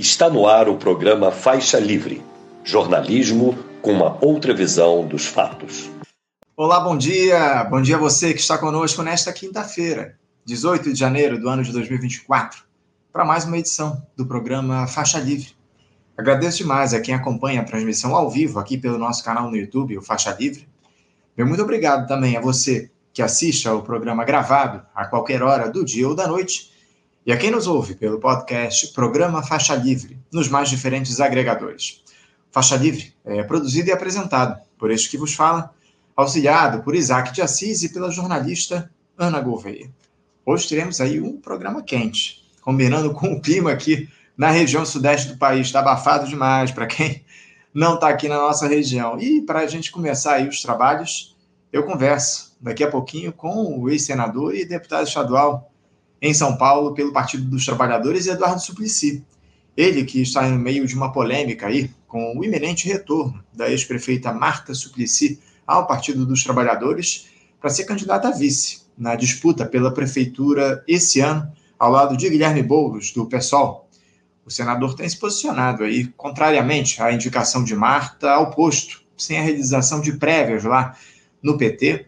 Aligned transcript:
Está 0.00 0.30
no 0.30 0.46
ar 0.46 0.66
o 0.66 0.78
programa 0.78 1.30
Faixa 1.30 1.78
Livre 1.78 2.22
jornalismo 2.64 3.54
com 3.82 3.92
uma 3.92 4.16
outra 4.24 4.54
visão 4.54 5.06
dos 5.06 5.26
fatos. 5.26 5.90
Olá, 6.56 6.80
bom 6.80 6.96
dia. 6.96 7.64
Bom 7.64 7.82
dia 7.82 7.96
a 7.96 7.98
você 7.98 8.32
que 8.32 8.40
está 8.40 8.56
conosco 8.56 9.02
nesta 9.02 9.30
quinta-feira, 9.30 10.18
18 10.46 10.94
de 10.94 10.98
janeiro 10.98 11.38
do 11.38 11.46
ano 11.50 11.62
de 11.62 11.70
2024, 11.70 12.62
para 13.12 13.26
mais 13.26 13.44
uma 13.44 13.58
edição 13.58 14.02
do 14.16 14.24
programa 14.24 14.86
Faixa 14.86 15.18
Livre. 15.18 15.54
Agradeço 16.16 16.56
demais 16.56 16.94
a 16.94 17.00
quem 17.02 17.14
acompanha 17.14 17.60
a 17.60 17.64
transmissão 17.64 18.16
ao 18.16 18.30
vivo 18.30 18.58
aqui 18.58 18.78
pelo 18.78 18.96
nosso 18.96 19.22
canal 19.22 19.50
no 19.50 19.56
YouTube, 19.58 19.98
o 19.98 20.02
Faixa 20.02 20.34
Livre. 20.40 20.66
Meu 21.36 21.46
muito 21.46 21.62
obrigado 21.62 22.08
também 22.08 22.38
a 22.38 22.40
você 22.40 22.90
que 23.12 23.20
assiste 23.20 23.68
ao 23.68 23.82
programa 23.82 24.24
gravado 24.24 24.82
a 24.94 25.04
qualquer 25.04 25.42
hora 25.42 25.68
do 25.68 25.84
dia 25.84 26.08
ou 26.08 26.14
da 26.14 26.26
noite 26.26 26.69
e 27.24 27.32
a 27.32 27.36
quem 27.36 27.50
nos 27.50 27.66
ouve 27.66 27.94
pelo 27.94 28.18
podcast 28.18 28.88
Programa 28.94 29.42
Faixa 29.42 29.74
Livre, 29.74 30.18
nos 30.32 30.48
mais 30.48 30.70
diferentes 30.70 31.20
agregadores. 31.20 32.02
Faixa 32.50 32.76
Livre 32.76 33.14
é 33.24 33.42
produzido 33.42 33.90
e 33.90 33.92
apresentado 33.92 34.60
por 34.78 34.90
este 34.90 35.10
que 35.10 35.18
vos 35.18 35.34
fala, 35.34 35.72
auxiliado 36.16 36.82
por 36.82 36.94
Isaac 36.94 37.32
de 37.32 37.42
Assis 37.42 37.82
e 37.82 37.92
pela 37.92 38.10
jornalista 38.10 38.90
Ana 39.18 39.40
Gouveia. 39.40 39.90
Hoje 40.46 40.66
teremos 40.66 41.00
aí 41.00 41.20
um 41.20 41.38
programa 41.38 41.82
quente, 41.82 42.42
combinando 42.62 43.12
com 43.12 43.34
o 43.34 43.40
clima 43.40 43.70
aqui 43.70 44.08
na 44.36 44.50
região 44.50 44.86
sudeste 44.86 45.28
do 45.28 45.38
país. 45.38 45.66
Está 45.66 45.80
abafado 45.80 46.26
demais 46.26 46.70
para 46.70 46.86
quem 46.86 47.22
não 47.72 47.94
está 47.94 48.08
aqui 48.08 48.28
na 48.28 48.38
nossa 48.38 48.66
região. 48.66 49.20
E 49.20 49.42
para 49.42 49.60
a 49.60 49.66
gente 49.66 49.92
começar 49.92 50.36
aí 50.36 50.48
os 50.48 50.62
trabalhos, 50.62 51.36
eu 51.70 51.84
converso 51.84 52.56
daqui 52.58 52.82
a 52.82 52.90
pouquinho 52.90 53.32
com 53.32 53.78
o 53.78 53.90
ex-senador 53.90 54.54
e 54.54 54.64
deputado 54.64 55.06
estadual 55.06 55.69
em 56.20 56.34
São 56.34 56.56
Paulo 56.56 56.94
pelo 56.94 57.12
Partido 57.12 57.44
dos 57.44 57.64
Trabalhadores, 57.64 58.26
Eduardo 58.26 58.60
Suplicy. 58.60 59.24
Ele 59.76 60.04
que 60.04 60.20
está 60.20 60.48
no 60.48 60.58
meio 60.58 60.86
de 60.86 60.94
uma 60.94 61.12
polêmica 61.12 61.66
aí 61.66 61.90
com 62.06 62.36
o 62.36 62.44
iminente 62.44 62.88
retorno 62.88 63.42
da 63.52 63.70
ex-prefeita 63.70 64.32
Marta 64.32 64.74
Suplicy 64.74 65.38
ao 65.66 65.86
Partido 65.86 66.26
dos 66.26 66.42
Trabalhadores 66.42 67.28
para 67.60 67.70
ser 67.70 67.84
candidata 67.84 68.28
a 68.28 68.32
vice 68.32 68.80
na 68.98 69.14
disputa 69.14 69.64
pela 69.64 69.94
prefeitura 69.94 70.84
esse 70.86 71.20
ano, 71.20 71.50
ao 71.78 71.90
lado 71.90 72.16
de 72.16 72.28
Guilherme 72.28 72.62
Boulos, 72.62 73.12
do 73.12 73.26
PSOL. 73.26 73.88
O 74.44 74.50
senador 74.50 74.94
tem 74.94 75.08
se 75.08 75.18
posicionado 75.18 75.84
aí, 75.84 76.06
contrariamente 76.16 77.00
à 77.00 77.12
indicação 77.12 77.64
de 77.64 77.74
Marta, 77.74 78.30
ao 78.30 78.50
posto, 78.50 79.02
sem 79.16 79.38
a 79.38 79.42
realização 79.42 80.00
de 80.00 80.12
prévias 80.14 80.64
lá 80.64 80.94
no 81.42 81.56
PT, 81.56 82.06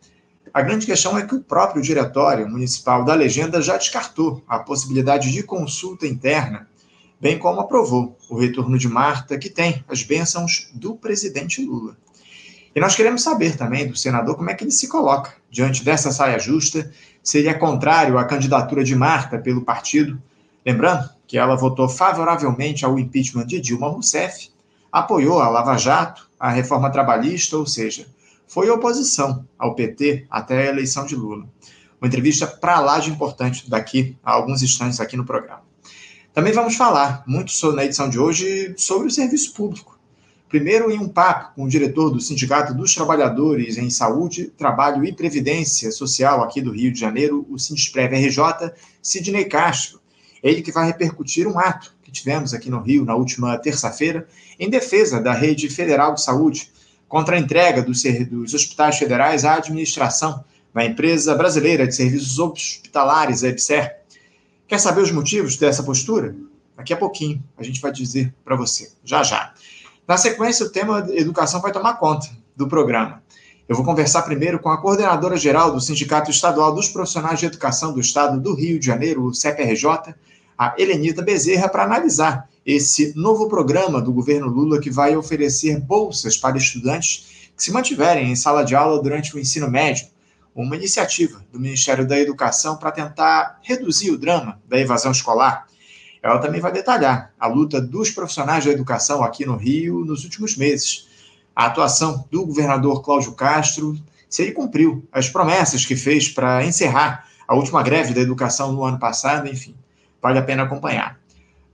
a 0.53 0.61
grande 0.61 0.85
questão 0.85 1.17
é 1.17 1.27
que 1.27 1.35
o 1.35 1.41
próprio 1.41 1.83
Diretório 1.83 2.47
Municipal 2.47 3.05
da 3.05 3.15
Legenda 3.15 3.63
já 3.63 3.77
descartou 3.77 4.43
a 4.47 4.59
possibilidade 4.59 5.33
de 5.33 5.43
consulta 5.43 6.07
interna, 6.07 6.69
bem 7.19 7.39
como 7.39 7.61
aprovou 7.61 8.19
o 8.29 8.39
retorno 8.39 8.77
de 8.77 8.87
Marta, 8.87 9.39
que 9.39 9.49
tem 9.49 9.83
as 9.89 10.03
bênçãos 10.03 10.71
do 10.75 10.95
presidente 10.95 11.65
Lula. 11.65 11.97
E 12.75 12.81
nós 12.81 12.95
queremos 12.95 13.23
saber 13.23 13.57
também 13.57 13.89
do 13.89 13.97
senador 13.97 14.37
como 14.37 14.51
é 14.51 14.55
que 14.55 14.65
ele 14.65 14.71
se 14.71 14.89
coloca 14.89 15.35
diante 15.51 15.83
dessa 15.83 16.11
saia 16.11 16.39
justa, 16.39 16.91
se 17.23 17.39
ele 17.39 17.49
é 17.49 17.55
contrário 17.55 18.19
à 18.19 18.25
candidatura 18.25 18.85
de 18.85 18.95
Marta 18.95 19.39
pelo 19.39 19.63
partido. 19.63 20.21
Lembrando 20.67 21.09
que 21.27 21.39
ela 21.39 21.57
votou 21.57 21.89
favoravelmente 21.89 22.85
ao 22.85 22.99
impeachment 22.99 23.47
de 23.47 23.61
Dilma 23.61 23.89
Rousseff, 23.89 24.51
apoiou 24.91 25.41
a 25.41 25.49
Lava 25.49 25.79
Jato, 25.79 26.29
a 26.39 26.51
reforma 26.51 26.91
trabalhista, 26.91 27.57
ou 27.57 27.67
seja, 27.67 28.07
foi 28.53 28.69
oposição 28.69 29.49
ao 29.59 29.75
PT 29.75 30.27
até 30.29 30.69
a 30.69 30.71
eleição 30.71 31.07
de 31.07 31.17
Lula. 31.17 31.49
Uma 31.99 32.07
entrevista 32.07 32.47
para 32.47 32.81
lá 32.81 32.99
de 32.99 33.09
importante 33.09 33.71
daqui 33.71 34.15
a 34.23 34.31
alguns 34.31 34.63
instantes 34.63 35.01
aqui 35.01 35.17
no 35.17 35.25
programa. 35.25 35.63
Também 36.35 36.53
vamos 36.53 36.77
falar 36.77 37.25
muito 37.27 37.51
sobre, 37.51 37.77
na 37.77 37.85
edição 37.87 38.11
de 38.11 38.19
hoje 38.19 38.75
sobre 38.77 39.09
o 39.09 39.11
serviço 39.11 39.55
público. 39.55 39.99
Primeiro, 40.51 40.91
em 40.91 40.99
um 40.99 41.09
papo 41.09 41.55
com 41.55 41.65
o 41.65 41.69
diretor 41.69 42.11
do 42.11 42.21
Sindicato 42.21 42.75
dos 42.75 42.95
Trabalhadores 42.95 43.79
em 43.79 43.89
Saúde, 43.89 44.53
Trabalho 44.55 45.03
e 45.03 45.15
Previdência 45.15 45.91
Social 45.91 46.43
aqui 46.43 46.61
do 46.61 46.73
Rio 46.73 46.93
de 46.93 47.01
Janeiro, 47.01 47.47
o 47.49 47.59
Sindesprev 47.59 48.13
RJ, 48.13 48.71
Sidney 49.01 49.47
Castro. 49.47 49.99
Ele 50.43 50.61
que 50.61 50.73
vai 50.73 50.85
repercutir 50.85 51.49
um 51.49 51.59
ato 51.59 51.95
que 52.03 52.13
tivemos 52.13 52.53
aqui 52.53 52.69
no 52.69 52.83
Rio 52.83 53.07
na 53.07 53.15
última 53.15 53.57
terça-feira 53.57 54.29
em 54.61 54.69
defesa 54.69 55.23
da 55.23 55.33
Rede 55.33 55.71
Federal 55.71 56.13
de 56.13 56.23
Saúde, 56.23 56.72
contra 57.13 57.37
a 57.37 57.39
entrega 57.39 57.83
dos, 57.83 58.03
dos 58.31 58.55
hospitais 58.55 58.97
federais 58.97 59.45
à 59.45 59.57
administração 59.57 60.43
da 60.73 60.83
empresa 60.83 61.35
brasileira 61.35 61.87
de 61.87 61.95
serviços 61.95 62.39
hospitalares, 62.39 63.45
a 63.45 63.49
EBSER. 63.49 63.99
Quer 64.67 64.81
saber 64.81 65.03
os 65.03 65.11
motivos 65.11 65.59
dessa 65.59 65.83
postura? 65.83 66.35
Daqui 66.75 66.91
a 66.91 66.97
pouquinho 66.97 67.45
a 67.59 67.63
gente 67.63 67.83
vai 67.83 67.93
dizer 67.93 68.33
para 68.43 68.57
você, 68.57 68.93
já 69.05 69.23
já. 69.23 69.53
Na 70.09 70.17
sequência, 70.17 70.65
o 70.65 70.71
tema 70.71 71.07
educação 71.11 71.61
vai 71.61 71.71
tomar 71.71 71.99
conta 71.99 72.31
do 72.57 72.67
programa. 72.67 73.23
Eu 73.69 73.77
vou 73.77 73.85
conversar 73.85 74.23
primeiro 74.23 74.59
com 74.59 74.71
a 74.71 74.81
coordenadora 74.81 75.37
geral 75.37 75.71
do 75.71 75.83
Sindicato 75.83 76.31
Estadual 76.31 76.75
dos 76.75 76.89
Profissionais 76.89 77.39
de 77.39 77.45
Educação 77.45 77.93
do 77.93 78.01
Estado 78.01 78.41
do 78.41 78.55
Rio 78.55 78.81
de 78.81 78.87
Janeiro, 78.87 79.23
o 79.27 79.35
CEPRJ, 79.35 80.15
a 80.57 80.75
Helenita 80.79 81.21
Bezerra, 81.21 81.69
para 81.69 81.85
analisar 81.85 82.49
esse 82.65 83.13
novo 83.17 83.49
programa 83.49 84.01
do 84.01 84.13
governo 84.13 84.47
Lula 84.47 84.81
que 84.81 84.91
vai 84.91 85.17
oferecer 85.17 85.81
bolsas 85.81 86.37
para 86.37 86.57
estudantes 86.57 87.51
que 87.57 87.63
se 87.63 87.73
mantiverem 87.73 88.31
em 88.31 88.37
sala 88.37 88.65
de 88.65 88.75
aula 88.75 89.03
durante 89.03 89.35
o 89.35 89.39
ensino 89.39 89.71
médio, 89.71 90.07
uma 90.55 90.77
iniciativa 90.77 91.45
do 91.51 91.59
Ministério 91.59 92.07
da 92.07 92.19
Educação 92.19 92.77
para 92.77 92.93
tentar 92.93 93.59
reduzir 93.63 94.11
o 94.11 94.19
drama 94.19 94.61
da 94.69 94.79
evasão 94.79 95.11
escolar. 95.11 95.67
Ela 96.23 96.39
também 96.39 96.61
vai 96.61 96.71
detalhar 96.71 97.33
a 97.39 97.47
luta 97.49 97.81
dos 97.81 98.11
profissionais 98.11 98.65
da 98.65 98.71
educação 98.71 99.25
aqui 99.25 99.45
no 99.45 99.57
Rio 99.57 100.05
nos 100.05 100.25
últimos 100.25 100.57
meses, 100.57 101.09
a 101.55 101.67
atuação 101.67 102.27
do 102.31 102.47
governador 102.47 103.03
Cláudio 103.03 103.33
Castro, 103.33 103.97
se 104.29 104.43
ele 104.43 104.53
cumpriu 104.53 105.07
as 105.13 105.29
promessas 105.29 105.85
que 105.85 105.97
fez 105.97 106.29
para 106.29 106.65
encerrar 106.65 107.27
a 107.47 107.55
última 107.55 107.83
greve 107.83 108.15
da 108.15 108.21
educação 108.21 108.73
no 108.73 108.85
ano 108.85 108.99
passado, 108.99 109.49
enfim, 109.49 109.75
vale 110.23 110.39
a 110.39 110.43
pena 110.43 110.63
acompanhar. 110.63 111.19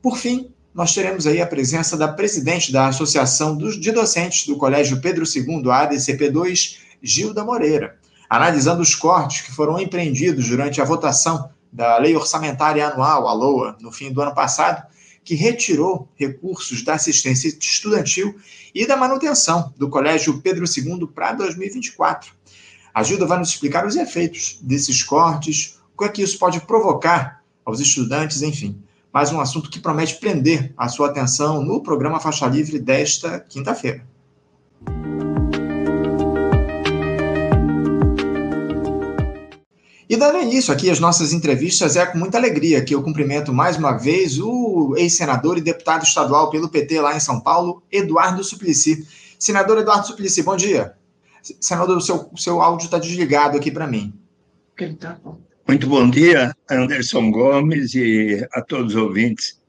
Por 0.02 0.16
fim, 0.16 0.52
nós 0.78 0.94
teremos 0.94 1.26
aí 1.26 1.42
a 1.42 1.46
presença 1.46 1.96
da 1.96 2.06
presidente 2.06 2.70
da 2.70 2.86
Associação 2.86 3.56
dos, 3.56 3.80
de 3.80 3.90
Docentes 3.90 4.46
do 4.46 4.56
Colégio 4.56 5.00
Pedro 5.00 5.24
II, 5.24 5.68
a 5.72 5.88
ADCP2, 5.88 6.76
Gilda 7.02 7.44
Moreira, 7.44 7.98
analisando 8.30 8.80
os 8.80 8.94
cortes 8.94 9.40
que 9.40 9.50
foram 9.50 9.80
empreendidos 9.80 10.48
durante 10.48 10.80
a 10.80 10.84
votação 10.84 11.50
da 11.72 11.98
Lei 11.98 12.14
Orçamentária 12.14 12.86
Anual, 12.86 13.26
a 13.26 13.32
LOA, 13.32 13.76
no 13.80 13.90
fim 13.90 14.12
do 14.12 14.22
ano 14.22 14.32
passado, 14.32 14.86
que 15.24 15.34
retirou 15.34 16.08
recursos 16.14 16.84
da 16.84 16.94
assistência 16.94 17.48
estudantil 17.48 18.36
e 18.72 18.86
da 18.86 18.96
manutenção 18.96 19.74
do 19.76 19.90
Colégio 19.90 20.40
Pedro 20.40 20.64
II 20.64 21.08
para 21.12 21.32
2024. 21.32 22.32
A 22.94 23.02
Gilda 23.02 23.26
vai 23.26 23.40
nos 23.40 23.48
explicar 23.48 23.84
os 23.84 23.96
efeitos 23.96 24.60
desses 24.62 25.02
cortes, 25.02 25.76
o 25.92 25.98
que 25.98 26.04
é 26.04 26.08
que 26.08 26.22
isso 26.22 26.38
pode 26.38 26.60
provocar 26.60 27.42
aos 27.64 27.80
estudantes, 27.80 28.42
enfim 28.42 28.80
mais 29.12 29.32
um 29.32 29.40
assunto 29.40 29.70
que 29.70 29.80
promete 29.80 30.16
prender 30.16 30.72
a 30.76 30.88
sua 30.88 31.08
atenção 31.08 31.62
no 31.62 31.82
programa 31.82 32.20
Faixa 32.20 32.46
Livre 32.46 32.78
desta 32.78 33.40
quinta-feira. 33.40 34.04
E 40.08 40.16
dando 40.16 40.38
início 40.38 40.72
aqui 40.72 40.90
às 40.90 40.98
nossas 40.98 41.34
entrevistas, 41.34 41.94
é 41.96 42.06
com 42.06 42.16
muita 42.16 42.38
alegria 42.38 42.82
que 42.82 42.94
eu 42.94 43.02
cumprimento 43.02 43.52
mais 43.52 43.76
uma 43.76 43.92
vez 43.92 44.38
o 44.38 44.94
ex-senador 44.96 45.58
e 45.58 45.60
deputado 45.60 46.04
estadual 46.04 46.48
pelo 46.48 46.70
PT 46.70 47.00
lá 47.00 47.14
em 47.14 47.20
São 47.20 47.40
Paulo, 47.40 47.82
Eduardo 47.92 48.42
Suplicy. 48.42 49.06
Senador 49.38 49.78
Eduardo 49.78 50.06
Suplicy, 50.06 50.42
bom 50.42 50.56
dia. 50.56 50.94
Senador, 51.60 51.98
o 51.98 52.00
seu, 52.00 52.28
o 52.32 52.38
seu 52.38 52.62
áudio 52.62 52.86
está 52.86 52.98
desligado 52.98 53.58
aqui 53.58 53.70
para 53.70 53.86
mim. 53.86 54.14
Tá 54.98 55.18
bom. 55.22 55.47
Muito 55.68 55.86
bom 55.86 56.08
dia, 56.08 56.56
Anderson 56.70 57.30
Gomes 57.30 57.94
e 57.94 58.42
a 58.54 58.62
todos 58.62 58.94
os 58.94 59.02
ouvintes, 59.02 59.60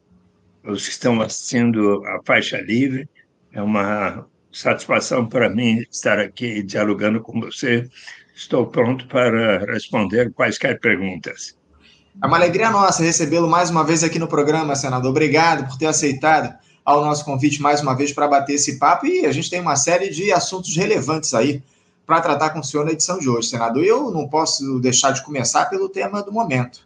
os 0.65 0.85
que 0.85 0.91
estão 0.91 1.21
assistindo 1.21 2.01
a 2.05 2.21
Faixa 2.25 2.61
Livre. 2.61 3.05
É 3.51 3.61
uma 3.61 4.25
satisfação 4.49 5.28
para 5.28 5.49
mim 5.49 5.84
estar 5.91 6.17
aqui 6.17 6.63
dialogando 6.63 7.19
com 7.19 7.41
você. 7.41 7.85
Estou 8.34 8.66
pronto 8.67 9.07
para 9.07 9.59
responder 9.66 10.31
quaisquer 10.31 10.79
perguntas. 10.79 11.57
É 12.23 12.25
uma 12.25 12.37
alegria 12.37 12.72
nossa 12.72 13.03
recebê-lo 13.03 13.49
mais 13.49 13.69
uma 13.69 13.84
vez 13.84 14.02
aqui 14.02 14.17
no 14.17 14.28
programa, 14.29 14.78
senador. 14.78 15.11
Obrigado 15.11 15.67
por 15.67 15.78
ter 15.78 15.87
aceitado 15.87 16.57
ao 16.85 17.03
nosso 17.03 17.25
convite 17.25 17.61
mais 17.61 17.81
uma 17.81 17.93
vez 17.93 18.13
para 18.13 18.25
bater 18.25 18.53
esse 18.53 18.79
papo. 18.79 19.05
E 19.05 19.25
a 19.25 19.34
gente 19.34 19.49
tem 19.49 19.59
uma 19.59 19.75
série 19.75 20.09
de 20.09 20.31
assuntos 20.31 20.73
relevantes 20.78 21.34
aí 21.34 21.61
para 22.09 22.22
tratar 22.22 22.50
com 22.50 22.59
o 22.59 22.64
senhor 22.64 22.84
na 22.84 22.91
edição 22.91 23.20
de 23.20 23.29
hoje, 23.29 23.50
senador. 23.50 23.84
Eu 23.84 24.09
não 24.09 24.28
posso 24.28 24.79
deixar 24.79 25.11
de 25.11 25.23
começar 25.23 25.67
pelo 25.67 25.88
tema 25.88 26.23
do 26.23 26.32
momento, 26.32 26.79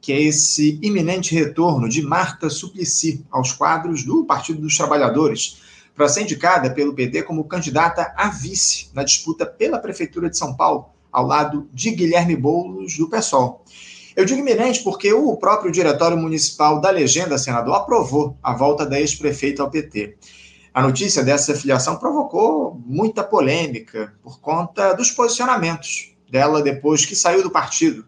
que 0.00 0.12
é 0.12 0.20
esse 0.20 0.80
iminente 0.82 1.32
retorno 1.32 1.88
de 1.88 2.02
Marta 2.02 2.50
Suplicy 2.50 3.24
aos 3.30 3.52
quadros 3.52 4.02
do 4.02 4.24
Partido 4.24 4.60
dos 4.60 4.76
Trabalhadores, 4.76 5.60
para 5.94 6.08
ser 6.08 6.22
indicada 6.22 6.70
pelo 6.70 6.92
PT 6.92 7.22
como 7.22 7.44
candidata 7.44 8.12
a 8.16 8.28
vice 8.28 8.88
na 8.92 9.04
disputa 9.04 9.46
pela 9.46 9.78
Prefeitura 9.78 10.28
de 10.28 10.36
São 10.36 10.56
Paulo, 10.56 10.86
ao 11.12 11.24
lado 11.24 11.68
de 11.72 11.92
Guilherme 11.92 12.34
Boulos, 12.34 12.98
do 12.98 13.08
PSOL. 13.08 13.64
Eu 14.16 14.24
digo 14.24 14.40
iminente 14.40 14.82
porque 14.82 15.12
o 15.12 15.36
próprio 15.36 15.70
Diretório 15.70 16.16
Municipal 16.16 16.80
da 16.80 16.90
Legenda, 16.90 17.38
senador, 17.38 17.76
aprovou 17.76 18.36
a 18.42 18.52
volta 18.52 18.84
da 18.84 18.98
ex-prefeita 18.98 19.62
ao 19.62 19.70
PT. 19.70 20.16
A 20.74 20.82
notícia 20.82 21.22
dessa 21.22 21.54
filiação 21.54 21.94
provocou 21.98 22.82
muita 22.84 23.22
polêmica 23.22 24.12
por 24.20 24.40
conta 24.40 24.92
dos 24.92 25.08
posicionamentos 25.08 26.12
dela 26.28 26.60
depois 26.60 27.06
que 27.06 27.14
saiu 27.14 27.44
do 27.44 27.50
partido. 27.50 28.04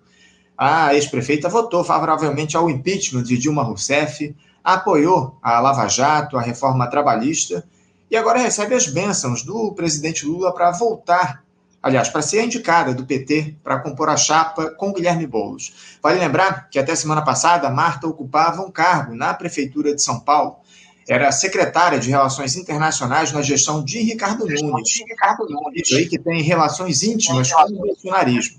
A 0.59 0.93
ex-prefeita 0.93 1.49
votou 1.49 1.85
favoravelmente 1.85 2.57
ao 2.57 2.69
impeachment 2.69 3.23
de 3.23 3.39
Dilma 3.39 3.63
Rousseff, 3.63 4.35
apoiou 4.65 5.39
a 5.41 5.61
Lava 5.61 5.87
Jato, 5.87 6.37
a 6.37 6.43
reforma 6.43 6.91
trabalhista 6.91 7.65
e 8.11 8.17
agora 8.17 8.41
recebe 8.41 8.75
as 8.75 8.89
bênçãos 8.89 9.45
do 9.45 9.73
presidente 9.73 10.27
Lula 10.27 10.53
para 10.53 10.73
voltar, 10.73 11.45
aliás, 11.81 12.09
para 12.09 12.21
ser 12.21 12.43
indicada 12.43 12.93
do 12.93 13.07
PT 13.07 13.59
para 13.63 13.79
compor 13.79 14.09
a 14.09 14.17
chapa 14.17 14.71
com 14.71 14.93
Guilherme 14.93 15.29
Boulos. 15.29 15.99
Vale 16.03 16.19
lembrar 16.19 16.69
que 16.69 16.81
até 16.81 16.97
semana 16.97 17.23
passada 17.23 17.71
Marta 17.71 18.09
ocupava 18.09 18.61
um 18.63 18.73
cargo 18.73 19.15
na 19.15 19.33
prefeitura 19.35 19.95
de 19.95 20.03
São 20.03 20.19
Paulo 20.19 20.66
era 21.09 21.31
secretária 21.31 21.99
de 21.99 22.11
Relações 22.11 22.57
Internacionais 22.57 23.31
na 23.31 23.41
gestão 23.41 23.83
de 23.83 24.01
Ricardo 24.01 24.45
Nunes. 24.45 24.89
De 24.89 25.05
Ricardo 25.05 25.47
Nunes. 25.49 25.93
Aí 25.93 26.07
que 26.07 26.19
tem 26.19 26.43
relações 26.43 27.03
íntimas 27.03 27.53
com 27.53 27.63
o 27.63 27.79
bolsonarismo. 27.79 28.59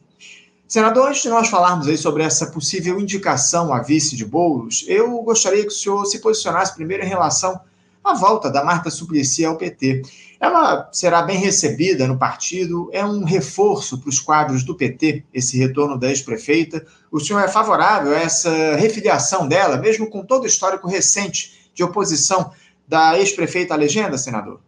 Senador, 0.68 1.10
antes 1.10 1.22
de 1.22 1.30
nós 1.30 1.48
falarmos 1.48 1.88
aí 1.88 1.98
sobre 1.98 2.24
essa 2.24 2.48
possível 2.48 3.00
indicação 3.00 3.74
a 3.74 3.82
vice 3.82 4.16
de 4.16 4.26
Boulos, 4.26 4.86
eu 4.88 5.10
gostaria 5.22 5.62
que 5.62 5.70
o 5.70 5.72
senhor 5.72 6.06
se 6.06 6.20
posicionasse 6.20 6.76
primeiro 6.76 7.04
em 7.04 7.08
relação 7.08 7.60
à 8.04 8.14
volta 8.14 8.50
da 8.50 8.64
Marta 8.64 8.90
Suplicy 8.90 9.46
ao 9.46 9.58
PT. 9.58 10.02
Ela 10.40 10.90
será 10.92 11.22
bem 11.22 11.38
recebida 11.38 12.06
no 12.06 12.18
partido? 12.18 12.90
É 12.94 13.04
um 13.04 13.24
reforço 13.24 13.98
para 13.98 14.10
os 14.10 14.20
quadros 14.20 14.64
do 14.64 14.76
PT, 14.76 15.24
esse 15.34 15.58
retorno 15.58 15.98
da 15.98 16.10
ex-prefeita? 16.10 16.86
O 17.10 17.20
senhor 17.20 17.40
é 17.40 17.48
favorável 17.48 18.14
a 18.14 18.20
essa 18.20 18.76
refiliação 18.76 19.48
dela, 19.48 19.78
mesmo 19.78 20.10
com 20.10 20.24
todo 20.24 20.44
o 20.44 20.48
histórico 20.48 20.88
recente 20.88 21.57
de 21.78 21.84
oposição 21.84 22.52
da 22.88 23.18
ex-prefeita 23.18 23.76
à 23.76 23.78
legenda, 23.78 24.18
senador? 24.18 24.62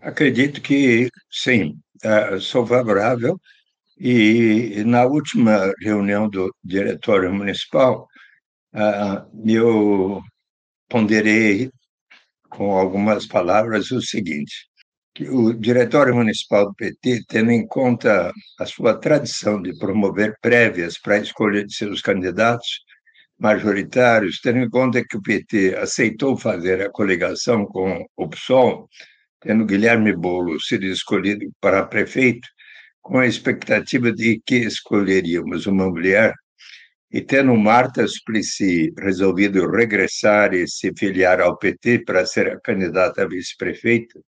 Acredito 0.00 0.60
que 0.60 1.08
sim, 1.30 1.76
é, 2.02 2.40
sou 2.40 2.66
favorável. 2.66 3.38
E 3.98 4.82
na 4.84 5.04
última 5.04 5.72
reunião 5.80 6.28
do 6.28 6.52
Diretório 6.64 7.32
Municipal, 7.32 8.08
eu 9.46 10.20
ponderei 10.88 11.70
com 12.50 12.76
algumas 12.76 13.24
palavras 13.24 13.92
o 13.92 14.02
seguinte: 14.02 14.68
que 15.14 15.28
o 15.28 15.52
Diretório 15.52 16.14
Municipal 16.14 16.66
do 16.66 16.74
PT, 16.74 17.24
tendo 17.28 17.52
em 17.52 17.64
conta 17.66 18.32
a 18.58 18.66
sua 18.66 18.94
tradição 18.94 19.62
de 19.62 19.78
promover 19.78 20.34
prévias 20.42 20.98
para 20.98 21.14
a 21.14 21.20
escolha 21.20 21.64
de 21.64 21.72
seus 21.72 22.02
candidatos, 22.02 22.80
majoritários, 23.38 24.40
tendo 24.40 24.58
em 24.60 24.70
conta 24.70 25.04
que 25.04 25.16
o 25.16 25.22
PT 25.22 25.76
aceitou 25.76 26.36
fazer 26.36 26.82
a 26.82 26.90
coligação 26.90 27.66
com 27.66 28.04
o 28.16 28.28
PSOL, 28.28 28.88
tendo 29.40 29.66
Guilherme 29.66 30.14
Boulos 30.14 30.66
sido 30.66 30.86
escolhido 30.86 31.46
para 31.60 31.86
prefeito, 31.86 32.48
com 33.02 33.18
a 33.18 33.26
expectativa 33.26 34.10
de 34.12 34.40
que 34.46 34.56
escolheríamos 34.56 35.66
uma 35.66 35.88
mulher, 35.90 36.32
e 37.10 37.20
tendo 37.20 37.54
Marta 37.54 38.06
Suplicy 38.08 38.92
resolvido 38.98 39.70
regressar 39.70 40.54
e 40.54 40.66
se 40.66 40.90
filiar 40.98 41.40
ao 41.40 41.56
PT 41.56 42.04
para 42.04 42.26
ser 42.26 42.48
a 42.48 42.60
candidata 42.60 43.22
a 43.22 43.28
vice-prefeita, 43.28 44.18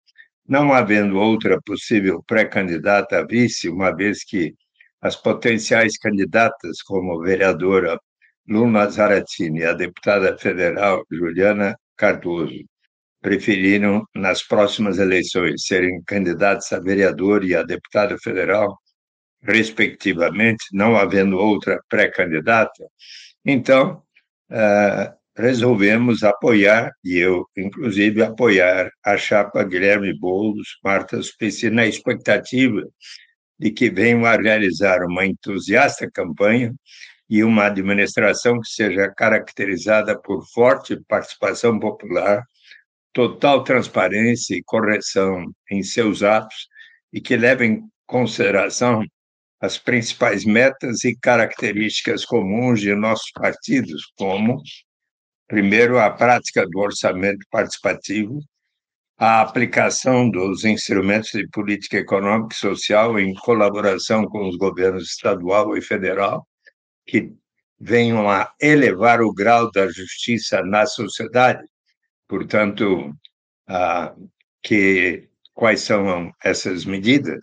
não 0.49 0.73
havendo 0.73 1.17
outra 1.17 1.61
possível 1.63 2.23
pré-candidata 2.27 3.19
a 3.19 3.27
vice, 3.27 3.69
uma 3.69 3.91
vez 3.95 4.23
que 4.23 4.55
as 5.01 5.17
potenciais 5.17 5.99
candidatas 5.99 6.83
como 6.83 7.21
vereadora 7.21 7.99
Luna 8.49 8.89
Zaratini 8.89 9.61
e 9.61 9.65
a 9.65 9.73
deputada 9.73 10.37
federal 10.39 11.05
Juliana 11.11 11.77
Cardoso 11.97 12.65
preferiram, 13.21 14.05
nas 14.15 14.43
próximas 14.43 14.99
eleições, 14.99 15.65
serem 15.67 16.01
candidatos 16.07 16.73
a 16.73 16.79
vereador 16.79 17.45
e 17.45 17.57
a 17.57 17.63
deputada 17.63 18.17
federal, 18.19 18.79
respectivamente, 19.43 20.65
não 20.73 20.97
havendo 20.97 21.37
outra 21.37 21.81
pré-candidata, 21.89 22.85
então 23.45 24.03
uh, 24.51 25.13
resolvemos 25.37 26.23
apoiar, 26.23 26.93
e 27.05 27.19
eu, 27.19 27.45
inclusive, 27.57 28.23
apoiar 28.23 28.91
a 29.05 29.17
chapa 29.17 29.65
Guilherme 29.65 30.17
Boulos, 30.19 30.79
Marta 30.85 31.21
Suplicy, 31.21 31.69
na 31.69 31.87
expectativa 31.87 32.83
de 33.59 33.71
que 33.71 33.91
venham 33.91 34.25
a 34.25 34.37
realizar 34.37 35.03
uma 35.05 35.27
entusiasta 35.27 36.09
campanha 36.11 36.73
e 37.29 37.43
uma 37.43 37.67
administração 37.67 38.61
que 38.61 38.69
seja 38.69 39.13
caracterizada 39.17 40.19
por 40.21 40.45
forte 40.53 41.01
participação 41.09 41.79
popular, 41.79 42.43
total 43.13 43.65
transparência 43.65 44.55
e 44.55 44.63
correção 44.63 45.45
em 45.71 45.83
seus 45.83 46.23
atos 46.23 46.69
e 47.13 47.21
que 47.21 47.37
leve 47.37 47.65
em 47.65 47.83
consideração 48.07 49.03
as 49.61 49.79
principais 49.79 50.45
metas 50.45 51.03
e 51.05 51.17
características 51.17 52.25
comuns 52.25 52.81
de 52.81 52.95
nossos 52.95 53.31
partidos, 53.33 54.03
como, 54.17 54.61
primeiro, 55.49 55.99
a 55.99 56.11
prática 56.11 56.67
do 56.69 56.79
orçamento 56.79 57.45
participativo, 57.51 58.39
a 59.19 59.41
aplicação 59.41 60.29
dos 60.31 60.65
instrumentos 60.65 61.31
de 61.31 61.49
política 61.49 61.97
econômica 61.97 62.55
e 62.55 62.59
social 62.59 63.19
em 63.19 63.33
colaboração 63.35 64.27
com 64.27 64.47
os 64.47 64.57
governos 64.59 65.05
estadual 65.05 65.75
e 65.75 65.81
federal, 65.81 66.47
que 67.07 67.33
venham 67.79 68.29
a 68.29 68.53
elevar 68.61 69.21
o 69.21 69.33
grau 69.33 69.71
da 69.71 69.89
justiça 69.89 70.63
na 70.63 70.87
sociedade. 70.87 71.65
Portanto, 72.29 73.13
ah, 73.69 74.15
que 74.63 75.29
quais 75.55 75.81
são 75.81 76.33
essas 76.45 76.85
medidas? 76.85 77.41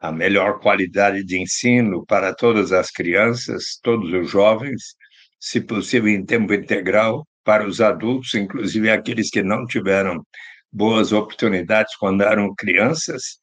A 0.00 0.12
melhor 0.12 0.60
qualidade 0.60 1.24
de 1.24 1.40
ensino 1.40 2.04
para 2.06 2.34
todas 2.34 2.72
as 2.72 2.90
crianças, 2.90 3.78
todos 3.82 4.12
os 4.12 4.30
jovens, 4.30 4.96
se 5.40 5.60
possível 5.60 6.10
em 6.10 6.24
tempo 6.24 6.52
integral 6.52 7.26
para 7.44 7.66
os 7.66 7.80
adultos, 7.80 8.34
inclusive 8.34 8.90
aqueles 8.90 9.30
que 9.30 9.42
não 9.42 9.66
tiveram 9.66 10.24
boas 10.72 11.12
oportunidades 11.12 11.96
quando 11.96 12.22
eram 12.22 12.54
crianças, 12.54 13.38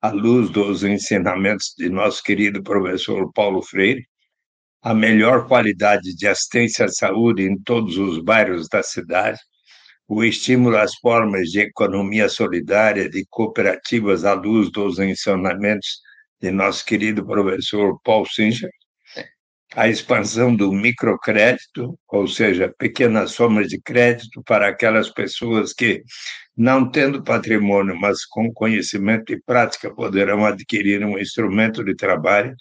à 0.00 0.10
luz 0.10 0.50
dos 0.50 0.82
ensinamentos 0.82 1.74
de 1.78 1.88
nosso 1.88 2.22
querido 2.22 2.62
professor 2.62 3.30
Paulo 3.32 3.62
Freire, 3.62 4.06
a 4.82 4.92
melhor 4.92 5.46
qualidade 5.46 6.14
de 6.14 6.26
assistência 6.26 6.86
à 6.86 6.88
saúde 6.88 7.44
em 7.44 7.56
todos 7.56 7.96
os 7.96 8.18
bairros 8.22 8.68
da 8.68 8.82
cidade, 8.82 9.38
o 10.08 10.24
estímulo 10.24 10.76
às 10.76 10.94
formas 10.96 11.48
de 11.50 11.60
economia 11.60 12.28
solidária, 12.28 13.08
de 13.08 13.24
cooperativas 13.30 14.24
à 14.24 14.32
luz 14.32 14.70
dos 14.72 14.98
ensinamentos 14.98 16.00
de 16.40 16.50
nosso 16.50 16.84
querido 16.84 17.24
professor 17.24 17.96
Paul 18.02 18.26
Singer, 18.26 18.70
a 19.74 19.88
expansão 19.88 20.54
do 20.54 20.70
microcrédito, 20.72 21.98
ou 22.08 22.26
seja, 22.26 22.74
pequenas 22.76 23.30
somas 23.30 23.68
de 23.68 23.80
crédito 23.80 24.42
para 24.44 24.68
aquelas 24.68 25.08
pessoas 25.08 25.72
que, 25.72 26.02
não 26.56 26.90
tendo 26.90 27.22
patrimônio, 27.22 27.98
mas 27.98 28.26
com 28.26 28.52
conhecimento 28.52 29.32
e 29.32 29.40
prática, 29.40 29.94
poderão 29.94 30.44
adquirir 30.44 31.04
um 31.04 31.18
instrumento 31.18 31.82
de 31.82 31.94
trabalho 31.94 32.54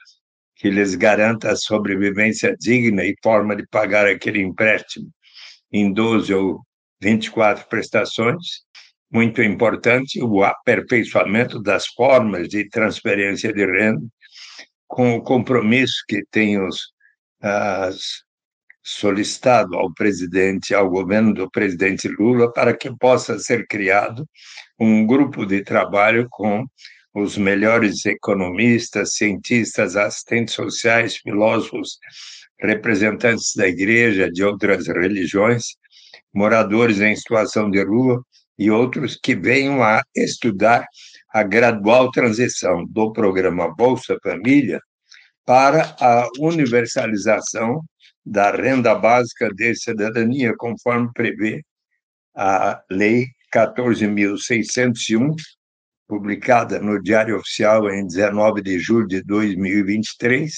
que 0.61 0.69
lhes 0.69 0.93
garanta 0.93 1.51
a 1.51 1.55
sobrevivência 1.55 2.55
digna 2.55 3.03
e 3.03 3.15
forma 3.23 3.55
de 3.55 3.65
pagar 3.65 4.05
aquele 4.05 4.39
empréstimo 4.39 5.09
em 5.73 5.91
12 5.91 6.31
ou 6.35 6.61
24 7.01 7.67
prestações. 7.67 8.61
Muito 9.11 9.41
importante 9.41 10.21
o 10.21 10.43
aperfeiçoamento 10.43 11.59
das 11.59 11.87
formas 11.87 12.47
de 12.47 12.69
transferência 12.69 13.51
de 13.51 13.65
renda, 13.65 14.05
com 14.87 15.15
o 15.15 15.23
compromisso 15.23 16.03
que 16.07 16.23
tenhamos 16.29 16.77
uh, 17.43 17.97
solicitado 18.83 19.75
ao 19.75 19.91
presidente, 19.91 20.75
ao 20.75 20.91
governo 20.91 21.33
do 21.33 21.49
presidente 21.49 22.07
Lula, 22.07 22.53
para 22.53 22.77
que 22.77 22.95
possa 22.97 23.39
ser 23.39 23.65
criado 23.65 24.29
um 24.79 25.07
grupo 25.07 25.43
de 25.43 25.63
trabalho 25.63 26.27
com 26.29 26.67
os 27.13 27.37
melhores 27.37 28.05
economistas, 28.05 29.15
cientistas, 29.15 29.95
assistentes 29.95 30.53
sociais, 30.53 31.17
filósofos, 31.17 31.97
representantes 32.59 33.53
da 33.55 33.67
igreja, 33.67 34.31
de 34.31 34.43
outras 34.43 34.87
religiões, 34.87 35.63
moradores 36.33 36.99
em 37.01 37.15
situação 37.15 37.69
de 37.69 37.83
rua 37.83 38.23
e 38.57 38.69
outros 38.69 39.17
que 39.21 39.35
venham 39.35 39.83
a 39.83 40.01
estudar 40.15 40.85
a 41.33 41.43
gradual 41.43 42.11
transição 42.11 42.85
do 42.87 43.11
programa 43.11 43.73
Bolsa 43.75 44.17
Família 44.21 44.79
para 45.45 45.95
a 45.99 46.27
universalização 46.39 47.81
da 48.25 48.51
renda 48.51 48.93
básica 48.93 49.49
de 49.53 49.75
cidadania, 49.75 50.53
conforme 50.57 51.09
prevê 51.13 51.63
a 52.35 52.81
Lei 52.89 53.27
14.601, 53.53 55.35
publicada 56.11 56.77
no 56.77 57.01
Diário 57.01 57.37
Oficial 57.37 57.89
em 57.89 58.05
19 58.05 58.61
de 58.61 58.77
julho 58.77 59.07
de 59.07 59.23
2023, 59.23 60.51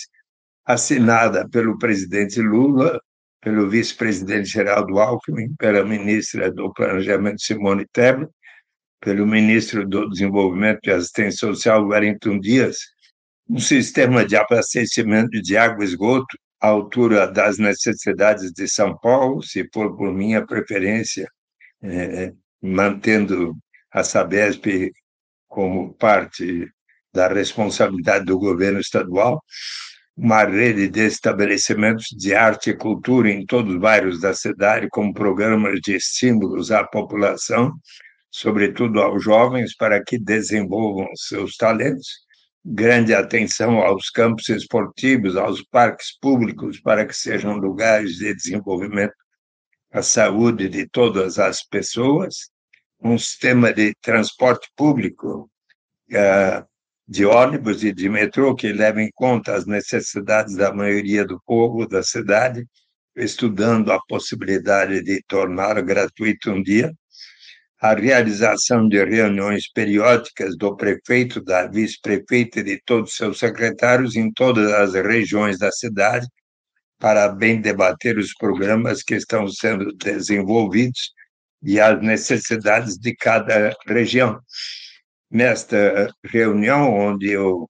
assinada 0.65 1.47
pelo 1.47 1.77
presidente 1.77 2.41
Lula, 2.41 2.99
pelo 3.39 3.69
vice-presidente 3.69 4.49
Geraldo 4.49 4.97
Alckmin, 4.97 5.53
pela 5.59 5.85
ministra 5.85 6.51
do 6.51 6.73
Planejamento 6.73 7.39
Simone 7.39 7.85
Tebet, 7.93 8.27
pelo 8.99 9.27
ministro 9.27 9.87
do 9.87 10.09
Desenvolvimento 10.09 10.87
e 10.87 10.91
Assistência 10.91 11.47
Social 11.47 11.85
Wellington 11.85 12.39
Dias, 12.39 12.79
um 13.47 13.59
sistema 13.59 14.25
de 14.25 14.35
abastecimento 14.35 15.39
de 15.39 15.55
água 15.55 15.83
e 15.83 15.87
esgoto 15.87 16.35
à 16.59 16.69
altura 16.69 17.27
das 17.27 17.59
necessidades 17.59 18.51
de 18.51 18.67
São 18.67 18.97
Paulo, 18.97 19.43
se 19.43 19.69
for 19.71 19.95
por 19.95 20.11
minha 20.11 20.43
preferência, 20.43 21.27
é, 21.83 22.33
mantendo 22.59 23.55
a 23.91 24.03
Sabesp 24.03 24.91
como 25.53 25.93
parte 25.93 26.67
da 27.13 27.27
responsabilidade 27.27 28.25
do 28.25 28.39
governo 28.39 28.79
estadual, 28.79 29.39
uma 30.17 30.43
rede 30.43 30.87
de 30.87 31.01
estabelecimentos 31.05 32.07
de 32.17 32.33
arte 32.33 32.71
e 32.71 32.75
cultura 32.75 33.29
em 33.29 33.45
todos 33.45 33.75
os 33.75 33.79
bairros 33.79 34.19
da 34.19 34.33
cidade, 34.33 34.89
com 34.89 35.13
programas 35.13 35.79
de 35.79 35.95
estímulos 35.95 36.71
à 36.71 36.83
população, 36.83 37.71
sobretudo 38.31 38.99
aos 38.99 39.23
jovens, 39.23 39.75
para 39.75 40.03
que 40.03 40.17
desenvolvam 40.17 41.07
seus 41.15 41.55
talentos. 41.55 42.07
Grande 42.65 43.13
atenção 43.13 43.77
aos 43.79 44.09
campos 44.09 44.49
esportivos, 44.49 45.35
aos 45.35 45.61
parques 45.61 46.17
públicos, 46.19 46.79
para 46.79 47.05
que 47.05 47.15
sejam 47.15 47.57
lugares 47.57 48.13
de 48.13 48.33
desenvolvimento 48.33 49.13
à 49.91 50.01
saúde 50.01 50.67
de 50.67 50.89
todas 50.89 51.37
as 51.37 51.63
pessoas. 51.63 52.52
Um 53.03 53.17
sistema 53.17 53.73
de 53.73 53.93
transporte 54.01 54.69
público 54.77 55.49
uh, 56.11 56.65
de 57.07 57.25
ônibus 57.25 57.83
e 57.83 57.91
de 57.91 58.07
metrô 58.07 58.55
que 58.55 58.71
leva 58.71 59.01
em 59.01 59.11
conta 59.13 59.53
as 59.53 59.65
necessidades 59.65 60.55
da 60.55 60.73
maioria 60.73 61.25
do 61.25 61.41
povo 61.45 61.85
da 61.85 62.01
cidade, 62.01 62.65
estudando 63.15 63.91
a 63.91 63.99
possibilidade 64.07 65.03
de 65.03 65.21
tornar 65.27 65.81
gratuito 65.81 66.49
um 66.49 66.63
dia, 66.63 66.93
a 67.81 67.93
realização 67.93 68.87
de 68.87 69.03
reuniões 69.03 69.69
periódicas 69.73 70.55
do 70.57 70.73
prefeito, 70.77 71.43
da 71.43 71.67
vice-prefeita 71.67 72.61
e 72.61 72.63
de 72.63 72.81
todos 72.85 73.11
os 73.11 73.17
seus 73.17 73.39
secretários 73.39 74.15
em 74.15 74.31
todas 74.31 74.71
as 74.71 74.93
regiões 74.93 75.59
da 75.59 75.69
cidade, 75.69 76.25
para 76.97 77.27
bem 77.27 77.59
debater 77.59 78.17
os 78.17 78.33
programas 78.33 79.03
que 79.03 79.15
estão 79.15 79.45
sendo 79.49 79.91
desenvolvidos 79.97 81.11
e 81.63 81.79
as 81.79 82.01
necessidades 82.01 82.97
de 82.97 83.15
cada 83.15 83.75
região. 83.87 84.39
Nesta 85.31 86.13
reunião 86.25 86.93
onde 86.93 87.31
eu 87.31 87.69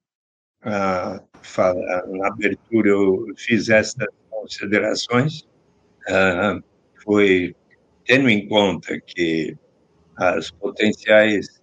ah, 0.63 1.21
fala, 1.41 2.05
na 2.07 2.27
abertura 2.27 2.89
eu 2.89 3.25
fiz 3.37 3.69
estas 3.69 4.07
considerações 4.29 5.47
ah, 6.09 6.59
foi 7.03 7.55
tendo 8.05 8.29
em 8.29 8.47
conta 8.47 8.99
que 8.99 9.55
as 10.17 10.51
potenciais 10.51 11.61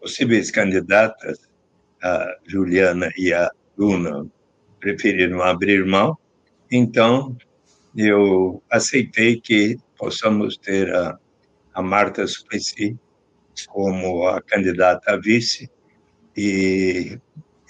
possíveis 0.00 0.50
candidatas 0.50 1.38
a 2.02 2.36
Juliana 2.46 3.10
e 3.16 3.32
a 3.32 3.50
Luna 3.76 4.26
preferiram 4.80 5.42
abrir 5.42 5.84
mão 5.84 6.16
então 6.70 7.36
eu 7.96 8.62
aceitei 8.70 9.40
que 9.40 9.78
possamos 9.96 10.56
ter 10.56 10.92
a, 10.94 11.18
a 11.74 11.82
Marta 11.82 12.26
Suplicy 12.26 12.96
como 13.68 14.26
a 14.26 14.40
candidata 14.42 15.12
a 15.12 15.16
vice 15.16 15.70
e 16.36 17.18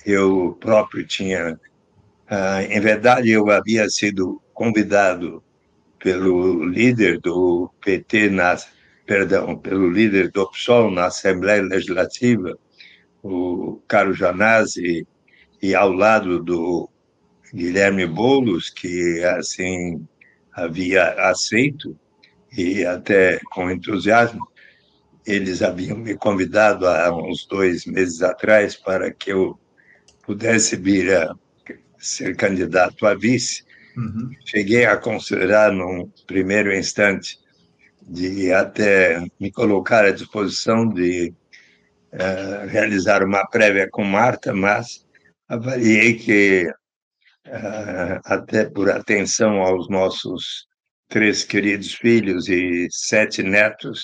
eu 0.06 0.56
próprio 0.60 1.06
tinha, 1.06 1.58
ah, 2.28 2.62
em 2.62 2.80
verdade, 2.80 3.30
eu 3.30 3.50
havia 3.50 3.88
sido 3.88 4.40
convidado 4.54 5.42
pelo 5.98 6.64
líder 6.64 7.20
do 7.20 7.70
PT 7.80 8.30
na, 8.30 8.56
perdão, 9.06 9.56
pelo 9.56 9.90
líder 9.90 10.30
do 10.30 10.48
PSOL 10.50 10.90
na 10.90 11.06
Assembleia 11.06 11.62
Legislativa, 11.62 12.56
o 13.22 13.80
Carlos 13.86 14.18
Janazzi, 14.18 15.06
e 15.60 15.74
ao 15.74 15.92
lado 15.92 16.42
do 16.42 16.88
Guilherme 17.54 18.06
Boulos, 18.06 18.68
que 18.70 19.22
assim 19.24 20.04
havia 20.52 21.12
aceito 21.30 21.96
e 22.56 22.84
até 22.84 23.40
com 23.50 23.70
entusiasmo, 23.70 24.46
eles 25.26 25.62
haviam 25.62 25.96
me 25.96 26.16
convidado 26.16 26.86
há 26.86 27.14
uns 27.14 27.46
dois 27.46 27.86
meses 27.86 28.22
atrás 28.22 28.76
para 28.76 29.12
que 29.12 29.32
eu 29.32 29.58
pudesse 30.22 30.76
vir 30.76 31.14
a 31.14 31.34
ser 31.98 32.36
candidato 32.36 33.06
a 33.06 33.14
vice. 33.14 33.64
Uhum. 33.96 34.30
Cheguei 34.46 34.84
a 34.84 34.96
considerar, 34.96 35.72
num 35.72 36.10
primeiro 36.26 36.74
instante, 36.74 37.38
de 38.02 38.52
até 38.52 39.24
me 39.38 39.50
colocar 39.52 40.04
à 40.04 40.10
disposição 40.10 40.88
de 40.88 41.32
uh, 42.12 42.66
realizar 42.66 43.22
uma 43.22 43.46
prévia 43.46 43.88
com 43.90 44.04
Marta, 44.04 44.52
mas 44.52 45.06
avaliei 45.48 46.14
que, 46.14 46.66
uh, 47.46 48.20
até 48.24 48.64
por 48.64 48.90
atenção 48.90 49.60
aos 49.60 49.88
nossos 49.88 50.66
três 51.12 51.44
queridos 51.44 51.92
filhos 51.92 52.48
e 52.48 52.88
sete 52.90 53.42
netos, 53.42 54.02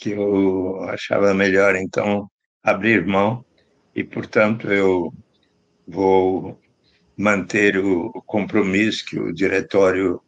que 0.00 0.12
eu 0.12 0.82
achava 0.84 1.34
melhor, 1.34 1.76
então, 1.76 2.26
abrir 2.62 3.06
mão 3.06 3.44
e, 3.94 4.02
portanto, 4.02 4.72
eu 4.72 5.12
vou 5.86 6.58
manter 7.14 7.76
o 7.76 8.10
compromisso 8.24 9.04
que 9.04 9.20
o 9.20 9.30
diretório 9.30 10.22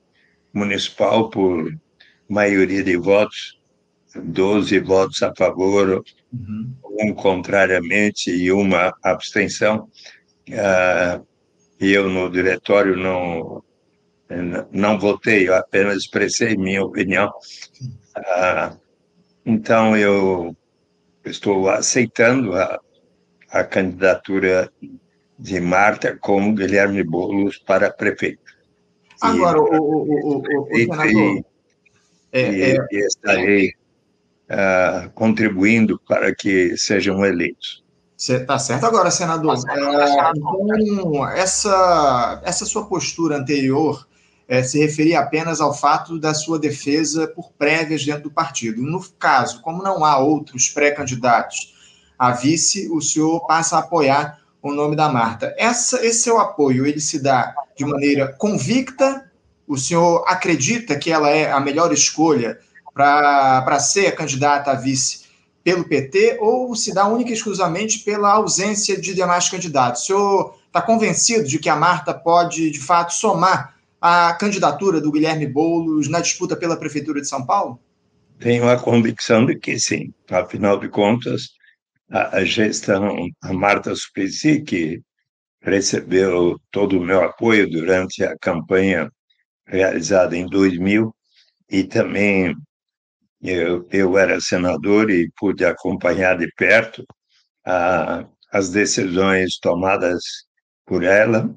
municipal, 0.53 1.31
por 1.31 1.75
maioria 2.29 2.85
de 2.85 2.99
votos, 2.99 3.59
12 4.15 4.79
votos 4.81 5.23
a 5.23 5.35
favor, 5.35 6.05
uhum. 6.35 6.75
um 7.01 7.15
contrariamente 7.15 8.31
e 8.31 8.53
uma 8.53 8.93
abstenção, 9.03 9.89
uh, 10.51 11.27
eu 11.81 12.11
no 12.11 12.31
diretório 12.31 12.95
não 12.95 13.65
não 14.71 14.99
votei, 14.99 15.49
eu 15.49 15.55
apenas 15.55 15.99
expressei 15.99 16.57
minha 16.57 16.85
opinião. 16.85 17.31
Uh, 18.17 18.79
então, 19.45 19.97
eu 19.97 20.57
estou 21.25 21.69
aceitando 21.69 22.55
a, 22.55 22.81
a 23.51 23.65
candidatura 23.65 24.71
de 25.39 25.61
Marta 25.61 26.17
como 26.21 26.55
Guilherme 26.55 27.03
Boulos 27.03 27.59
para 27.59 27.91
prefeito. 27.91 28.43
Agora, 29.21 29.59
e, 29.59 29.61
o, 29.61 29.65
o, 29.65 30.37
o, 30.37 30.63
o, 30.71 30.77
senador... 30.77 31.13
E, 31.13 31.45
é, 32.33 32.53
e, 32.53 32.63
é... 32.63 32.87
e 32.91 33.07
estarei 33.07 33.69
uh, 34.51 35.11
contribuindo 35.15 36.01
para 36.07 36.35
que 36.35 36.77
sejam 36.77 37.25
eleitos. 37.25 37.83
Está 38.17 38.59
certo. 38.59 38.85
Agora, 38.85 39.11
senador, 39.11 39.57
é, 39.57 40.33
então, 40.37 41.27
essa, 41.31 42.43
essa 42.45 42.67
sua 42.67 42.87
postura 42.87 43.37
anterior 43.39 44.07
é, 44.51 44.65
se 44.65 44.81
referia 44.81 45.21
apenas 45.21 45.61
ao 45.61 45.73
fato 45.73 46.19
da 46.19 46.35
sua 46.35 46.59
defesa 46.59 47.29
por 47.29 47.53
prévias 47.53 48.05
dentro 48.05 48.25
do 48.25 48.31
partido. 48.33 48.83
No 48.83 49.01
caso, 49.13 49.63
como 49.63 49.81
não 49.81 50.05
há 50.05 50.19
outros 50.19 50.69
pré-candidatos 50.69 51.73
a 52.19 52.33
vice, 52.33 52.91
o 52.91 53.01
senhor 53.01 53.47
passa 53.47 53.77
a 53.77 53.79
apoiar 53.79 54.41
o 54.61 54.73
nome 54.73 54.97
da 54.97 55.09
Marta. 55.09 55.55
Essa, 55.57 56.05
esse 56.05 56.25
seu 56.25 56.41
apoio, 56.41 56.85
ele 56.85 57.01
se 57.01 57.21
dá 57.21 57.55
de 57.79 57.85
maneira 57.85 58.35
convicta? 58.39 59.31
O 59.69 59.79
senhor 59.79 60.25
acredita 60.27 60.99
que 60.99 61.13
ela 61.13 61.31
é 61.31 61.53
a 61.53 61.61
melhor 61.61 61.93
escolha 61.93 62.59
para 62.93 63.79
ser 63.79 64.09
a 64.09 64.17
candidata 64.17 64.73
a 64.73 64.75
vice 64.75 65.27
pelo 65.63 65.85
PT 65.85 66.39
ou 66.41 66.75
se 66.75 66.93
dá 66.93 67.07
única 67.07 67.31
e 67.31 67.35
exclusivamente 67.35 68.01
pela 68.01 68.33
ausência 68.33 69.01
de 69.01 69.15
demais 69.15 69.49
candidatos? 69.49 70.03
O 70.03 70.07
senhor 70.07 70.59
está 70.67 70.83
convencido 70.83 71.47
de 71.47 71.61
que 71.61 71.69
a 71.69 71.77
Marta 71.77 72.13
pode, 72.13 72.69
de 72.69 72.81
fato, 72.81 73.15
somar 73.15 73.79
a 74.01 74.33
candidatura 74.35 75.01
do 75.01 75.13
Guilherme 75.13 75.47
Boulos 75.47 76.09
na 76.09 76.21
disputa 76.21 76.57
pela 76.57 76.77
Prefeitura 76.77 77.21
de 77.21 77.29
São 77.29 77.45
Paulo? 77.45 77.79
Tenho 78.39 78.69
a 78.69 78.79
convicção 78.79 79.45
de 79.45 79.59
que 79.59 79.79
sim. 79.79 80.15
Afinal 80.31 80.79
de 80.79 80.89
contas, 80.89 81.51
a, 82.11 82.43
gestão, 82.45 83.29
a 83.43 83.53
Marta 83.53 83.95
Suplicy, 83.95 84.63
que 84.63 85.03
recebeu 85.63 86.59
todo 86.71 86.99
o 86.99 87.05
meu 87.05 87.23
apoio 87.23 87.69
durante 87.69 88.25
a 88.25 88.37
campanha 88.39 89.11
realizada 89.67 90.37
em 90.37 90.47
2000, 90.47 91.15
e 91.71 91.85
também 91.85 92.55
eu, 93.43 93.87
eu 93.93 94.19
era 94.19 94.41
senador 94.41 95.11
e 95.11 95.31
pude 95.37 95.65
acompanhar 95.65 96.39
de 96.39 96.51
perto 96.55 97.05
a, 97.65 98.27
as 98.51 98.71
decisões 98.71 99.59
tomadas 99.59 100.23
por 100.87 101.05
ela 101.05 101.55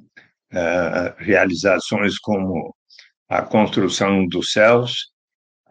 realizações 1.17 2.19
como 2.19 2.73
a 3.33 3.41
construção 3.41 4.27
dos 4.27 4.51
céus, 4.51 5.07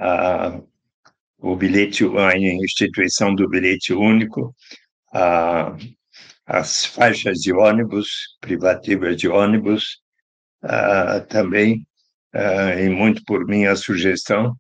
uh, 0.01 0.67
o 1.39 1.55
bilhete, 1.55 2.05
a 2.05 2.37
instituição 2.37 3.35
do 3.35 3.49
bilhete 3.49 3.93
único, 3.93 4.55
uh, 5.15 5.77
as 6.45 6.85
faixas 6.85 7.39
de 7.39 7.53
ônibus, 7.53 8.09
privativas 8.41 9.17
de 9.17 9.29
ônibus, 9.29 10.01
uh, 10.65 11.25
também, 11.29 11.87
e 12.83 12.89
muito 12.89 13.23
por 13.27 13.45
minha 13.45 13.77
sugestão, 13.77 14.57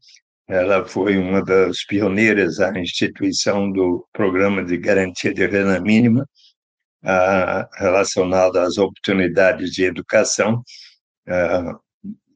ela 0.46 0.84
foi 0.86 1.16
uma 1.16 1.42
das 1.42 1.82
pioneiras 1.86 2.56
da 2.56 2.78
instituição 2.78 3.72
do 3.72 4.06
Programa 4.12 4.62
de 4.62 4.76
Garantia 4.76 5.32
de 5.32 5.46
Renda 5.46 5.80
Mínima, 5.80 6.28
uh, 7.04 7.66
relacionado 7.76 8.58
às 8.58 8.78
oportunidades 8.78 9.70
de 9.70 9.84
educação, 9.84 10.62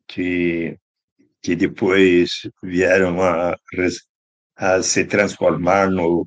que, 0.06 0.78
que 1.42 1.56
depois 1.56 2.48
vieram 2.62 3.20
a, 3.20 3.56
a 4.56 4.82
se 4.82 5.04
transformar 5.04 5.90
no, 5.90 6.26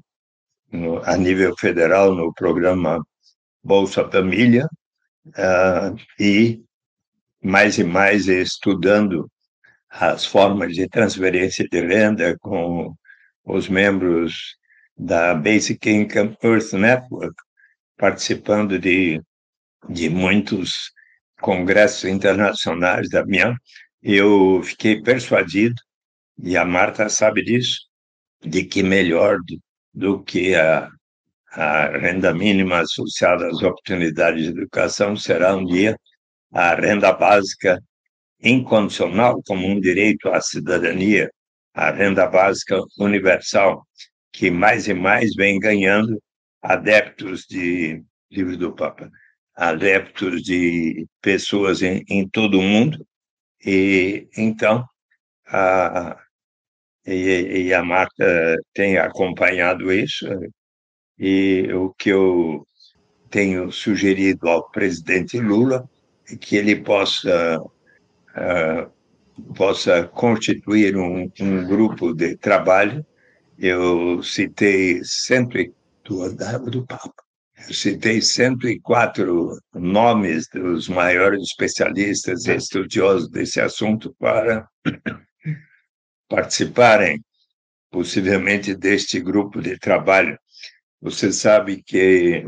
no, 0.72 1.01
a 1.03 1.15
nível 1.17 1.55
federal 1.58 2.13
no 2.13 2.34
programa 2.34 3.01
Bolsa 3.63 4.10
Família, 4.10 4.67
uh, 5.27 5.96
e 6.19 6.62
mais 7.41 7.77
e 7.77 7.84
mais 7.84 8.27
estudando 8.27 9.29
as 9.89 10.25
formas 10.25 10.74
de 10.74 10.88
transferência 10.88 11.67
de 11.67 11.81
renda 11.81 12.38
com 12.39 12.93
os 13.46 13.67
membros 13.67 14.55
da 14.96 15.34
Basic 15.34 15.89
Income 15.89 16.38
Earth 16.43 16.74
Network, 16.74 17.36
participando 17.99 18.79
de, 18.79 19.21
de 19.89 20.09
muitos 20.09 20.91
congressos 21.41 22.05
internacionais 22.05 23.09
da 23.09 23.25
minha, 23.25 23.55
eu 24.01 24.61
fiquei 24.63 25.01
persuadido, 25.01 25.75
e 26.41 26.55
a 26.57 26.65
Marta 26.65 27.09
sabe 27.09 27.43
disso, 27.43 27.81
de 28.41 28.63
que 28.63 28.81
melhor 28.81 29.37
do, 29.45 29.59
do 29.93 30.23
que 30.23 30.55
a, 30.55 30.89
a 31.51 31.97
renda 31.97 32.33
mínima 32.33 32.79
associada 32.79 33.47
às 33.47 33.61
oportunidades 33.61 34.43
de 34.43 34.49
educação 34.51 35.15
será 35.17 35.55
um 35.55 35.65
dia 35.65 35.95
a 36.51 36.73
renda 36.73 37.11
básica 37.11 37.79
incondicional 38.41 39.41
como 39.45 39.67
um 39.67 39.79
direito 39.79 40.29
à 40.29 40.41
cidadania, 40.41 41.29
a 41.73 41.91
renda 41.91 42.25
básica 42.25 42.81
universal, 42.97 43.85
que 44.31 44.49
mais 44.49 44.87
e 44.87 44.93
mais 44.93 45.35
vem 45.35 45.59
ganhando 45.59 46.17
adeptos 46.61 47.45
de 47.47 48.03
livro 48.31 48.57
do 48.57 48.73
Papa, 48.73 49.09
adeptos 49.55 50.41
de 50.43 51.07
pessoas 51.21 51.81
em, 51.81 52.03
em 52.09 52.27
todo 52.27 52.59
o 52.59 52.61
mundo, 52.61 53.05
e 53.65 54.27
então 54.37 54.85
a, 55.47 56.17
e, 57.05 57.67
e 57.67 57.73
a 57.73 57.83
Marta 57.83 58.55
tem 58.73 58.97
acompanhado 58.97 59.91
isso, 59.91 60.27
e 61.17 61.67
o 61.73 61.93
que 61.97 62.09
eu 62.09 62.65
tenho 63.29 63.71
sugerido 63.71 64.47
ao 64.47 64.69
presidente 64.69 65.39
Lula 65.39 65.89
é 66.31 66.35
que 66.35 66.55
ele 66.55 66.75
possa 66.81 67.59
uh, 67.61 68.99
possa 69.55 70.03
constituir 70.03 70.95
um, 70.97 71.31
um, 71.39 71.65
grupo 71.65 72.13
de 72.13 72.35
trabalho. 72.35 73.05
Eu 73.57 74.23
citei 74.23 75.03
sempre 75.03 75.73
do 76.09 76.71
do 76.71 76.85
Papa. 76.87 77.13
Eu 77.67 77.73
citei 77.73 78.21
104 78.21 79.59
nomes 79.73 80.47
dos 80.51 80.89
maiores 80.89 81.41
especialistas 81.43 82.45
e 82.45 82.55
estudiosos 82.55 83.29
desse 83.29 83.61
assunto 83.61 84.15
para 84.17 84.67
participarem, 86.27 87.23
possivelmente, 87.91 88.73
deste 88.73 89.19
grupo 89.19 89.61
de 89.61 89.77
trabalho. 89.77 90.37
Você 91.01 91.31
sabe 91.31 91.83
que 91.83 92.45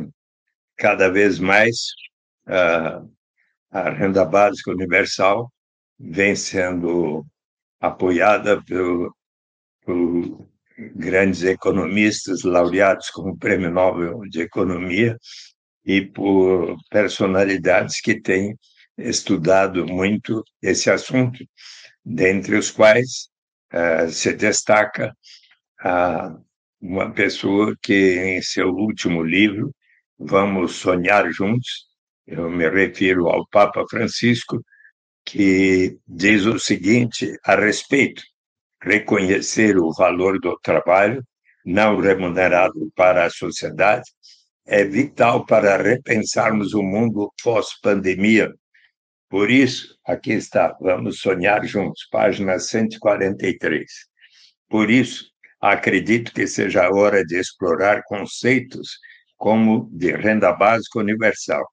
cada 0.78 1.10
vez 1.10 1.40
mais 1.40 1.76
uh, 2.48 3.08
a 3.70 3.90
renda 3.92 4.26
básica 4.26 4.72
universal 4.72 5.52
vem 6.00 6.36
sendo 6.36 7.26
apoiada 7.80 8.62
por, 8.64 9.14
por 9.84 10.51
grandes 10.96 11.44
economistas 11.44 12.44
laureados 12.44 13.10
com 13.10 13.30
o 13.30 13.38
Prêmio 13.38 13.72
Nobel 13.72 14.20
de 14.30 14.42
Economia 14.42 15.18
e 15.86 16.02
por 16.02 16.78
personalidades 16.90 18.00
que 18.02 18.20
têm 18.20 18.58
estudado 18.98 19.86
muito 19.86 20.44
esse 20.62 20.90
assunto, 20.90 21.44
dentre 22.04 22.56
os 22.56 22.72
quais 22.72 23.30
uh, 23.74 24.10
se 24.10 24.34
destaca 24.34 25.14
uma 26.80 27.12
pessoa 27.12 27.76
que, 27.82 28.20
em 28.20 28.42
seu 28.42 28.70
último 28.70 29.24
livro, 29.24 29.74
Vamos 30.20 30.76
Sonhar 30.76 31.32
Juntos, 31.32 31.88
eu 32.28 32.50
me 32.50 32.70
refiro 32.70 33.28
ao 33.28 33.48
Papa 33.48 33.84
Francisco, 33.90 34.64
que 35.26 35.98
diz 36.08 36.46
o 36.46 36.60
seguinte 36.60 37.36
a 37.44 37.56
respeito: 37.56 38.22
reconhecer 38.84 39.78
o 39.78 39.92
valor 39.94 40.40
do 40.40 40.58
trabalho 40.62 41.24
não 41.66 42.00
remunerado 42.00 42.92
para 42.96 43.26
a 43.26 43.30
sociedade 43.30 44.10
é 44.66 44.84
vital 44.84 45.46
para 45.46 45.78
repensarmos 45.78 46.74
o 46.74 46.82
mundo 46.82 47.32
pós-pandemia. 47.44 48.52
Por 49.30 49.50
isso, 49.50 49.96
aqui 50.06 50.34
está, 50.34 50.76
vamos 50.80 51.20
sonhar 51.20 51.66
juntos, 51.66 52.08
página 52.12 52.60
143. 52.60 53.86
Por 54.70 54.90
isso, 54.90 55.26
acredito 55.60 56.34
que 56.34 56.48
seja 56.48 56.86
a 56.86 56.94
hora 56.94 57.24
de 57.24 57.38
explorar 57.40 58.04
conceitos 58.06 58.98
como 59.38 59.90
de 59.92 60.12
renda 60.12 60.52
básica 60.54 61.00
universal, 61.00 61.66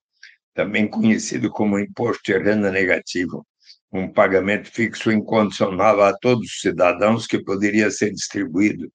também 0.53 0.87
conhecido 0.87 1.49
como 1.49 1.79
imposto 1.79 2.23
de 2.25 2.37
renda 2.37 2.71
negativo, 2.71 3.45
um 3.91 4.07
pagamento 4.11 4.71
fixo 4.71 5.11
incondicional 5.11 6.01
a 6.01 6.15
todos 6.17 6.45
os 6.45 6.61
cidadãos 6.61 7.25
que 7.25 7.43
poderia 7.43 7.89
ser 7.89 8.11
distribuído 8.11 8.91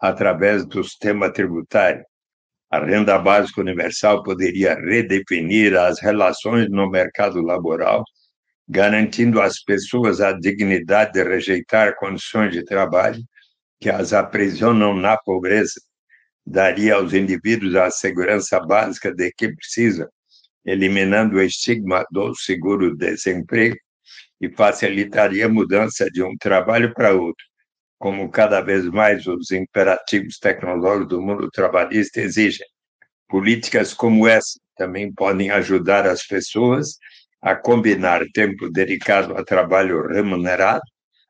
através 0.00 0.64
do 0.66 0.82
sistema 0.82 1.30
tributário. 1.30 2.04
A 2.70 2.84
renda 2.84 3.18
básica 3.18 3.60
universal 3.60 4.22
poderia 4.22 4.74
redefinir 4.74 5.76
as 5.76 6.00
relações 6.00 6.68
no 6.70 6.90
mercado 6.90 7.40
laboral, 7.42 8.04
garantindo 8.68 9.40
às 9.40 9.62
pessoas 9.62 10.20
a 10.20 10.32
dignidade 10.32 11.12
de 11.12 11.24
rejeitar 11.24 11.96
condições 11.96 12.52
de 12.52 12.64
trabalho 12.64 13.22
que 13.80 13.88
as 13.88 14.12
aprisionam 14.12 14.94
na 14.94 15.16
pobreza. 15.16 15.80
Daria 16.46 16.94
aos 16.94 17.12
indivíduos 17.12 17.74
a 17.74 17.90
segurança 17.90 18.58
básica 18.60 19.14
de 19.14 19.30
que 19.32 19.54
precisam, 19.54 20.08
eliminando 20.64 21.36
o 21.36 21.42
estigma 21.42 22.04
do 22.10 22.34
seguro-desemprego 22.34 23.76
e 24.40 24.48
facilitaria 24.50 25.46
a 25.46 25.48
mudança 25.48 26.10
de 26.10 26.22
um 26.22 26.36
trabalho 26.36 26.92
para 26.94 27.12
outro, 27.12 27.44
como 27.98 28.30
cada 28.30 28.60
vez 28.60 28.84
mais 28.86 29.26
os 29.26 29.50
imperativos 29.50 30.38
tecnológicos 30.38 31.08
do 31.08 31.22
mundo 31.22 31.50
trabalhista 31.50 32.20
exigem. 32.20 32.66
Políticas 33.28 33.92
como 33.92 34.26
essa 34.26 34.58
também 34.76 35.12
podem 35.12 35.50
ajudar 35.50 36.06
as 36.06 36.24
pessoas 36.26 36.98
a 37.42 37.54
combinar 37.54 38.22
tempo 38.32 38.70
dedicado 38.70 39.36
a 39.36 39.44
trabalho 39.44 40.06
remunerado 40.08 40.82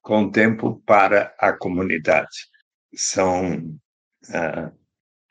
com 0.02 0.30
tempo 0.30 0.82
para 0.86 1.34
a 1.38 1.52
comunidade. 1.52 2.28
São 2.94 3.78
ah, 4.32 4.70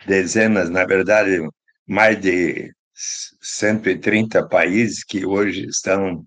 dezenas, 0.06 0.70
na 0.70 0.86
verdade, 0.86 1.40
mais 1.88 2.20
de 2.20 2.72
130 3.42 4.48
países 4.48 5.04
que 5.04 5.26
hoje 5.26 5.68
estão 5.68 6.26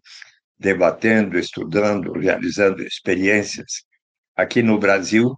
debatendo, 0.61 1.39
estudando, 1.39 2.13
realizando 2.13 2.83
experiências. 2.83 3.83
Aqui 4.37 4.63
no 4.63 4.79
Brasil, 4.79 5.35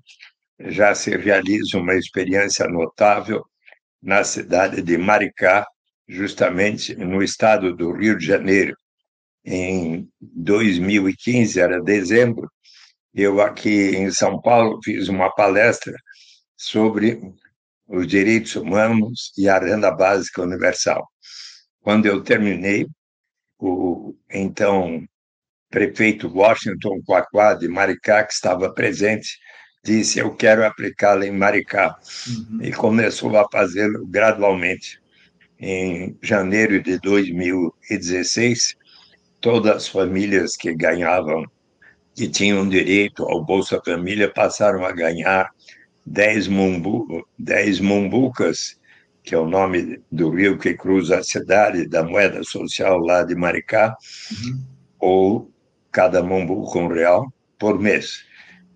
já 0.58 0.94
se 0.94 1.16
realiza 1.16 1.78
uma 1.78 1.94
experiência 1.94 2.66
notável 2.68 3.44
na 4.02 4.24
cidade 4.24 4.82
de 4.82 4.98
Maricá, 4.98 5.64
justamente 6.08 6.96
no 6.96 7.22
estado 7.22 7.74
do 7.74 7.92
Rio 7.92 8.18
de 8.18 8.26
Janeiro. 8.26 8.76
Em 9.44 10.08
2015, 10.20 11.60
era 11.60 11.80
dezembro, 11.80 12.50
eu 13.14 13.40
aqui 13.40 13.90
em 13.96 14.10
São 14.10 14.40
Paulo 14.40 14.80
fiz 14.84 15.08
uma 15.08 15.30
palestra 15.34 15.94
sobre 16.56 17.20
os 17.86 18.06
direitos 18.08 18.56
humanos 18.56 19.32
e 19.38 19.48
a 19.48 19.58
renda 19.58 19.90
básica 19.90 20.42
universal. 20.42 21.06
Quando 21.80 22.06
eu 22.06 22.22
terminei, 22.22 22.86
o 23.58 24.14
então 24.30 25.06
prefeito 25.72 26.28
Washington 26.28 27.00
Quaquá 27.04 27.54
de 27.54 27.66
Maricá, 27.66 28.22
que 28.22 28.34
estava 28.34 28.70
presente, 28.72 29.38
disse: 29.82 30.20
Eu 30.20 30.36
quero 30.36 30.64
aplicá-la 30.64 31.26
em 31.26 31.32
Maricá. 31.32 31.96
Uhum. 32.28 32.58
E 32.62 32.70
começou 32.70 33.36
a 33.36 33.48
fazê-lo 33.50 34.06
gradualmente. 34.06 35.00
Em 35.58 36.16
janeiro 36.22 36.82
de 36.82 36.98
2016, 36.98 38.76
todas 39.40 39.76
as 39.76 39.88
famílias 39.88 40.56
que 40.56 40.74
ganhavam, 40.74 41.44
que 42.14 42.28
tinham 42.28 42.68
direito 42.68 43.24
ao 43.24 43.44
Bolsa 43.44 43.80
Família, 43.84 44.30
passaram 44.30 44.84
a 44.84 44.92
ganhar 44.92 45.50
10, 46.04 46.48
mumbu, 46.48 47.26
10 47.38 47.80
mumbucas, 47.80 48.76
que 49.22 49.36
é 49.36 49.38
o 49.38 49.46
nome 49.46 50.00
do 50.10 50.30
rio 50.30 50.58
que 50.58 50.74
cruza 50.74 51.18
a 51.18 51.22
cidade, 51.22 51.88
da 51.88 52.02
moeda 52.02 52.42
social 52.42 52.98
lá 52.98 53.22
de 53.22 53.36
Maricá, 53.36 53.96
uhum 54.32 54.72
ou 55.02 55.51
cada 55.92 56.22
Mombuca 56.22 56.78
um 56.78 56.88
real 56.88 57.32
por 57.58 57.78
mês. 57.78 58.24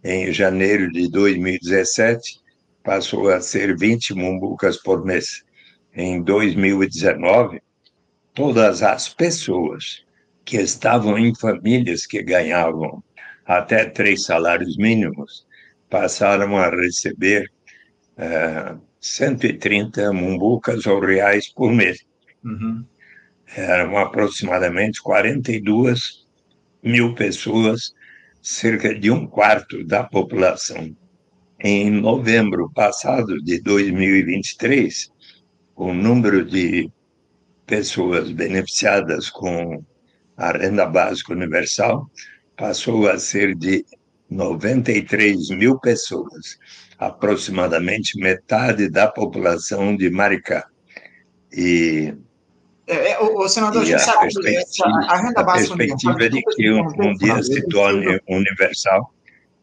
Em 0.05 0.33
janeiro 0.33 0.92
de 0.92 1.11
2017, 1.11 2.40
passou 2.85 3.31
a 3.31 3.40
ser 3.40 3.76
20 3.76 4.14
Mombucas 4.14 4.76
por 4.76 5.05
mês. 5.05 5.42
Em 5.94 6.22
2019, 6.22 7.61
todas 8.35 8.83
as 8.83 9.09
pessoas 9.09 10.05
que 10.44 10.59
estavam 10.59 11.18
em 11.18 11.35
famílias 11.35 12.07
que 12.07 12.22
ganhavam 12.22 13.02
até 13.44 13.87
três 13.87 14.24
salários 14.24 14.76
mínimos 14.76 15.46
passaram 15.88 16.57
a 16.57 16.68
receber 16.68 17.50
uh, 18.18 18.79
130 19.00 20.12
mumbucas 20.12 20.87
ou 20.87 21.00
reais 21.00 21.48
por 21.48 21.72
mês. 21.72 22.05
Uhum. 22.44 22.85
Eram 23.57 23.96
aproximadamente 23.96 25.00
42 25.00 26.26
mil 26.87 27.14
pessoas, 27.14 27.92
cerca 28.40 28.94
de 28.94 29.11
um 29.11 29.27
quarto 29.27 29.85
da 29.85 30.05
população. 30.05 30.96
Em 31.59 31.90
novembro 31.90 32.70
passado 32.72 33.42
de 33.42 33.61
2023, 33.61 35.11
o 35.75 35.92
número 35.92 36.44
de 36.44 36.88
pessoas 37.66 38.31
beneficiadas 38.31 39.29
com 39.29 39.85
a 40.37 40.53
renda 40.53 40.87
básica 40.87 41.33
universal 41.33 42.09
passou 42.57 43.09
a 43.09 43.18
ser 43.18 43.57
de 43.57 43.85
93 44.31 45.51
mil 45.51 45.81
pessoas, 45.81 46.57
aproximadamente 46.99 48.18
metade 48.18 48.88
da 48.88 49.09
população 49.09 49.96
de 49.96 50.09
Maricá. 50.09 50.68
E 51.53 52.14
é, 52.87 53.12
é, 53.12 53.20
o, 53.20 53.38
o 53.38 53.49
senador, 53.49 53.83
a 53.83 53.85
gente 53.85 54.01
sabe 54.01 54.29
que 54.29 54.57
a 55.09 55.16
renda 55.16 55.42
básica 55.42 55.75
a 55.75 55.77
perspectiva 55.77 56.31
de 56.31 56.42
que 56.42 56.72
um, 56.72 56.87
um 57.01 57.14
dia 57.14 57.42
se 57.42 57.66
torne 57.68 58.20
universal 58.29 59.12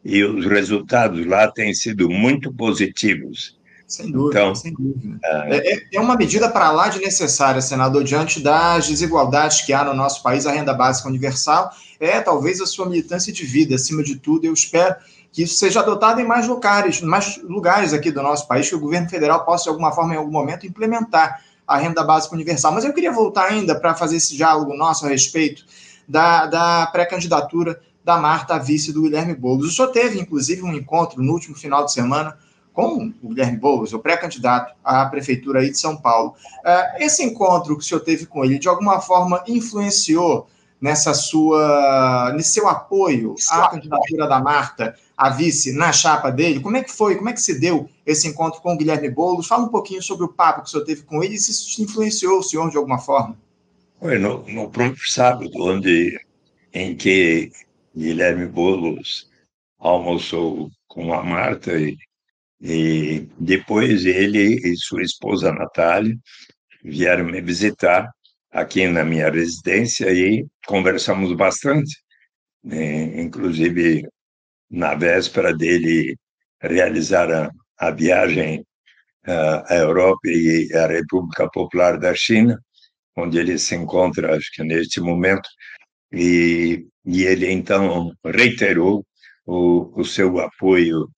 e 0.04 0.22
os 0.22 0.44
resultados 0.44 1.26
lá 1.26 1.50
têm 1.50 1.72
sido 1.72 2.10
muito 2.10 2.52
positivos. 2.52 3.58
Sem 3.86 4.10
dúvida, 4.10 4.40
então, 4.40 4.54
sem 4.54 4.74
dúvida. 4.74 5.18
É, 5.22 5.74
é, 5.74 5.82
é 5.94 6.00
uma 6.00 6.16
medida 6.16 6.50
para 6.50 6.70
lá 6.70 6.88
de 6.88 6.98
necessária, 6.98 7.60
senador, 7.60 8.02
diante 8.04 8.40
das 8.40 8.88
desigualdades 8.88 9.62
que 9.62 9.72
há 9.72 9.84
no 9.84 9.94
nosso 9.94 10.22
país, 10.22 10.46
a 10.46 10.52
renda 10.52 10.74
básica 10.74 11.08
universal 11.08 11.70
é 12.00 12.20
talvez 12.20 12.60
a 12.60 12.66
sua 12.66 12.86
militância 12.86 13.32
de 13.32 13.44
vida, 13.44 13.74
acima 13.74 14.02
de 14.02 14.16
tudo. 14.16 14.46
Eu 14.46 14.52
espero 14.52 14.96
que 15.32 15.42
isso 15.42 15.54
seja 15.54 15.80
adotado 15.80 16.20
em 16.20 16.26
mais 16.26 16.46
lugares, 16.46 17.00
mais 17.00 17.40
lugares 17.42 17.92
aqui 17.92 18.10
do 18.10 18.22
nosso 18.22 18.46
país, 18.46 18.68
que 18.68 18.74
o 18.74 18.80
governo 18.80 19.08
federal 19.08 19.44
possa, 19.44 19.64
de 19.64 19.70
alguma 19.70 19.92
forma, 19.92 20.14
em 20.14 20.18
algum 20.18 20.30
momento, 20.30 20.66
implementar 20.66 21.40
a 21.66 21.76
renda 21.76 22.02
básica 22.02 22.34
universal. 22.34 22.72
Mas 22.72 22.84
eu 22.84 22.92
queria 22.92 23.12
voltar 23.12 23.46
ainda 23.46 23.78
para 23.78 23.94
fazer 23.94 24.16
esse 24.16 24.36
diálogo 24.36 24.74
nosso 24.74 25.06
a 25.06 25.08
respeito 25.08 25.64
da, 26.08 26.46
da 26.46 26.86
pré-candidatura 26.86 27.80
da 28.04 28.18
Marta 28.18 28.56
a 28.56 28.58
vice 28.58 28.92
do 28.92 29.02
Guilherme 29.02 29.34
Boulos. 29.34 29.68
O 29.68 29.70
senhor 29.70 29.88
teve, 29.88 30.20
inclusive, 30.20 30.62
um 30.62 30.74
encontro 30.74 31.22
no 31.22 31.32
último 31.32 31.56
final 31.56 31.84
de 31.84 31.92
semana 31.92 32.36
com 32.72 33.12
o 33.22 33.28
Guilherme 33.28 33.56
Boulos, 33.56 33.92
o 33.92 33.98
pré-candidato 33.98 34.74
à 34.84 35.06
prefeitura 35.06 35.60
aí 35.60 35.70
de 35.70 35.78
São 35.78 35.96
Paulo. 35.96 36.34
Uh, 36.64 37.02
esse 37.02 37.22
encontro 37.22 37.76
que 37.76 37.84
o 37.84 37.86
senhor 37.86 38.00
teve 38.00 38.26
com 38.26 38.44
ele, 38.44 38.58
de 38.58 38.68
alguma 38.68 39.00
forma, 39.00 39.42
influenciou 39.46 40.48
nessa 40.80 41.14
sua, 41.14 42.32
nesse 42.36 42.50
seu 42.50 42.68
apoio 42.68 43.36
à 43.48 43.68
candidatura 43.68 44.26
da 44.26 44.40
Marta 44.40 44.94
a 45.16 45.30
vice 45.30 45.72
na 45.72 45.92
chapa 45.92 46.30
dele? 46.30 46.60
Como 46.60 46.76
é 46.76 46.82
que 46.82 46.92
foi? 46.92 47.16
Como 47.16 47.28
é 47.28 47.32
que 47.32 47.40
se 47.40 47.58
deu 47.58 47.88
esse 48.04 48.28
encontro 48.28 48.60
com 48.60 48.74
o 48.74 48.76
Guilherme 48.76 49.10
Boulos? 49.10 49.46
Fala 49.46 49.64
um 49.64 49.68
pouquinho 49.68 50.02
sobre 50.02 50.24
o 50.24 50.32
papo 50.32 50.62
que 50.62 50.68
o 50.68 50.70
senhor 50.70 50.84
teve 50.84 51.02
com 51.02 51.22
ele 51.22 51.34
e 51.34 51.38
se 51.38 51.50
isso 51.50 51.82
influenciou 51.82 52.38
o 52.38 52.42
senhor 52.42 52.70
de 52.70 52.76
alguma 52.76 52.98
forma. 52.98 53.36
Foi 54.00 54.18
no, 54.18 54.44
no 54.48 54.70
próprio 54.70 55.08
sábado, 55.08 55.50
onde, 55.56 56.18
em 56.72 56.96
que 56.96 57.50
Guilherme 57.96 58.46
Boulos 58.46 59.28
almoçou 59.78 60.70
com 60.88 61.12
a 61.14 61.22
Marta 61.22 61.72
e 61.78 61.96
e 62.66 63.28
depois 63.38 64.06
ele 64.06 64.54
e 64.64 64.74
sua 64.78 65.02
esposa 65.02 65.52
Natália 65.52 66.16
vieram 66.82 67.26
me 67.26 67.38
visitar 67.42 68.10
aqui 68.50 68.86
na 68.86 69.04
minha 69.04 69.30
residência 69.30 70.10
e 70.10 70.46
conversamos 70.66 71.36
bastante. 71.36 71.94
Né? 72.62 73.20
Inclusive, 73.20 74.08
na 74.70 74.94
véspera 74.94 75.54
dele 75.54 76.16
realizar 76.60 77.30
a, 77.30 77.50
a 77.78 77.90
viagem 77.90 78.60
uh, 79.26 79.62
à 79.66 79.74
Europa 79.76 80.20
e 80.26 80.68
à 80.74 80.86
República 80.86 81.48
Popular 81.50 81.98
da 81.98 82.14
China, 82.14 82.58
onde 83.16 83.38
ele 83.38 83.58
se 83.58 83.74
encontra, 83.74 84.36
acho 84.36 84.50
que 84.52 84.64
neste 84.64 85.00
momento, 85.00 85.48
e, 86.12 86.86
e 87.04 87.24
ele 87.24 87.50
então 87.50 88.12
reiterou 88.24 89.04
o, 89.46 90.00
o 90.00 90.04
seu 90.04 90.38
apoio 90.40 91.08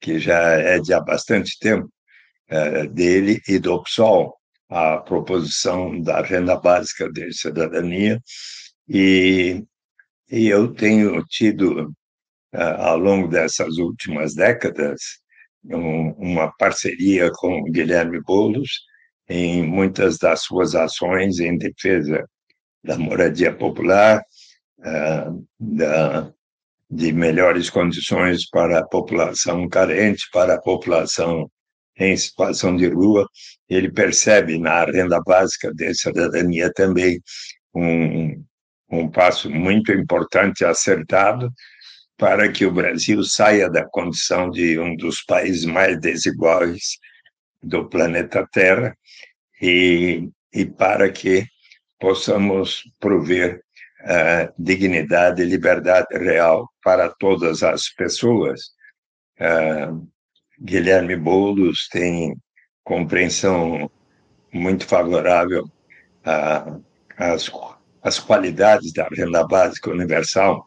que 0.00 0.18
já 0.18 0.38
é 0.52 0.78
de 0.80 0.92
há 0.92 1.00
bastante 1.00 1.58
tempo, 1.58 1.88
é, 2.48 2.86
dele 2.86 3.40
e 3.46 3.58
do 3.58 3.82
PSOL, 3.82 4.34
a 4.68 4.98
proposição 4.98 6.00
da 6.00 6.22
renda 6.22 6.56
básica 6.56 7.10
de 7.12 7.32
cidadania, 7.32 8.20
e, 8.88 9.62
e 10.30 10.48
eu 10.48 10.72
tenho 10.72 11.22
tido, 11.26 11.92
ao 12.52 12.98
longo 12.98 13.28
dessas 13.28 13.78
últimas 13.78 14.34
décadas, 14.34 15.00
um, 15.64 16.10
uma 16.12 16.50
parceria 16.56 17.30
com 17.32 17.64
Guilherme 17.64 18.20
Boulos 18.22 18.70
em 19.28 19.62
muitas 19.62 20.18
das 20.18 20.42
suas 20.42 20.74
ações 20.74 21.38
em 21.38 21.56
defesa 21.56 22.26
da 22.82 22.98
moradia 22.98 23.54
popular, 23.54 24.22
é, 24.82 25.24
da 25.58 26.32
de 26.90 27.12
melhores 27.12 27.70
condições 27.70 28.48
para 28.50 28.80
a 28.80 28.86
população 28.86 29.68
carente, 29.68 30.28
para 30.32 30.54
a 30.54 30.60
população 30.60 31.48
em 31.96 32.16
situação 32.16 32.76
de 32.76 32.88
rua. 32.88 33.28
Ele 33.68 33.90
percebe 33.90 34.58
na 34.58 34.84
renda 34.84 35.20
básica 35.24 35.72
de 35.72 35.94
cidadania 35.94 36.72
também 36.72 37.20
um, 37.72 38.44
um 38.90 39.08
passo 39.08 39.48
muito 39.48 39.92
importante 39.92 40.64
acertado 40.64 41.48
para 42.20 42.52
que 42.52 42.66
o 42.66 42.70
Brasil 42.70 43.24
saia 43.24 43.70
da 43.70 43.82
condição 43.82 44.50
de 44.50 44.78
um 44.78 44.94
dos 44.94 45.22
países 45.22 45.64
mais 45.64 45.98
desiguais 45.98 46.98
do 47.62 47.88
planeta 47.88 48.46
Terra 48.52 48.94
e, 49.60 50.28
e 50.52 50.66
para 50.66 51.10
que 51.10 51.46
possamos 51.98 52.82
prover 53.00 53.62
uh, 54.02 54.52
dignidade 54.58 55.40
e 55.40 55.46
liberdade 55.46 56.08
real 56.12 56.68
para 56.84 57.08
todas 57.08 57.62
as 57.62 57.88
pessoas. 57.88 58.60
Uh, 59.40 60.06
Guilherme 60.60 61.16
Boulos 61.16 61.88
tem 61.88 62.36
compreensão 62.84 63.90
muito 64.52 64.86
favorável 64.86 65.64
às, 67.16 67.50
às 68.02 68.18
qualidades 68.18 68.92
da 68.92 69.08
renda 69.08 69.42
básica 69.46 69.90
universal, 69.90 70.66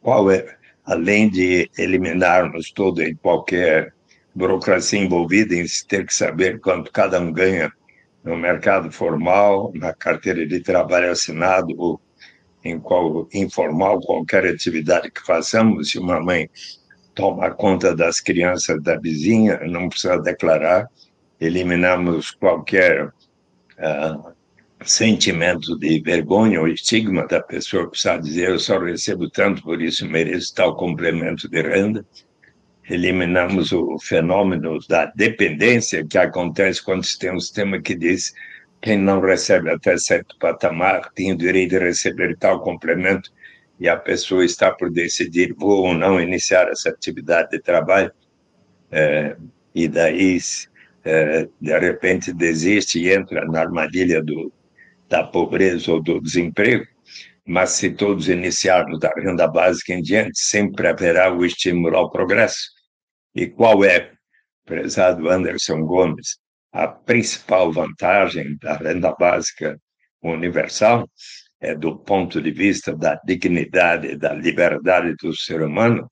qual 0.00 0.30
é, 0.30 0.58
além 0.90 1.30
de 1.30 1.70
eliminarmos 1.78 2.72
toda 2.72 3.04
e 3.04 3.14
qualquer 3.14 3.94
burocracia 4.34 4.98
envolvida 4.98 5.54
em 5.54 5.64
ter 5.88 6.04
que 6.04 6.12
saber 6.12 6.58
quanto 6.58 6.90
cada 6.90 7.20
um 7.20 7.32
ganha 7.32 7.72
no 8.24 8.36
mercado 8.36 8.90
formal, 8.90 9.70
na 9.72 9.94
carteira 9.94 10.44
de 10.44 10.58
trabalho 10.60 11.12
assinado 11.12 11.72
ou 11.78 12.00
em 12.64 12.76
qual 12.78 13.28
informal 13.32 14.00
qualquer 14.00 14.44
atividade 14.44 15.12
que 15.12 15.24
façamos, 15.24 15.92
se 15.92 15.98
uma 16.00 16.20
mãe 16.20 16.50
toma 17.14 17.52
conta 17.52 17.94
das 17.94 18.18
crianças 18.18 18.82
da 18.82 18.98
vizinha, 18.98 19.60
não 19.68 19.88
precisa 19.88 20.18
declarar, 20.18 20.88
eliminamos 21.40 22.32
qualquer 22.32 23.06
uh, 23.06 24.32
sentimento 24.84 25.78
de 25.78 26.00
vergonha 26.00 26.60
ou 26.60 26.68
estigma 26.68 27.26
da 27.26 27.40
pessoa 27.40 27.84
que 27.84 27.90
precisa 27.90 28.18
dizer 28.18 28.48
eu 28.48 28.58
só 28.58 28.78
recebo 28.78 29.28
tanto, 29.28 29.62
por 29.62 29.80
isso 29.80 30.06
mereço 30.06 30.54
tal 30.54 30.76
complemento 30.76 31.48
de 31.48 31.60
renda. 31.62 32.04
Eliminamos 32.88 33.72
o 33.72 33.98
fenômeno 33.98 34.78
da 34.88 35.06
dependência 35.14 36.04
que 36.04 36.18
acontece 36.18 36.82
quando 36.82 37.04
se 37.04 37.18
tem 37.18 37.32
um 37.32 37.40
sistema 37.40 37.80
que 37.80 37.94
diz 37.94 38.32
quem 38.80 38.96
não 38.96 39.20
recebe 39.20 39.70
até 39.70 39.96
certo 39.98 40.36
patamar 40.38 41.10
tem 41.12 41.32
o 41.32 41.36
direito 41.36 41.70
de 41.70 41.78
receber 41.78 42.36
tal 42.38 42.60
complemento 42.60 43.30
e 43.78 43.88
a 43.88 43.96
pessoa 43.96 44.44
está 44.44 44.72
por 44.72 44.90
decidir 44.90 45.54
vou 45.54 45.86
ou 45.88 45.94
não 45.94 46.20
iniciar 46.20 46.68
essa 46.68 46.88
atividade 46.88 47.50
de 47.50 47.60
trabalho 47.60 48.10
é, 48.90 49.36
e 49.74 49.86
daí 49.86 50.38
é, 51.04 51.48
de 51.60 51.78
repente 51.78 52.32
desiste 52.32 52.98
e 52.98 53.12
entra 53.12 53.44
na 53.44 53.60
armadilha 53.60 54.22
do, 54.22 54.52
da 55.10 55.24
pobreza 55.24 55.92
ou 55.92 56.00
do 56.00 56.20
desemprego, 56.20 56.86
mas 57.44 57.70
se 57.70 57.90
todos 57.90 58.28
iniciarmos 58.28 59.00
da 59.00 59.10
renda 59.16 59.48
básica 59.48 59.92
em 59.92 60.00
diante, 60.00 60.38
sempre 60.38 60.86
haverá 60.86 61.34
o 61.34 61.44
estímulo 61.44 61.96
ao 61.96 62.10
progresso. 62.10 62.70
E 63.34 63.48
qual 63.48 63.84
é, 63.84 64.12
prezado 64.64 65.28
Anderson 65.28 65.80
Gomes, 65.84 66.38
a 66.72 66.86
principal 66.86 67.72
vantagem 67.72 68.56
da 68.58 68.76
renda 68.76 69.12
básica 69.18 69.76
universal 70.22 71.08
é 71.60 71.74
do 71.74 71.98
ponto 71.98 72.40
de 72.40 72.52
vista 72.52 72.96
da 72.96 73.20
dignidade, 73.24 74.16
da 74.16 74.32
liberdade 74.32 75.14
do 75.20 75.36
ser 75.36 75.60
humano, 75.60 76.10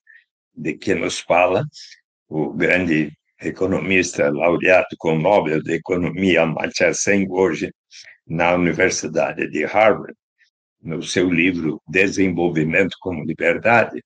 de 0.52 0.74
que 0.74 0.94
nos 0.94 1.20
fala 1.20 1.64
o 2.28 2.52
grande 2.52 3.12
economista 3.40 4.28
laureado 4.28 4.88
com 4.98 5.14
o 5.14 5.18
Nobel 5.20 5.62
de 5.62 5.74
Economia 5.74 6.42
Amartya 6.42 6.92
Sen 6.92 7.26
hoje 7.30 7.70
na 8.28 8.54
Universidade 8.54 9.48
de 9.48 9.64
Harvard, 9.64 10.14
no 10.82 11.02
seu 11.02 11.30
livro 11.30 11.80
Desenvolvimento 11.88 12.96
como 13.00 13.24
Liberdade, 13.24 14.02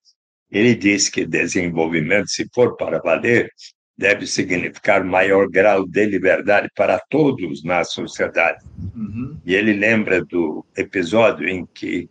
ele 0.50 0.74
diz 0.74 1.08
que 1.08 1.26
desenvolvimento, 1.26 2.28
se 2.28 2.46
for 2.54 2.76
para 2.76 2.98
valer, 3.00 3.50
deve 3.96 4.26
significar 4.26 5.04
maior 5.04 5.48
grau 5.48 5.87
de 5.87 6.04
liberdade 6.06 6.68
para 6.74 6.98
todos 7.11 7.62
na 7.64 7.85
sociedade. 7.85 8.62
Uhum. 8.94 9.38
E 9.44 9.54
ele 9.54 9.72
lembra 9.72 10.24
do 10.24 10.64
episódio 10.76 11.48
em 11.48 11.66
que 11.66 12.08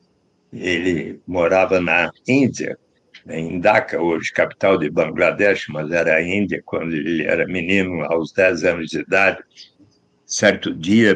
ele 0.52 1.20
morava 1.28 1.80
na 1.80 2.12
Índia, 2.28 2.78
em 3.30 3.60
Dhaka, 3.60 4.02
hoje 4.02 4.32
capital 4.34 4.78
de 4.78 4.90
Bangladesh, 4.90 5.68
mas 5.70 5.92
era 5.92 6.16
a 6.16 6.22
Índia 6.22 6.62
quando 6.66 6.94
ele 6.94 7.24
era 7.24 7.46
menino, 7.46 8.04
aos 8.06 8.32
10 8.34 8.64
anos 8.64 8.90
de 8.90 9.00
idade. 9.00 9.44
Certo 10.26 10.74
dia, 10.74 11.16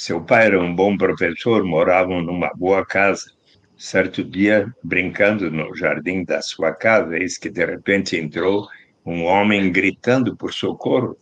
seu 0.00 0.18
pai 0.18 0.46
era 0.46 0.58
um 0.58 0.74
bom 0.74 0.96
professor, 0.96 1.62
moravam 1.62 2.22
numa 2.22 2.50
boa 2.54 2.86
casa. 2.86 3.30
Certo 3.76 4.24
dia, 4.24 4.74
brincando 4.82 5.50
no 5.50 5.76
jardim 5.76 6.24
da 6.24 6.40
sua 6.40 6.72
casa, 6.72 7.18
eis 7.18 7.36
que 7.36 7.50
de 7.50 7.66
repente 7.66 8.16
entrou 8.16 8.66
um 9.04 9.24
homem 9.24 9.70
gritando 9.70 10.34
por 10.34 10.54
socorro, 10.54 11.18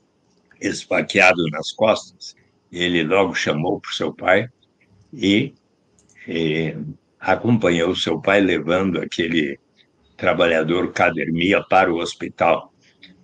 esfaqueado 0.61 1.43
nas 1.51 1.73
costas. 1.73 2.37
Ele 2.71 3.03
logo 3.03 3.35
chamou 3.35 3.81
por 3.81 3.93
seu 3.93 4.15
pai 4.15 4.49
e, 5.13 5.55
e 6.29 6.77
acompanhou 7.19 7.97
seu 7.97 8.21
pai 8.21 8.41
levando 8.41 9.01
aquele 9.01 9.59
trabalhador 10.17 10.93
Cadermia 10.93 11.65
para 11.69 11.93
o 11.93 11.99
hospital. 11.99 12.73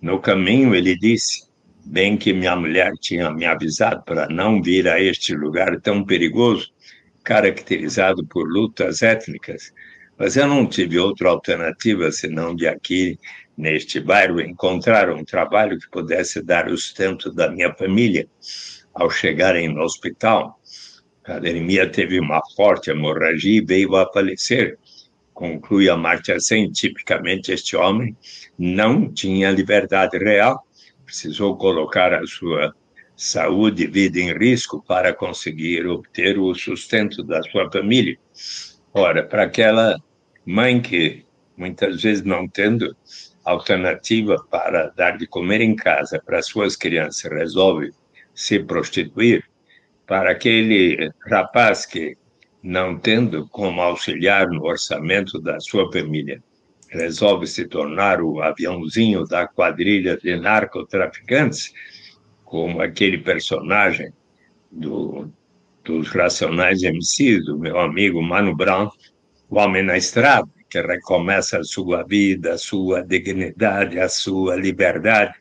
No 0.01 0.19
caminho, 0.19 0.75
ele 0.75 0.97
disse: 0.97 1.44
Bem 1.85 2.17
que 2.17 2.33
minha 2.33 2.55
mulher 2.55 2.93
tinha 2.99 3.29
me 3.29 3.45
avisado 3.45 4.03
para 4.03 4.27
não 4.27 4.61
vir 4.61 4.87
a 4.87 4.99
este 4.99 5.35
lugar 5.35 5.79
tão 5.79 6.03
perigoso, 6.03 6.71
caracterizado 7.23 8.25
por 8.25 8.47
lutas 8.47 9.01
étnicas, 9.01 9.71
mas 10.17 10.35
eu 10.35 10.47
não 10.47 10.65
tive 10.67 10.97
outra 10.97 11.29
alternativa 11.29 12.11
senão 12.11 12.55
de 12.55 12.67
aqui, 12.67 13.19
neste 13.57 13.99
bairro, 13.99 14.41
encontrar 14.41 15.09
um 15.11 15.23
trabalho 15.23 15.79
que 15.79 15.89
pudesse 15.89 16.41
dar 16.41 16.67
o 16.67 16.77
sustento 16.77 17.31
da 17.31 17.51
minha 17.51 17.73
família. 17.73 18.27
Ao 18.93 19.09
chegarem 19.09 19.69
no 19.69 19.81
hospital, 19.81 20.59
Cadermia 21.23 21.89
teve 21.89 22.19
uma 22.19 22.41
forte 22.55 22.89
hemorragia 22.89 23.59
e 23.59 23.65
veio 23.65 23.95
a 23.95 24.11
falecer 24.11 24.77
conclui 25.35 25.89
a 25.89 25.97
Marta 25.97 26.39
Sen, 26.39 26.71
tipicamente 26.71 27.51
este 27.51 27.75
homem 27.75 28.15
não 28.57 29.11
tinha 29.11 29.51
liberdade 29.51 30.17
real, 30.17 30.65
precisou 31.15 31.55
colocar 31.55 32.13
a 32.13 32.27
sua 32.27 32.75
saúde 33.15 33.85
e 33.85 33.87
vida 33.87 34.19
em 34.19 34.37
risco 34.37 34.83
para 34.85 35.13
conseguir 35.13 35.87
obter 35.87 36.37
o 36.37 36.53
sustento 36.53 37.23
da 37.23 37.41
sua 37.43 37.71
família. 37.71 38.17
Ora, 38.93 39.23
para 39.23 39.43
aquela 39.43 39.95
mãe 40.45 40.81
que 40.81 41.25
muitas 41.55 42.01
vezes 42.01 42.21
não 42.25 42.49
tendo 42.49 42.93
alternativa 43.45 44.35
para 44.51 44.89
dar 44.89 45.17
de 45.17 45.25
comer 45.25 45.61
em 45.61 45.73
casa 45.73 46.21
para 46.23 46.41
suas 46.41 46.75
crianças, 46.75 47.31
resolve 47.31 47.93
se 48.33 48.59
prostituir, 48.59 49.45
para 50.05 50.31
aquele 50.31 51.13
rapaz 51.29 51.85
que 51.85 52.17
não 52.61 52.97
tendo 52.97 53.47
como 53.47 53.81
auxiliar 53.81 54.49
no 54.49 54.65
orçamento 54.65 55.39
da 55.39 55.61
sua 55.61 55.89
família, 55.89 56.43
resolve 56.89 57.47
se 57.47 57.67
tornar 57.67 58.21
o 58.21 58.41
aviãozinho 58.41 59.25
da 59.25 59.47
quadrilha 59.47 60.17
de 60.17 60.35
narcotraficantes, 60.35 61.73
como 62.43 62.81
aquele 62.81 63.17
personagem 63.17 64.11
do, 64.71 65.29
dos 65.83 66.09
Racionais 66.09 66.83
MCs, 66.83 67.45
do 67.45 67.57
meu 67.57 67.79
amigo 67.79 68.21
Mano 68.21 68.55
Brown, 68.55 68.89
o 69.49 69.57
homem 69.57 69.83
na 69.83 69.97
estrada, 69.97 70.47
que 70.69 70.81
recomeça 70.81 71.59
a 71.59 71.63
sua 71.63 72.03
vida, 72.03 72.53
a 72.53 72.57
sua 72.57 73.01
dignidade, 73.01 73.99
a 73.99 74.09
sua 74.09 74.55
liberdade, 74.55 75.33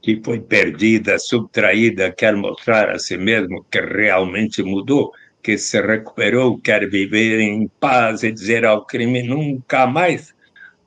que 0.00 0.20
foi 0.24 0.40
perdida, 0.40 1.18
subtraída, 1.18 2.10
quer 2.10 2.34
mostrar 2.34 2.90
a 2.90 2.98
si 2.98 3.16
mesmo 3.16 3.64
que 3.70 3.80
realmente 3.80 4.62
mudou 4.62 5.12
que 5.42 5.58
se 5.58 5.80
recuperou 5.80 6.58
quer 6.58 6.88
viver 6.88 7.40
em 7.40 7.66
paz 7.80 8.22
e 8.22 8.30
dizer 8.30 8.64
ao 8.64 8.86
crime 8.86 9.22
nunca 9.22 9.86
mais. 9.86 10.31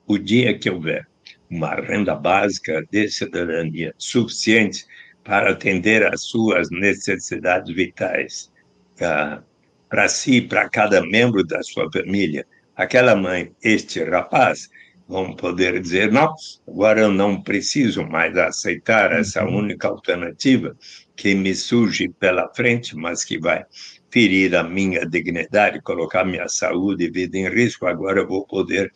O 0.06 0.18
dia 0.18 0.56
que 0.58 0.70
houver 0.70 1.06
uma 1.50 1.74
renda 1.74 2.14
básica 2.14 2.84
de 2.90 3.08
cidadania 3.08 3.94
suficiente 3.98 4.86
para 5.24 5.50
atender 5.50 6.06
às 6.06 6.22
suas 6.22 6.70
necessidades 6.70 7.74
vitais, 7.74 8.52
uh, 9.00 9.42
para 9.88 10.08
si, 10.08 10.40
para 10.40 10.68
cada 10.68 11.00
membro 11.02 11.44
da 11.44 11.62
sua 11.62 11.90
família, 11.90 12.46
aquela 12.76 13.16
mãe, 13.16 13.52
este 13.62 14.02
rapaz, 14.04 14.68
vão 15.08 15.34
poder 15.34 15.80
dizer: 15.80 16.10
não, 16.10 16.34
agora 16.66 17.00
eu 17.00 17.10
não 17.10 17.40
preciso 17.40 18.04
mais 18.04 18.36
aceitar 18.36 19.12
essa 19.12 19.44
uhum. 19.44 19.58
única 19.58 19.88
alternativa 19.88 20.76
que 21.14 21.34
me 21.34 21.54
surge 21.54 22.08
pela 22.08 22.52
frente, 22.54 22.96
mas 22.96 23.24
que 23.24 23.38
vai 23.38 23.64
ferir 24.10 24.54
a 24.54 24.62
minha 24.62 25.06
dignidade, 25.06 25.80
colocar 25.82 26.24
minha 26.24 26.48
saúde 26.48 27.04
e 27.04 27.10
vida 27.10 27.38
em 27.38 27.48
risco. 27.48 27.86
Agora 27.86 28.20
eu 28.20 28.28
vou 28.28 28.46
poder, 28.46 28.92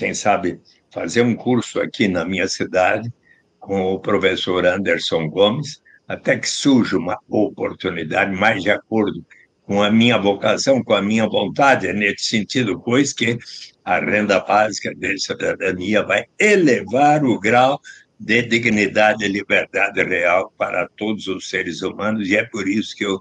quem 0.00 0.14
sabe, 0.14 0.58
fazer 0.90 1.20
um 1.20 1.36
curso 1.36 1.78
aqui 1.78 2.08
na 2.08 2.24
minha 2.24 2.48
cidade 2.48 3.12
com 3.58 3.92
o 3.92 4.00
professor 4.00 4.64
Anderson 4.64 5.28
Gomes, 5.28 5.82
até 6.08 6.38
que 6.38 6.48
surja 6.48 6.96
uma 6.96 7.18
oportunidade 7.28 8.34
mais 8.34 8.62
de 8.62 8.70
acordo 8.70 9.22
com 9.62 9.82
a 9.82 9.90
minha 9.90 10.16
vocação, 10.16 10.82
com 10.82 10.94
a 10.94 11.02
minha 11.02 11.28
vontade, 11.28 11.92
nesse 11.92 12.24
sentido, 12.24 12.80
pois 12.80 13.12
que 13.12 13.36
a 13.84 14.00
renda 14.00 14.40
básica 14.40 14.94
de 14.94 15.18
cidadania 15.18 16.02
vai 16.02 16.24
elevar 16.38 17.22
o 17.22 17.38
grau 17.38 17.78
de 18.18 18.40
dignidade 18.40 19.22
e 19.22 19.28
liberdade 19.28 20.02
real 20.02 20.50
para 20.56 20.88
todos 20.96 21.26
os 21.26 21.50
seres 21.50 21.82
humanos, 21.82 22.26
e 22.26 22.36
é 22.36 22.44
por 22.44 22.66
isso 22.66 22.96
que 22.96 23.04
eu 23.04 23.20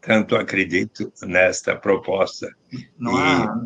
tanto 0.00 0.34
acredito 0.34 1.12
nesta 1.22 1.76
proposta. 1.76 2.48
Não, 2.98 3.12
e, 3.12 3.22
há, 3.22 3.60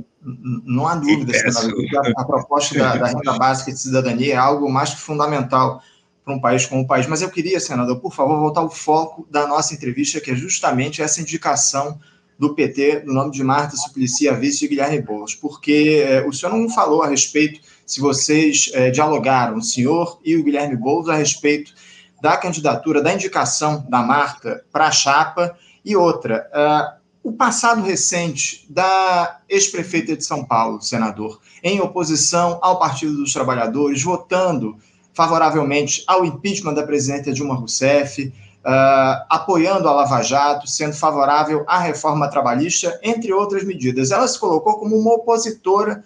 não 0.64 0.86
há 0.86 0.96
dúvida, 0.96 1.32
peço... 1.32 1.68
a, 1.68 2.20
a, 2.20 2.24
proposta 2.24 2.78
da, 2.78 2.96
da, 2.96 3.06
renda 3.06 3.38
básica 3.38 3.72
de 3.72 3.78
cidadania 3.78 4.34
é 4.34 4.36
algo 4.36 4.70
mais 4.70 4.94
que 4.94 5.00
fundamental 5.00 5.80
para 6.24 6.34
um 6.34 6.40
país 6.40 6.66
como 6.66 6.82
o 6.82 6.86
país. 6.86 7.06
Mas 7.06 7.22
eu 7.22 7.30
queria, 7.30 7.60
senador, 7.60 8.00
por 8.00 8.12
favor, 8.12 8.38
voltar 8.38 8.62
ao 8.62 8.70
foco 8.70 9.26
da 9.30 9.46
nossa 9.46 9.74
entrevista, 9.74 10.20
que 10.20 10.30
é 10.30 10.34
justamente 10.34 11.02
essa 11.02 11.20
indicação 11.20 12.00
do 12.38 12.54
PT 12.54 13.04
no 13.06 13.14
nome 13.14 13.30
de 13.30 13.44
Marta 13.44 13.76
Suplicy 13.76 14.28
a 14.28 14.32
vice 14.32 14.60
de 14.60 14.68
Guilherme 14.68 15.00
Boulos, 15.00 15.36
porque 15.36 16.04
é, 16.04 16.26
o 16.26 16.32
senhor 16.32 16.52
não 16.52 16.68
falou 16.68 17.02
a 17.02 17.06
respeito 17.06 17.60
se 17.86 18.00
vocês 18.00 18.70
é, 18.74 18.90
dialogaram, 18.90 19.58
o 19.58 19.62
senhor 19.62 20.18
e 20.24 20.36
o 20.36 20.42
Guilherme 20.42 20.76
Boulos, 20.76 21.08
a 21.08 21.14
respeito 21.14 21.72
da 22.20 22.36
candidatura, 22.36 23.02
da 23.02 23.12
indicação 23.12 23.86
da 23.88 24.02
Marta 24.02 24.64
para 24.72 24.86
a 24.86 24.90
chapa 24.90 25.56
e 25.84 25.96
outra, 25.96 26.48
uh, 26.52 27.04
o 27.22 27.32
passado 27.32 27.82
recente 27.82 28.66
da 28.68 29.40
ex-prefeita 29.48 30.16
de 30.16 30.24
São 30.24 30.44
Paulo, 30.44 30.80
senador, 30.80 31.40
em 31.62 31.80
oposição 31.80 32.58
ao 32.62 32.78
Partido 32.78 33.16
dos 33.16 33.32
Trabalhadores, 33.32 34.02
votando 34.02 34.76
favoravelmente 35.12 36.02
ao 36.06 36.24
impeachment 36.24 36.74
da 36.74 36.82
presidenta 36.82 37.32
Dilma 37.32 37.54
Rousseff, 37.54 38.24
uh, 38.24 39.24
apoiando 39.30 39.88
a 39.88 39.92
Lava 39.92 40.22
Jato, 40.22 40.68
sendo 40.68 40.94
favorável 40.94 41.64
à 41.66 41.78
reforma 41.78 42.28
trabalhista, 42.28 42.98
entre 43.02 43.32
outras 43.32 43.64
medidas. 43.64 44.10
Ela 44.10 44.26
se 44.26 44.38
colocou 44.38 44.78
como 44.78 44.96
uma 44.96 45.14
opositora 45.14 46.04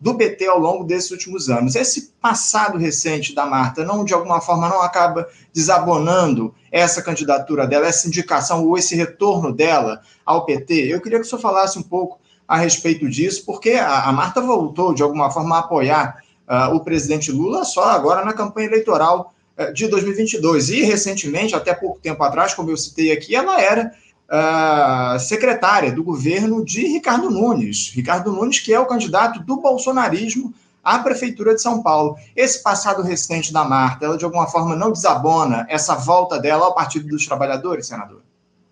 do 0.00 0.14
PT 0.14 0.46
ao 0.46 0.58
longo 0.58 0.84
desses 0.84 1.10
últimos 1.10 1.48
anos. 1.48 1.74
Esse 1.74 2.12
passado 2.20 2.78
recente 2.78 3.34
da 3.34 3.46
Marta 3.46 3.84
não, 3.84 4.04
de 4.04 4.12
alguma 4.12 4.40
forma, 4.40 4.68
não 4.68 4.82
acaba 4.82 5.26
desabonando 5.52 6.54
essa 6.70 7.02
candidatura 7.02 7.66
dela, 7.66 7.86
essa 7.86 8.06
indicação 8.06 8.66
ou 8.66 8.76
esse 8.76 8.94
retorno 8.94 9.52
dela 9.52 10.02
ao 10.24 10.44
PT? 10.44 10.74
Eu 10.74 11.00
queria 11.00 11.18
que 11.18 11.26
o 11.26 11.28
senhor 11.28 11.40
falasse 11.40 11.78
um 11.78 11.82
pouco 11.82 12.18
a 12.46 12.56
respeito 12.58 13.08
disso, 13.08 13.44
porque 13.44 13.72
a, 13.72 14.04
a 14.04 14.12
Marta 14.12 14.40
voltou, 14.40 14.94
de 14.94 15.02
alguma 15.02 15.30
forma, 15.30 15.56
a 15.56 15.60
apoiar 15.60 16.22
uh, 16.46 16.74
o 16.74 16.80
presidente 16.80 17.32
Lula 17.32 17.64
só 17.64 17.84
agora 17.84 18.24
na 18.24 18.32
campanha 18.32 18.68
eleitoral 18.68 19.34
uh, 19.58 19.72
de 19.72 19.88
2022. 19.88 20.68
E, 20.70 20.82
recentemente, 20.82 21.54
até 21.54 21.74
pouco 21.74 21.98
tempo 21.98 22.22
atrás, 22.22 22.54
como 22.54 22.70
eu 22.70 22.76
citei 22.76 23.10
aqui, 23.10 23.34
ela 23.34 23.60
era 23.60 23.92
uh, 24.30 25.18
secretária 25.18 25.92
do 25.92 26.02
governo 26.02 26.64
de 26.64 26.86
Ricardo 26.86 27.30
Nunes. 27.30 27.90
Ricardo 27.94 28.32
Nunes, 28.32 28.60
que 28.60 28.72
é 28.72 28.80
o 28.80 28.86
candidato 28.86 29.40
do 29.40 29.56
bolsonarismo 29.60 30.52
à 30.82 30.98
Prefeitura 30.98 31.54
de 31.54 31.62
São 31.62 31.82
Paulo. 31.82 32.16
Esse 32.34 32.62
passado 32.62 33.02
recente 33.02 33.52
da 33.52 33.64
Marta, 33.64 34.04
ela 34.04 34.16
de 34.16 34.24
alguma 34.24 34.46
forma 34.46 34.76
não 34.76 34.92
desabona 34.92 35.66
essa 35.68 35.94
volta 35.94 36.38
dela 36.38 36.66
ao 36.66 36.74
Partido 36.74 37.08
dos 37.08 37.26
Trabalhadores, 37.26 37.86
senador? 37.86 38.22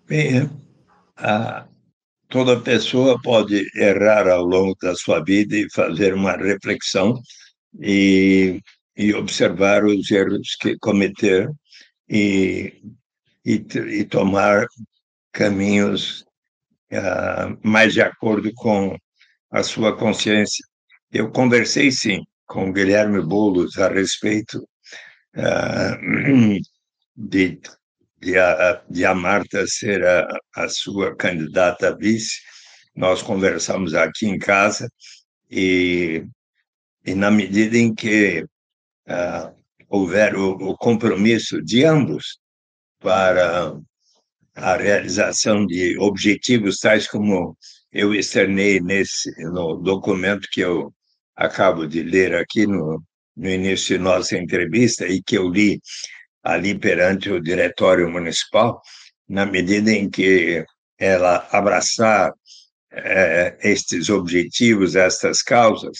Bem, 0.07 0.49
a 1.17 1.65
toda 2.29 2.59
pessoa 2.59 3.19
pode 3.21 3.65
errar 3.75 4.27
ao 4.27 4.43
longo 4.43 4.75
da 4.81 4.95
sua 4.95 5.23
vida 5.23 5.55
e 5.55 5.69
fazer 5.71 6.13
uma 6.13 6.33
reflexão 6.33 7.19
e, 7.81 8.61
e 8.95 9.13
observar 9.13 9.83
os 9.83 10.09
erros 10.09 10.55
que 10.59 10.77
cometer 10.79 11.49
e, 12.09 12.73
e, 13.45 13.65
e 13.89 14.03
tomar 14.05 14.65
caminhos 15.35 16.25
uh, 16.93 17.59
mais 17.61 17.93
de 17.93 18.01
acordo 18.01 18.51
com 18.55 18.97
a 19.51 19.61
sua 19.61 19.95
consciência. 19.95 20.65
Eu 21.11 21.29
conversei, 21.29 21.91
sim, 21.91 22.23
com 22.47 22.71
Guilherme 22.71 23.21
Boulos 23.21 23.77
a 23.77 23.89
respeito 23.89 24.57
uh, 25.35 26.57
de, 27.15 27.59
de, 28.19 28.39
a, 28.39 28.81
de 28.89 29.05
a 29.05 29.13
Marta 29.13 29.67
ser 29.67 30.05
a, 30.05 30.25
a 30.55 30.69
sua 30.69 31.15
candidata 31.15 31.89
a 31.89 31.95
vice. 31.95 32.39
Nós 32.95 33.21
conversamos 33.21 33.93
aqui 33.93 34.25
em 34.25 34.39
casa 34.39 34.89
e, 35.51 36.25
e 37.05 37.13
na 37.13 37.29
medida 37.29 37.77
em 37.77 37.93
que 37.93 38.41
uh, 38.41 39.53
houver 39.89 40.35
o, 40.35 40.51
o 40.51 40.77
compromisso 40.77 41.61
de 41.61 41.83
ambos 41.83 42.39
para 43.01 43.77
a 44.55 44.77
realização 44.77 45.65
de 45.65 45.97
objetivos 45.99 46.79
tais 46.79 47.07
como 47.07 47.57
eu 47.91 48.13
externei 48.13 48.79
nesse 48.79 49.29
no 49.51 49.75
documento 49.75 50.47
que 50.51 50.61
eu 50.61 50.93
acabo 51.35 51.85
de 51.87 52.01
ler 52.03 52.35
aqui 52.35 52.65
no, 52.65 53.03
no 53.35 53.49
início 53.49 53.97
de 53.97 54.03
nossa 54.03 54.37
entrevista 54.37 55.05
e 55.07 55.21
que 55.21 55.37
eu 55.37 55.49
li 55.49 55.81
ali 56.43 56.77
perante 56.77 57.29
o 57.29 57.41
diretório 57.41 58.09
municipal, 58.09 58.79
na 59.27 59.45
medida 59.45 59.91
em 59.91 60.09
que 60.09 60.63
ela 60.97 61.47
abraçar 61.51 62.31
é, 62.91 63.57
estes 63.63 64.09
objetivos, 64.09 64.95
estas 64.95 65.41
causas, 65.41 65.97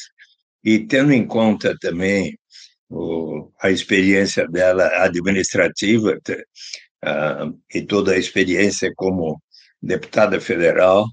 e 0.64 0.80
tendo 0.80 1.12
em 1.12 1.26
conta 1.26 1.76
também 1.82 2.38
o, 2.90 3.52
a 3.62 3.72
experiência 3.72 4.48
dela 4.48 4.88
administrativa 5.04 6.20
uh, 7.06 7.58
e 7.74 7.82
toda 7.82 8.14
a 8.14 8.18
experiência 8.18 8.92
como 8.96 9.42
deputada 9.82 10.40
federal, 10.42 11.06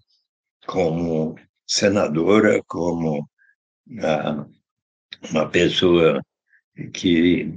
como 0.67 1.37
senadora, 1.67 2.63
como 2.67 3.21
uh, 3.21 4.51
uma 5.31 5.49
pessoa 5.49 6.21
que, 6.93 7.53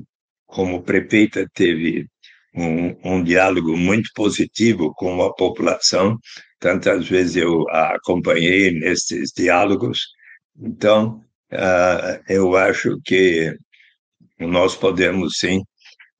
como 0.45 0.83
prefeita, 0.83 1.47
teve 1.53 2.07
um, 2.55 2.95
um, 3.03 3.23
diálogo 3.23 3.75
muito 3.77 4.09
positivo 4.15 4.93
com 4.95 5.21
a 5.23 5.33
população. 5.33 6.17
Tantas 6.59 7.07
vezes 7.07 7.37
eu 7.37 7.67
a 7.69 7.95
acompanhei 7.95 8.71
nesses 8.71 9.31
diálogos. 9.35 9.99
Então, 10.57 11.21
uh, 11.51 12.23
eu 12.29 12.55
acho 12.55 12.99
que 13.03 13.55
nós 14.39 14.75
podemos, 14.75 15.37
sim, 15.39 15.59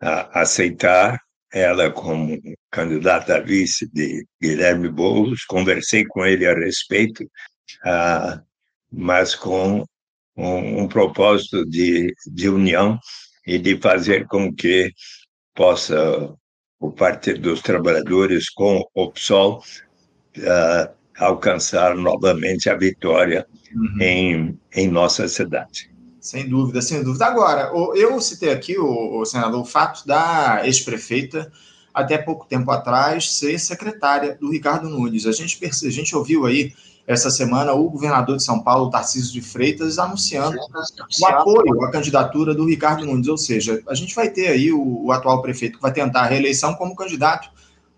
uh, 0.03 0.27
aceitar 0.31 1.19
ela 1.55 1.89
como 1.89 2.37
candidata 2.69 3.37
a 3.37 3.39
vice 3.39 3.89
de 3.93 4.27
Guilherme 4.41 4.89
Boulos, 4.89 5.45
conversei 5.45 6.05
com 6.05 6.25
ele 6.25 6.45
a 6.45 6.53
respeito, 6.53 7.23
uh, 7.23 8.43
mas 8.91 9.33
com 9.33 9.85
um, 10.35 10.81
um, 10.81 10.87
propósito 10.89 11.65
de, 11.65 12.13
de 12.27 12.49
união 12.49 12.99
e 13.47 13.57
de 13.57 13.77
fazer 13.77 14.27
com 14.27 14.53
que 14.53 14.91
possa 15.53 16.35
o 16.77 16.91
Partido 16.91 17.39
dos 17.39 17.61
Trabalhadores, 17.61 18.49
com 18.49 18.83
o 18.93 19.11
PSOL, 19.13 19.63
uh, 20.39 20.93
alcançar 21.17 21.95
novamente 21.95 22.69
a 22.69 22.75
vitória 22.75 23.47
uhum. 23.73 24.01
em, 24.01 24.59
em 24.73 24.89
nossa 24.89 25.25
cidade. 25.29 25.94
Sem 26.25 26.49
dúvida, 26.49 26.81
sem 26.81 27.03
dúvida. 27.03 27.27
Agora, 27.27 27.71
eu 27.93 28.19
citei 28.19 28.51
aqui, 28.51 28.79
o, 28.79 29.19
o 29.19 29.25
senador, 29.25 29.61
o 29.61 29.63
fato 29.63 30.07
da 30.07 30.65
ex-prefeita, 30.65 31.51
até 31.93 32.17
pouco 32.17 32.47
tempo 32.47 32.71
atrás, 32.71 33.31
ser 33.37 33.59
secretária 33.59 34.35
do 34.41 34.49
Ricardo 34.49 34.89
Nunes. 34.89 35.27
A 35.27 35.31
gente, 35.31 35.63
a 35.63 35.91
gente 35.91 36.15
ouviu 36.15 36.47
aí 36.47 36.73
essa 37.05 37.29
semana 37.29 37.73
o 37.73 37.87
governador 37.91 38.37
de 38.37 38.43
São 38.43 38.59
Paulo, 38.59 38.89
Tarcísio 38.89 39.33
de 39.33 39.41
Freitas, 39.41 39.99
anunciando 39.99 40.57
o 41.21 41.27
apoio 41.27 41.83
à 41.83 41.91
candidatura 41.91 42.55
do 42.55 42.65
Ricardo 42.65 43.05
Nunes. 43.05 43.27
Ou 43.27 43.37
seja, 43.37 43.83
a 43.87 43.93
gente 43.93 44.15
vai 44.15 44.27
ter 44.27 44.47
aí 44.47 44.71
o, 44.71 45.05
o 45.05 45.11
atual 45.11 45.43
prefeito 45.43 45.75
que 45.75 45.83
vai 45.83 45.93
tentar 45.93 46.21
a 46.21 46.25
reeleição 46.25 46.73
como 46.73 46.95
candidato 46.95 47.51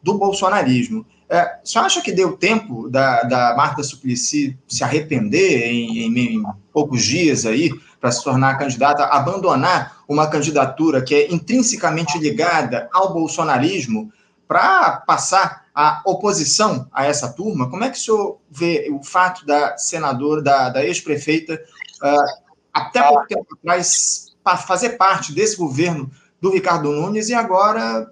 do 0.08 0.14
bolsonarismo. 0.14 1.06
É, 1.30 1.60
você 1.62 1.78
acha 1.78 2.02
que 2.02 2.14
deu 2.14 2.38
tempo 2.38 2.90
da, 2.90 3.24
da 3.24 3.54
Marta 3.58 3.84
Suplicy 3.84 4.58
se 4.66 4.82
arrepender 4.82 5.70
em, 5.70 6.00
em, 6.00 6.18
em 6.18 6.44
poucos 6.72 7.04
dias 7.04 7.46
aí 7.46 7.70
para 8.00 8.10
se 8.10 8.24
tornar 8.24 8.58
candidata, 8.58 9.04
abandonar 9.04 9.98
uma 10.08 10.28
candidatura 10.28 11.02
que 11.02 11.14
é 11.14 11.34
intrinsecamente 11.34 12.18
ligada 12.18 12.88
ao 12.94 13.14
bolsonarismo 13.14 14.10
para 14.48 15.04
passar 15.06 15.66
a 15.76 16.02
oposição 16.06 16.88
a 16.94 17.06
essa 17.06 17.34
turma? 17.34 17.70
Como 17.70 17.84
é 17.84 17.90
que 17.90 17.98
o 17.98 18.02
senhor 18.02 18.38
vê 18.50 18.90
o 18.90 19.04
fato 19.04 19.46
da 19.46 19.78
senadora, 19.78 20.42
da, 20.42 20.70
da 20.70 20.86
ex-prefeita, 20.86 21.62
uh, 22.02 22.48
até 22.74 23.04
pouco 23.04 23.28
tempo 23.28 23.46
atrás, 23.60 24.38
fazer 24.66 24.92
parte 24.92 25.34
desse 25.34 25.58
governo 25.58 26.10
do 26.40 26.50
Ricardo 26.50 26.94
Nunes 26.94 27.28
e 27.28 27.34
agora 27.34 28.08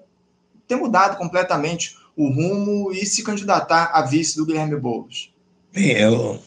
ter 0.68 0.76
mudado 0.76 1.18
completamente 1.18 1.96
o 2.16 2.30
rumo 2.30 2.92
e 2.92 3.06
se 3.06 3.24
candidatar 3.24 3.92
a 3.94 4.02
vice 4.04 4.38
do 4.38 4.46
Guilherme 4.46 4.80
Boulos? 4.80 5.34
Bem, 5.74 5.92
eu, 5.92 6.42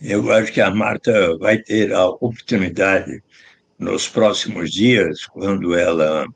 eu 0.00 0.32
acho 0.32 0.52
que 0.52 0.60
a 0.60 0.70
Marta 0.70 1.36
vai 1.38 1.58
ter 1.58 1.92
a 1.92 2.06
oportunidade 2.06 3.22
nos 3.78 4.08
próximos 4.08 4.70
dias, 4.70 5.26
quando 5.26 5.74
ela 5.74 6.26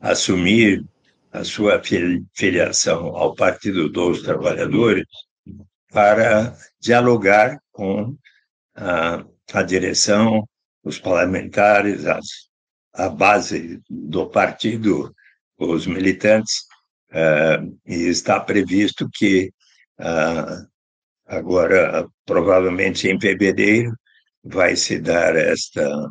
assumir 0.00 0.84
a 1.30 1.44
sua 1.44 1.80
filiação 2.34 3.16
ao 3.16 3.34
Partido 3.34 3.88
dos 3.88 4.22
Trabalhadores, 4.22 5.06
para 5.92 6.56
dialogar 6.80 7.58
com 7.70 8.16
a, 8.74 9.24
a 9.52 9.62
direção, 9.62 10.48
os 10.82 10.98
parlamentares, 10.98 12.06
as, 12.06 12.26
a 12.92 13.08
base 13.08 13.80
do 13.88 14.26
partido, 14.26 15.14
os 15.58 15.86
militantes, 15.86 16.62
uh, 17.12 17.78
e 17.86 18.08
está 18.08 18.40
previsto 18.40 19.08
que 19.12 19.52
uh, 20.00 20.72
Agora, 21.32 22.06
provavelmente 22.26 23.08
em 23.08 23.18
fevereiro, 23.18 23.96
vai 24.44 24.76
se 24.76 24.98
dar 24.98 25.34
esta, 25.34 26.10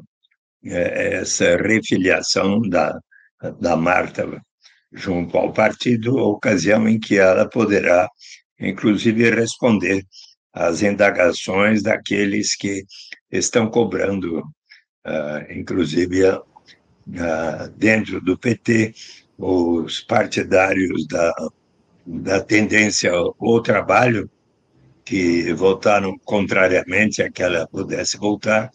eh, 0.65 1.19
essa 1.19 1.58
refiliação 1.58 2.60
da, 2.62 2.99
da 3.60 3.75
Marta 3.75 4.41
junto 4.91 5.38
ao 5.38 5.54
partido, 5.54 6.17
ocasião 6.17 6.89
em 6.89 6.99
que 6.99 7.19
ela 7.19 7.47
poderá, 7.47 8.10
inclusive, 8.60 9.30
responder 9.30 10.04
às 10.54 10.82
indagações 10.82 11.84
daqueles 11.84 12.56
que 12.56 12.84
estão 13.32 13.69
cobrando, 13.69 14.39
uh, 14.39 15.51
inclusive, 15.51 16.30
uh, 16.30 16.43
dentro 17.77 18.19
do 18.21 18.36
PT, 18.38 18.93
os 19.41 20.01
partidários 20.01 21.08
da, 21.08 21.34
da 22.06 22.39
tendência 22.39 23.12
ao 23.12 23.62
trabalho, 23.62 24.30
que 25.04 25.51
votaram 25.54 26.17
contrariamente 26.19 27.21
a 27.23 27.30
que 27.30 27.41
ela 27.41 27.67
pudesse 27.67 28.17
voltar, 28.17 28.71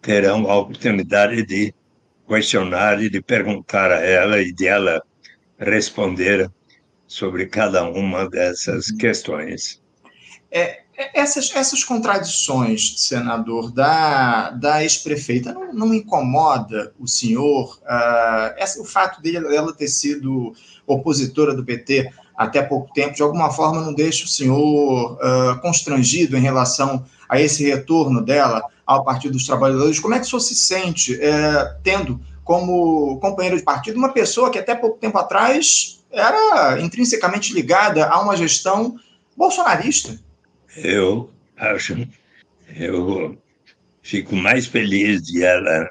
terão 0.00 0.48
a 0.48 0.56
oportunidade 0.56 1.44
de 1.44 1.74
questionar 2.28 3.02
e 3.02 3.10
de 3.10 3.20
perguntar 3.20 3.90
a 3.90 4.00
ela 4.00 4.40
e 4.40 4.52
de 4.52 4.68
ela 4.68 5.02
responder 5.58 6.48
sobre 7.06 7.46
cada 7.46 7.82
uma 7.84 8.28
dessas 8.30 8.90
questões. 8.92 9.82
É, 10.50 10.83
essas, 10.96 11.50
essas 11.54 11.82
contradições, 11.82 12.94
senador, 12.98 13.70
da, 13.70 14.50
da 14.50 14.82
ex-prefeita, 14.82 15.52
não, 15.52 15.72
não 15.72 15.94
incomoda 15.94 16.92
o 16.98 17.06
senhor 17.06 17.78
uh, 17.82 18.54
essa, 18.56 18.80
o 18.80 18.84
fato 18.84 19.20
dela 19.20 19.72
ter 19.72 19.88
sido 19.88 20.54
opositora 20.86 21.54
do 21.54 21.64
PT 21.64 22.12
até 22.36 22.62
pouco 22.62 22.92
tempo, 22.92 23.14
de 23.14 23.22
alguma 23.22 23.50
forma 23.50 23.80
não 23.80 23.94
deixa 23.94 24.24
o 24.24 24.28
senhor 24.28 25.14
uh, 25.14 25.60
constrangido 25.60 26.36
em 26.36 26.40
relação 26.40 27.04
a 27.28 27.40
esse 27.40 27.64
retorno 27.64 28.20
dela 28.20 28.62
ao 28.86 29.04
Partido 29.04 29.32
dos 29.32 29.46
Trabalhadores? 29.46 30.00
Como 30.00 30.14
é 30.14 30.18
que 30.18 30.26
o 30.26 30.28
senhor 30.28 30.40
se 30.40 30.54
sente 30.54 31.14
uh, 31.14 31.74
tendo 31.82 32.20
como 32.44 33.18
companheiro 33.20 33.56
de 33.56 33.62
partido 33.62 33.96
uma 33.96 34.12
pessoa 34.12 34.50
que 34.50 34.58
até 34.58 34.74
pouco 34.74 34.98
tempo 34.98 35.16
atrás 35.16 36.04
era 36.10 36.80
intrinsecamente 36.80 37.52
ligada 37.52 38.06
a 38.06 38.20
uma 38.20 38.36
gestão 38.36 38.96
bolsonarista? 39.36 40.18
Eu 40.76 41.30
acho, 41.56 41.94
eu 42.76 43.38
fico 44.02 44.34
mais 44.34 44.66
feliz 44.66 45.22
de 45.22 45.44
ela 45.44 45.90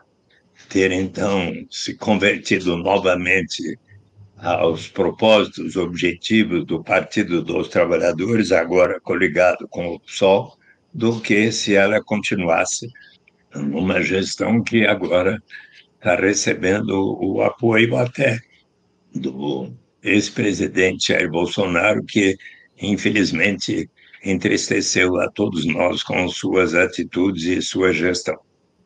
ter 0.70 0.92
então 0.92 1.54
se 1.70 1.96
convertido 1.96 2.76
novamente 2.78 3.78
aos 4.38 4.90
propósitos, 4.90 5.78
objetivos 5.78 6.66
do 6.66 6.84
Partido 6.84 7.42
dos 7.42 7.70
Trabalhadores, 7.70 8.52
agora 8.52 9.00
coligado 9.00 9.68
com 9.70 9.88
o 9.88 10.00
PSOL, 10.00 10.58
do 10.94 11.22
que 11.22 11.52
se 11.52 11.76
ela 11.76 12.04
continuasse 12.04 12.90
numa 13.56 14.02
gestão 14.02 14.62
que 14.62 14.86
agora 14.86 15.42
está 15.96 16.16
recebendo 16.16 17.18
o 17.22 17.42
apoio 17.42 17.96
até 17.96 18.40
do 19.16 19.72
ex-presidente 20.02 21.08
Jair 21.14 21.30
Bolsonaro, 21.30 22.04
que 22.04 22.36
infelizmente 22.82 23.90
entristeceu 24.24 25.20
a 25.20 25.30
todos 25.30 25.66
nós 25.66 26.02
com 26.02 26.28
suas 26.30 26.74
atitudes 26.74 27.44
e 27.44 27.62
sua 27.62 27.92
gestão. 27.92 28.40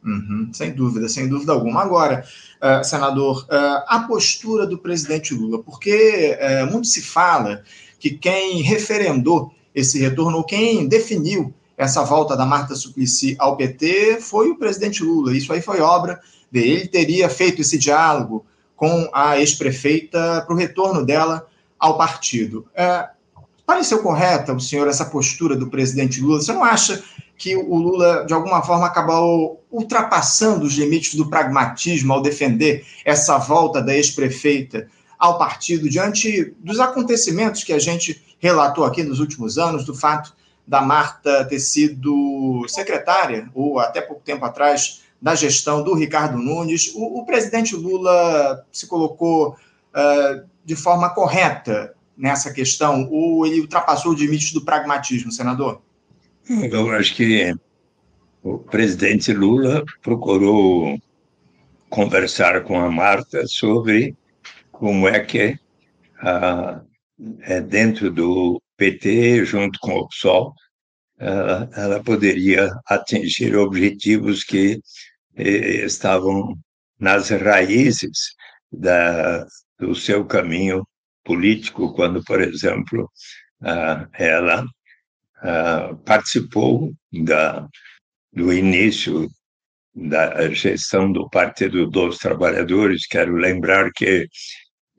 Uhum, 0.04 0.50
sem 0.54 0.72
dúvida, 0.72 1.10
sem 1.10 1.28
dúvida 1.28 1.52
alguma. 1.52 1.82
Agora, 1.82 2.24
uh, 2.62 2.84
senador, 2.84 3.44
uh, 3.44 3.84
a 3.88 4.06
postura 4.08 4.66
do 4.66 4.78
presidente 4.78 5.34
Lula, 5.34 5.62
porque 5.62 6.38
uh, 6.40 6.72
muito 6.72 6.88
se 6.88 7.02
fala 7.02 7.64
que 8.00 8.12
quem 8.12 8.62
referendou 8.62 9.52
esse 9.76 10.00
retorno, 10.00 10.38
ou 10.38 10.44
quem 10.44 10.88
definiu 10.88 11.54
essa 11.78 12.04
volta 12.04 12.36
da 12.36 12.46
Marta 12.46 12.74
Suplicy 12.74 13.36
ao 13.38 13.58
PT, 13.58 14.20
foi 14.22 14.50
o 14.50 14.58
presidente 14.58 15.04
Lula. 15.04 15.36
Isso 15.36 15.52
aí 15.54 15.62
foi 15.62 15.82
obra 15.82 16.20
dele. 16.52 16.72
Ele 16.72 16.88
teria 16.88 17.30
feito 17.30 17.62
esse 17.62 17.78
diálogo 17.78 18.46
com 18.76 19.10
a 19.14 19.38
ex-prefeita 19.40 20.42
para 20.46 20.54
o 20.54 20.58
retorno 20.58 21.06
dela 21.06 21.48
ao 21.78 21.98
partido. 21.98 22.66
Pareceu 23.68 24.02
correta 24.02 24.54
o 24.54 24.62
senhor 24.62 24.88
essa 24.88 25.04
postura 25.06 25.54
do 25.54 25.70
presidente 25.70 26.22
Lula? 26.22 26.40
Você 26.40 26.54
não 26.54 26.64
acha 26.64 27.04
que 27.38 27.56
o 27.58 27.76
Lula, 27.76 28.26
de 28.26 28.34
alguma 28.34 28.64
forma, 28.64 28.88
acabou 28.88 29.62
ultrapassando 29.70 30.66
os 30.66 30.74
limites 30.74 31.16
do 31.16 31.30
pragmatismo 31.30 32.14
ao 32.14 32.22
defender 32.22 32.86
essa 33.04 33.38
volta 33.38 33.82
da 33.82 33.94
ex-prefeita 33.94 34.88
ao 35.20 35.38
partido, 35.38 35.90
diante 35.90 36.56
dos 36.60 36.80
acontecimentos 36.80 37.64
que 37.64 37.74
a 37.74 37.80
gente 37.80 38.24
relatou 38.40 38.86
aqui 38.86 39.04
nos 39.04 39.20
últimos 39.20 39.58
anos, 39.58 39.84
do 39.84 39.94
fato 39.94 40.34
da 40.66 40.82
Marta 40.82 41.44
ter 41.46 41.60
sido 41.60 42.66
secretária, 42.70 43.50
ou 43.54 43.80
até 43.80 44.00
pouco 44.00 44.22
tempo 44.24 44.46
atrás, 44.46 45.02
da 45.22 45.36
gestão 45.36 45.84
do 45.84 45.94
Ricardo 45.94 46.38
Nunes. 46.38 46.94
O, 46.96 47.20
o 47.20 47.26
presidente 47.26 47.76
Lula 47.76 48.66
se 48.72 48.88
colocou 48.88 49.50
uh, 49.50 50.48
de 50.64 50.76
forma 50.76 51.10
correta 51.10 51.97
nessa 52.18 52.52
questão, 52.52 53.08
ou 53.10 53.46
ele 53.46 53.62
ultrapassou 53.62 54.14
os 54.14 54.20
limites 54.20 54.52
do 54.52 54.66
pragmatismo, 54.66 55.32
senador? 55.32 55.82
Eu 56.50 56.92
acho 56.92 57.16
que 57.16 57.54
o 58.42 58.58
presidente 58.58 59.34
Lula 59.34 59.84
procurou 60.02 60.98
conversar 61.90 62.64
com 62.64 62.80
a 62.80 62.90
Marta 62.90 63.46
sobre 63.48 64.16
como 64.72 65.08
é 65.08 65.20
que 65.20 65.58
ah, 66.20 66.82
é 67.42 67.62
dentro 67.62 68.12
do 68.12 68.62
PT, 68.78 69.46
junto 69.46 69.80
com 69.80 69.94
o 69.94 70.08
PSOL, 70.08 70.54
ela, 71.20 71.70
ela 71.76 72.04
poderia 72.04 72.70
atingir 72.86 73.56
objetivos 73.56 74.44
que 74.44 74.80
eh, 75.36 75.86
estavam 75.86 76.56
nas 77.00 77.30
raízes 77.30 78.36
da, 78.72 79.46
do 79.80 79.96
seu 79.96 80.26
caminho 80.26 80.88
político, 81.28 81.94
quando, 81.94 82.24
por 82.24 82.42
exemplo, 82.42 83.12
ela 84.14 84.66
participou 86.06 86.94
da, 87.12 87.68
do 88.34 88.54
início 88.54 89.30
da 89.98 90.50
gestão 90.52 91.12
do 91.12 91.30
Partido 91.30 91.88
dos 91.88 92.18
Trabalhadores. 92.20 93.08
Quero 93.08 93.36
lembrar 93.36 93.92
que 93.92 94.28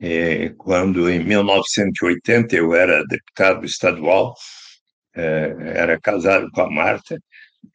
eh, 0.01 0.53
quando 0.57 1.09
em 1.09 1.23
1980 1.23 2.55
eu 2.55 2.73
era 2.73 3.05
deputado 3.05 3.65
estadual, 3.65 4.33
eh, 5.15 5.55
era 5.75 5.99
casado 5.99 6.49
com 6.51 6.61
a 6.61 6.69
Marta, 6.69 7.17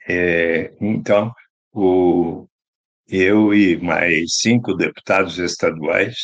eh, 0.09 0.73
então 0.81 1.33
o, 1.73 2.47
eu 3.09 3.55
e 3.55 3.77
mais 3.79 4.37
cinco 4.37 4.75
deputados 4.75 5.39
estaduais 5.39 6.17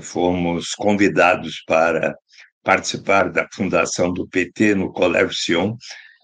fomos 0.00 0.74
convidados 0.74 1.62
para 1.66 2.16
participar 2.62 3.30
da 3.30 3.46
fundação 3.52 4.12
do 4.12 4.26
PT 4.26 4.74
no 4.74 4.92
Colégio 4.92 5.32
Sion, 5.32 5.76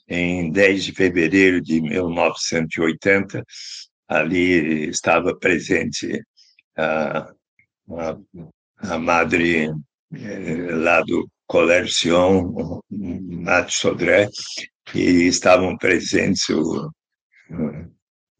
em 0.09 0.51
10 0.51 0.85
de 0.85 0.93
fevereiro 0.93 1.61
de 1.61 1.81
1980. 1.81 3.45
Ali 4.09 4.89
estava 4.89 5.37
presente 5.39 6.21
a, 6.77 7.31
a, 7.91 8.17
a 8.79 8.99
madre 8.99 9.71
eh, 10.15 10.75
lá 10.75 11.01
do 11.03 11.29
Colégio 11.47 11.93
Sion, 11.93 12.81
Nath 12.91 13.71
Sodré, 13.71 14.29
e 14.95 15.29
estavam 15.29 15.77
presentes 15.77 16.49
o, 16.49 16.91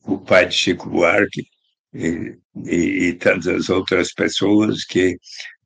o 0.05 0.19
pai 0.19 0.47
de 0.47 0.55
Chico 0.55 0.91
Buarque 0.91 1.45
e, 1.95 2.37
e, 2.65 3.09
e 3.09 3.13
tantas 3.15 3.69
outras 3.69 4.13
pessoas 4.13 4.85
que 4.85 5.17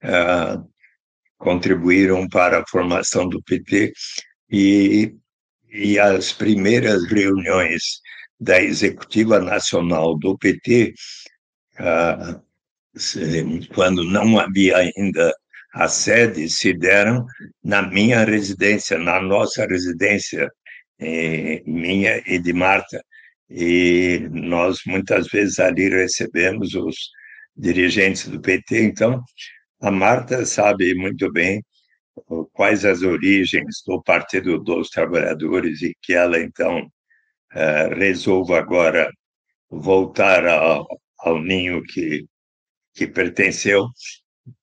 uh, 0.04 0.68
contribuíram 1.38 2.28
para 2.28 2.60
a 2.60 2.66
formação 2.68 3.28
do 3.28 3.42
PT 3.42 3.92
e, 4.50 5.14
e 5.70 5.98
as 5.98 6.32
primeiras 6.32 7.04
reuniões 7.04 8.00
da 8.38 8.60
executiva 8.60 9.40
nacional 9.40 10.18
do 10.18 10.36
PT, 10.38 10.94
ah, 11.78 12.40
quando 13.74 14.04
não 14.04 14.38
havia 14.38 14.76
ainda 14.76 15.34
a 15.74 15.88
sede, 15.88 16.48
se 16.48 16.72
deram 16.72 17.26
na 17.62 17.82
minha 17.82 18.24
residência, 18.24 18.98
na 18.98 19.20
nossa 19.20 19.66
residência, 19.66 20.50
minha 21.66 22.22
e 22.26 22.38
de 22.38 22.52
Marta. 22.52 23.02
E 23.50 24.28
nós 24.30 24.80
muitas 24.86 25.28
vezes 25.28 25.58
ali 25.58 25.88
recebemos 25.88 26.74
os 26.74 26.96
dirigentes 27.56 28.28
do 28.28 28.40
PT, 28.40 28.82
então 28.82 29.22
a 29.80 29.90
Marta 29.90 30.44
sabe 30.44 30.94
muito 30.94 31.30
bem 31.32 31.62
quais 32.52 32.84
as 32.84 33.02
origens 33.02 33.82
do 33.86 34.02
Partido 34.02 34.58
dos 34.58 34.88
Trabalhadores 34.90 35.82
e 35.82 35.94
que 36.02 36.14
ela, 36.14 36.38
então, 36.40 36.90
eh, 37.52 37.94
resolva 37.94 38.58
agora 38.58 39.10
voltar 39.70 40.46
ao, 40.46 40.86
ao 41.18 41.40
ninho 41.42 41.82
que, 41.82 42.26
que 42.94 43.06
pertenceu, 43.06 43.86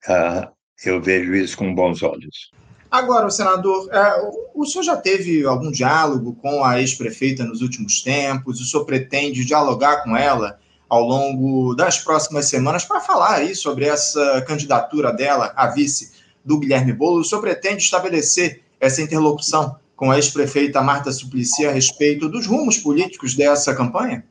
ah, 0.08 0.52
eu 0.84 1.00
vejo 1.00 1.34
isso 1.34 1.56
com 1.56 1.74
bons 1.74 2.02
olhos. 2.02 2.50
Agora, 2.94 3.28
senador, 3.28 3.88
eh, 3.92 4.30
o 4.54 4.64
senhor 4.64 4.84
já 4.84 4.96
teve 4.96 5.44
algum 5.44 5.72
diálogo 5.72 6.32
com 6.36 6.62
a 6.62 6.80
ex-prefeita 6.80 7.42
nos 7.42 7.60
últimos 7.60 8.00
tempos? 8.00 8.60
O 8.60 8.64
senhor 8.64 8.84
pretende 8.84 9.44
dialogar 9.44 10.04
com 10.04 10.16
ela 10.16 10.60
ao 10.88 11.02
longo 11.02 11.74
das 11.74 11.98
próximas 11.98 12.46
semanas 12.46 12.84
para 12.84 13.00
falar 13.00 13.34
aí 13.38 13.52
sobre 13.52 13.84
essa 13.84 14.40
candidatura 14.46 15.12
dela 15.12 15.52
a 15.56 15.66
vice 15.66 16.12
do 16.44 16.56
Guilherme 16.56 16.92
Boulos. 16.92 17.26
O 17.26 17.30
senhor 17.30 17.42
pretende 17.42 17.82
estabelecer 17.82 18.62
essa 18.78 19.02
interlocução 19.02 19.74
com 19.96 20.12
a 20.12 20.16
ex-prefeita 20.16 20.80
Marta 20.80 21.10
Suplicy 21.10 21.66
a 21.66 21.72
respeito 21.72 22.28
dos 22.28 22.46
rumos 22.46 22.78
políticos 22.78 23.34
dessa 23.34 23.74
campanha? 23.74 24.24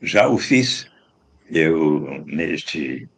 Já 0.00 0.28
o 0.28 0.38
fiz. 0.38 0.86
Eu, 1.50 2.22
neste, 2.24 3.08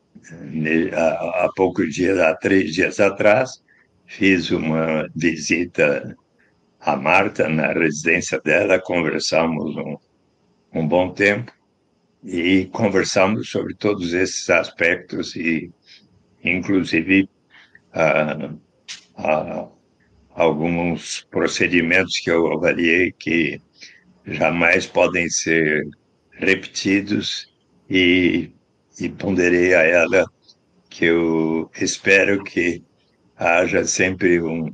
há, 0.94 1.44
há 1.44 1.52
poucos 1.54 1.94
dias, 1.94 2.18
há 2.18 2.34
três 2.34 2.72
dias 2.72 2.98
atrás, 2.98 3.60
fiz 4.08 4.50
uma 4.50 5.08
visita 5.14 6.16
a 6.80 6.96
Marta 6.96 7.48
na 7.48 7.72
residência 7.72 8.40
dela, 8.40 8.80
conversamos 8.80 9.76
um, 9.76 9.96
um 10.72 10.88
bom 10.88 11.12
tempo 11.12 11.52
e 12.24 12.66
conversamos 12.72 13.50
sobre 13.50 13.74
todos 13.74 14.14
esses 14.14 14.48
aspectos 14.48 15.36
e, 15.36 15.70
inclusive, 16.42 17.28
uh, 17.94 18.54
uh, 19.20 19.70
alguns 20.30 21.26
procedimentos 21.30 22.18
que 22.18 22.30
eu 22.30 22.50
avaliei 22.52 23.12
que 23.12 23.60
jamais 24.24 24.86
podem 24.86 25.28
ser 25.28 25.86
repetidos 26.32 27.52
e, 27.90 28.50
e 28.98 29.08
ponderei 29.10 29.74
a 29.74 29.82
ela 29.82 30.24
que 30.88 31.04
eu 31.04 31.70
espero 31.76 32.42
que 32.42 32.82
haja 33.38 33.84
sempre 33.84 34.42
um, 34.42 34.72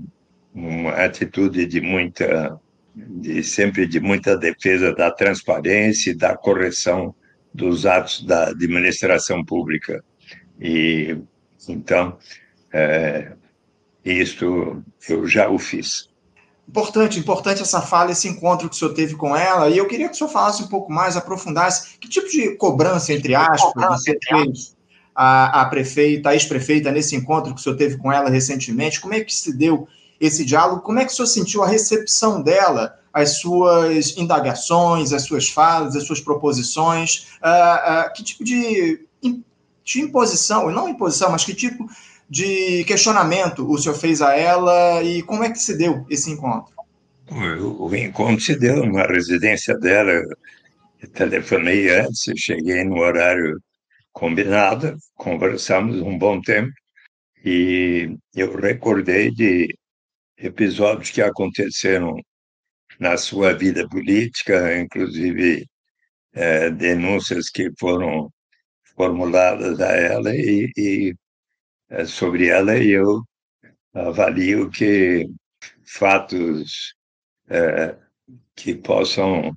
uma 0.55 0.93
atitude 0.93 1.67
de 1.67 1.81
muita 1.81 2.59
de 2.97 3.43
sempre 3.43 3.89
de 3.89 3.99
muita 3.99 4.37
defesa 4.37 4.95
da 4.95 5.11
transparência 5.11 6.13
e 6.13 6.15
da 6.15 6.37
correção 6.37 7.13
dos 7.53 7.87
atos 7.87 8.25
da 8.25 8.49
administração 8.49 9.45
pública. 9.45 10.03
E 10.61 11.17
então, 11.69 12.17
é, 12.73 13.33
isso 14.05 14.83
eu 15.09 15.27
já 15.27 15.49
o 15.49 15.59
fiz. 15.59 16.09
Importante, 16.69 17.19
importante 17.19 17.63
essa 17.63 17.81
fala, 17.83 18.13
esse 18.13 18.29
encontro 18.29 18.69
que 18.69 18.75
o 18.75 18.79
senhor 18.79 18.95
teve 18.95 19.17
com 19.17 19.37
ela. 19.37 19.69
E 19.69 19.77
eu 19.77 19.87
queria 19.87 20.09
que 20.09 20.15
o 20.15 20.17
senhor 20.17 20.31
falasse 20.31 20.63
um 20.63 20.69
pouco 20.69 20.91
mais, 20.91 21.17
aprofundasse 21.17 21.99
que 21.99 22.09
tipo 22.09 22.29
de 22.29 22.57
cobrança, 22.57 23.13
entre 23.13 23.35
aspas, 23.35 24.01
você 24.01 24.17
fez 24.23 24.75
a, 25.15 25.63
a 25.63 25.65
prefeita, 25.67 26.31
a 26.31 26.35
ex-prefeita, 26.35 26.91
nesse 26.91 27.15
encontro 27.15 27.55
que 27.55 27.61
o 27.61 27.63
senhor 27.63 27.77
teve 27.77 27.97
com 27.97 28.13
ela 28.13 28.29
recentemente? 28.29 29.01
Como 29.01 29.15
é 29.15 29.21
que 29.21 29.35
se 29.35 29.57
deu 29.57 29.87
esse 30.21 30.45
diálogo? 30.45 30.83
Como 30.83 30.99
é 30.99 31.05
que 31.05 31.13
o 31.13 31.15
senhor 31.15 31.29
sentiu 31.29 31.63
a 31.63 31.69
recepção 31.69 32.43
dela 32.43 32.99
às 33.13 33.39
suas 33.39 34.17
indagações, 34.17 35.13
às 35.13 35.23
suas 35.23 35.49
falas, 35.49 35.95
às 35.95 36.05
suas 36.05 36.21
proposições? 36.21 37.29
Uh, 37.43 38.09
uh, 38.09 38.13
que 38.15 38.25
tipo 38.25 38.43
de, 38.43 39.07
de 39.85 40.01
imposição, 40.01 40.71
não 40.71 40.89
imposição, 40.89 41.31
mas 41.31 41.45
que 41.45 41.55
tipo 41.55 41.87
de 42.29 42.83
questionamento 42.85 43.71
o 43.71 43.79
senhor 43.79 43.95
fez 43.95 44.23
a 44.23 44.35
ela 44.35 45.03
e 45.03 45.23
como 45.23 45.45
é 45.45 45.51
que 45.51 45.59
se 45.59 45.77
deu 45.77 46.05
esse 46.09 46.31
encontro? 46.31 46.73
O, 47.31 47.87
o 47.87 47.97
encontro 47.97 48.41
se 48.41 48.57
deu 48.57 48.85
na 48.91 49.07
residência 49.07 49.77
dela. 49.79 50.11
Eu 51.01 51.09
telefonei 51.09 51.91
antes, 51.91 52.33
cheguei 52.37 52.83
no 52.85 52.99
horário 52.99 53.61
combinado, 54.15 54.97
conversamos 55.17 56.01
um 56.01 56.17
bom 56.17 56.41
tempo 56.41 56.73
e 57.45 58.17
eu 58.35 58.57
recordei 58.57 59.31
de 59.31 59.77
episódios 60.39 61.11
que 61.11 61.21
aconteceram 61.21 62.17
na 62.99 63.17
sua 63.19 63.53
vida 63.55 63.89
política, 63.89 64.79
inclusive 64.79 65.67
é, 66.33 66.71
denúncias 66.71 67.51
que 67.51 67.71
foram 67.79 68.31
formuladas 68.97 69.81
a 69.81 69.93
ela 69.97 70.35
e, 70.35 70.71
e 70.77 71.15
é, 71.91 72.05
sobre 72.07 72.49
ela 72.49 72.79
eu 72.79 73.23
avalio 73.95 74.71
que 74.71 75.27
fatos 75.85 76.95
é, 77.49 77.97
que 78.57 78.75
possam 78.77 79.53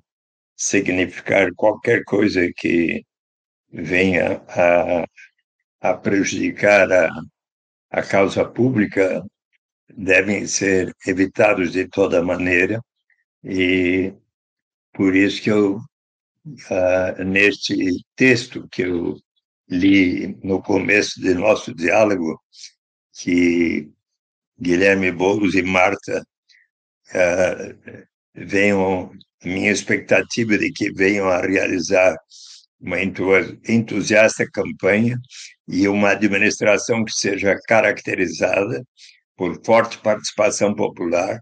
significar 0.55 1.53
qualquer 1.55 2.03
coisa 2.05 2.51
que 2.58 3.03
venha 3.78 4.42
a, 4.50 5.06
a 5.92 5.94
prejudicar 5.94 6.92
a, 6.92 7.10
a 7.92 8.02
causa 8.02 8.44
pública 8.46 9.24
devem 9.96 10.48
ser 10.48 10.94
evitados 11.06 11.72
de 11.72 11.88
toda 11.88 12.24
maneira. 12.24 12.82
E 13.44 14.14
por 14.94 15.16
isso 15.16 15.42
que 15.42 15.52
eu 15.52 15.78
uh, 15.78 17.24
neste 17.24 17.76
texto 18.16 18.68
que 18.70 18.84
eu 18.84 19.18
li 19.70 20.38
no 20.44 20.62
começo 20.62 21.22
do 21.22 21.36
nosso 21.36 21.74
diálogo 21.74 22.42
que 23.14 23.90
Guilherme 24.60 25.12
Boulos 25.12 25.56
e 25.56 25.62
Marta 25.62 26.26
uh, 27.14 28.08
venham 28.34 29.12
minha 29.44 29.72
expectativa 29.72 30.58
de 30.58 30.72
que 30.72 30.92
venham 30.92 31.28
a 31.30 31.42
realizar 31.42 32.18
uma 32.80 32.98
entusiasta 33.02 34.48
campanha 34.52 35.18
e 35.68 35.88
uma 35.88 36.12
administração 36.12 37.04
que 37.04 37.12
seja 37.12 37.58
caracterizada 37.68 38.84
por 39.36 39.60
forte 39.64 39.98
participação 40.00 40.74
popular, 40.74 41.40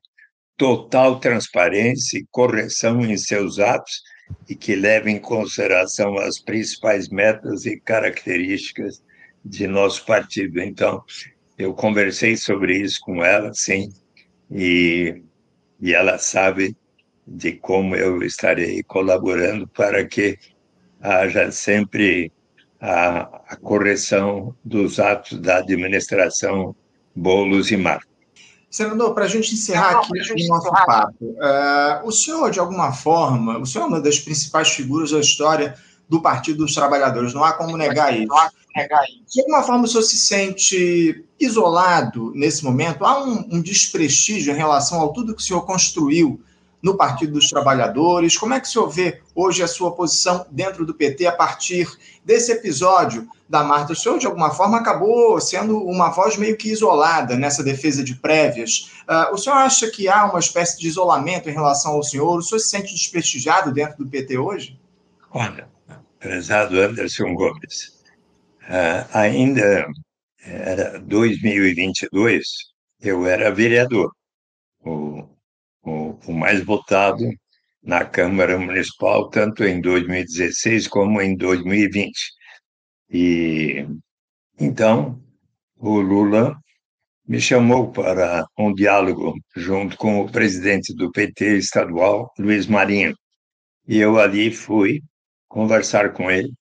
total 0.57 1.19
transparência 1.19 2.17
e 2.17 2.25
correção 2.31 3.01
em 3.01 3.17
seus 3.17 3.59
atos 3.59 4.01
e 4.49 4.55
que 4.55 4.75
leve 4.75 5.11
em 5.11 5.19
consideração 5.19 6.17
as 6.17 6.39
principais 6.39 7.09
metas 7.09 7.65
e 7.65 7.79
características 7.79 9.03
de 9.43 9.67
nosso 9.67 10.05
partido. 10.05 10.59
Então, 10.59 11.03
eu 11.57 11.73
conversei 11.73 12.35
sobre 12.35 12.77
isso 12.77 12.99
com 13.01 13.23
ela, 13.23 13.53
sim, 13.53 13.89
e, 14.51 15.21
e 15.79 15.93
ela 15.93 16.17
sabe 16.17 16.75
de 17.27 17.53
como 17.53 17.95
eu 17.95 18.21
estarei 18.23 18.83
colaborando 18.83 19.67
para 19.67 20.05
que 20.05 20.37
haja 21.05 21.51
sempre 21.51 22.31
a, 22.81 23.21
a 23.49 23.55
correção 23.55 24.55
dos 24.63 24.99
atos 24.99 25.39
da 25.39 25.57
administração 25.57 26.75
Boulos 27.15 27.71
e 27.71 27.77
Marco. 27.77 28.13
Senador, 28.69 29.13
para 29.13 29.25
a 29.25 29.27
gente 29.27 29.53
encerrar 29.53 29.99
aqui 29.99 30.11
o 30.43 30.47
nosso 30.47 30.69
papo, 30.69 31.23
uh, 31.23 32.05
o 32.05 32.11
senhor, 32.11 32.51
de 32.51 32.59
alguma 32.59 32.91
forma, 32.91 33.57
o 33.57 33.65
senhor 33.65 33.85
é 33.85 33.87
uma 33.87 34.01
das 34.01 34.19
principais 34.19 34.69
figuras 34.69 35.11
da 35.11 35.19
história 35.19 35.75
do 36.09 36.21
Partido 36.21 36.65
dos 36.65 36.75
Trabalhadores, 36.75 37.33
não 37.33 37.43
há 37.43 37.53
como 37.53 37.77
negar 37.77 38.13
isso. 38.13 38.27
De 39.33 39.41
alguma 39.41 39.63
forma, 39.63 39.85
o 39.85 39.87
senhor 39.87 40.03
se 40.03 40.17
sente 40.17 41.23
isolado 41.39 42.33
nesse 42.35 42.65
momento? 42.65 43.05
Há 43.05 43.23
um, 43.23 43.47
um 43.53 43.61
desprestígio 43.61 44.53
em 44.53 44.57
relação 44.57 44.99
ao 44.99 45.13
tudo 45.13 45.33
que 45.33 45.41
o 45.41 45.45
senhor 45.45 45.61
construiu 45.61 46.41
no 46.85 46.95
Partido 46.95 47.33
dos 47.33 47.49
Trabalhadores? 47.49 48.37
Como 48.37 48.53
é 48.53 48.59
que 48.59 48.67
o 48.67 48.69
senhor 48.69 48.87
vê 48.87 49.19
hoje 49.33 49.63
a 49.63 49.67
sua 49.67 49.95
posição 49.95 50.45
dentro 50.51 50.85
do 50.85 50.93
PT 50.93 51.25
a 51.25 51.31
partir 51.31 51.89
desse 52.23 52.51
episódio 52.51 53.27
da 53.49 53.63
Marta? 53.63 53.93
O 53.93 53.95
senhor, 53.95 54.19
de 54.19 54.27
alguma 54.27 54.51
forma, 54.51 54.77
acabou 54.77 55.41
sendo 55.41 55.79
uma 55.79 56.11
voz 56.11 56.37
meio 56.37 56.55
que 56.55 56.69
isolada 56.69 57.35
nessa 57.35 57.63
defesa 57.63 58.03
de 58.03 58.13
prévias. 58.13 58.91
Uh, 59.09 59.33
o 59.33 59.37
senhor 59.37 59.55
acha 59.55 59.89
que 59.89 60.07
há 60.07 60.25
uma 60.25 60.37
espécie 60.37 60.79
de 60.79 60.87
isolamento 60.87 61.49
em 61.49 61.53
relação 61.53 61.93
ao 61.93 62.03
senhor? 62.03 62.37
O 62.37 62.41
senhor 62.43 62.59
se 62.59 62.69
sente 62.69 62.93
desprestigiado 62.93 63.73
dentro 63.73 63.97
do 63.97 64.07
PT 64.07 64.37
hoje? 64.37 64.79
Olha, 65.31 65.67
prezado 66.19 66.79
Anderson 66.79 67.33
Gomes, 67.33 67.99
uh, 68.61 69.09
ainda 69.11 69.87
era 70.45 70.99
2022, 70.99 72.45
eu 73.01 73.25
era 73.25 73.51
vereador. 73.51 74.11
O 75.85 76.05
o, 76.27 76.33
mais 76.33 76.63
votado 76.63 77.23
na 77.83 78.05
Câmara 78.05 78.57
Municipal, 78.57 79.29
tanto 79.29 79.63
em 79.63 79.79
2016 79.81 80.87
como 80.87 81.21
em 81.21 81.35
2020. 81.35 82.11
E 83.09 83.85
então 84.59 85.21
o 85.77 85.99
Lula 85.99 86.55
me 87.27 87.39
chamou 87.39 87.91
para 87.91 88.45
um 88.57 88.73
diálogo 88.73 89.35
junto 89.55 89.97
com 89.97 90.21
o 90.21 90.31
presidente 90.31 90.93
do 90.95 91.11
PT 91.11 91.57
estadual, 91.57 92.31
Luiz 92.39 92.67
Marinho. 92.67 93.15
E 93.87 93.99
eu 93.99 94.19
ali 94.19 94.51
fui 94.51 95.01
conversar 95.47 96.13
com 96.13 96.31
ele 96.31 96.51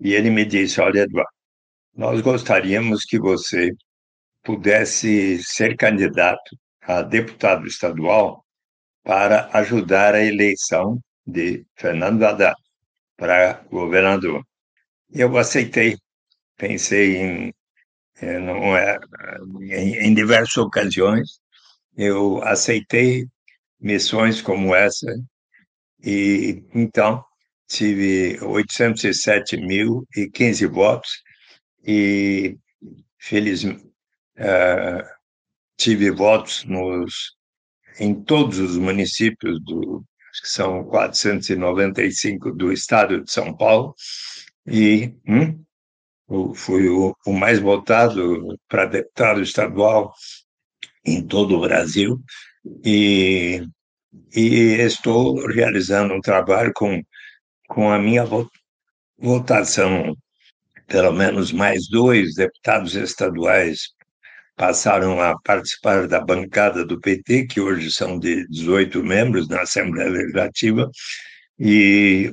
e 0.00 0.14
ele 0.14 0.30
me 0.30 0.44
disse: 0.44 0.80
Olha, 0.80 1.00
Eduardo, 1.00 1.30
nós 1.96 2.20
gostaríamos 2.20 3.04
que 3.04 3.18
você 3.18 3.70
pudesse 4.44 5.42
ser 5.42 5.76
candidato 5.76 6.56
a 6.82 7.02
deputado 7.02 7.66
estadual 7.66 8.44
para 9.08 9.48
ajudar 9.54 10.14
a 10.14 10.22
eleição 10.22 11.00
de 11.26 11.64
Fernando 11.74 12.22
Haddad 12.24 12.54
para 13.16 13.64
governador. 13.70 14.44
Eu 15.10 15.34
aceitei, 15.38 15.96
pensei 16.58 17.16
em, 17.16 17.54
eh, 18.20 18.36
é, 18.36 18.98
em, 19.62 20.08
em 20.08 20.14
diversas 20.14 20.58
ocasiões, 20.58 21.40
eu 21.96 22.42
aceitei 22.44 23.26
missões 23.80 24.42
como 24.42 24.74
essa 24.74 25.06
e 26.04 26.62
então 26.74 27.24
tive 27.66 28.36
807.015 28.42 30.68
votos 30.68 31.22
e 31.82 32.58
felizmente 33.18 33.86
uh, 34.38 35.02
tive 35.78 36.10
votos 36.10 36.62
nos 36.64 37.37
em 37.98 38.14
todos 38.14 38.58
os 38.58 38.76
municípios 38.76 39.60
do 39.62 40.04
que 40.40 40.48
são 40.48 40.84
495 40.84 42.52
do 42.52 42.72
estado 42.72 43.24
de 43.24 43.32
São 43.32 43.56
Paulo 43.56 43.92
e 44.66 45.12
hum, 45.26 46.54
fui 46.54 46.88
o, 46.88 47.16
o 47.26 47.32
mais 47.32 47.58
votado 47.58 48.56
para 48.68 48.86
deputado 48.86 49.42
estadual 49.42 50.12
em 51.04 51.26
todo 51.26 51.56
o 51.56 51.60
Brasil 51.60 52.20
e, 52.84 53.66
e 54.32 54.76
estou 54.80 55.44
realizando 55.46 56.14
um 56.14 56.20
trabalho 56.20 56.72
com 56.74 57.02
com 57.68 57.92
a 57.92 57.98
minha 57.98 58.24
votação. 59.18 60.16
Pelo 60.86 61.12
menos 61.12 61.52
mais 61.52 61.86
dois 61.88 62.34
deputados 62.34 62.94
estaduais 62.94 63.90
passaram 64.58 65.20
a 65.20 65.38
participar 65.40 66.08
da 66.08 66.20
bancada 66.20 66.84
do 66.84 67.00
PT, 67.00 67.46
que 67.46 67.60
hoje 67.60 67.92
são 67.92 68.18
de 68.18 68.46
18 68.48 69.02
membros 69.04 69.48
na 69.48 69.62
Assembleia 69.62 70.10
Legislativa, 70.10 70.90
e 71.58 72.32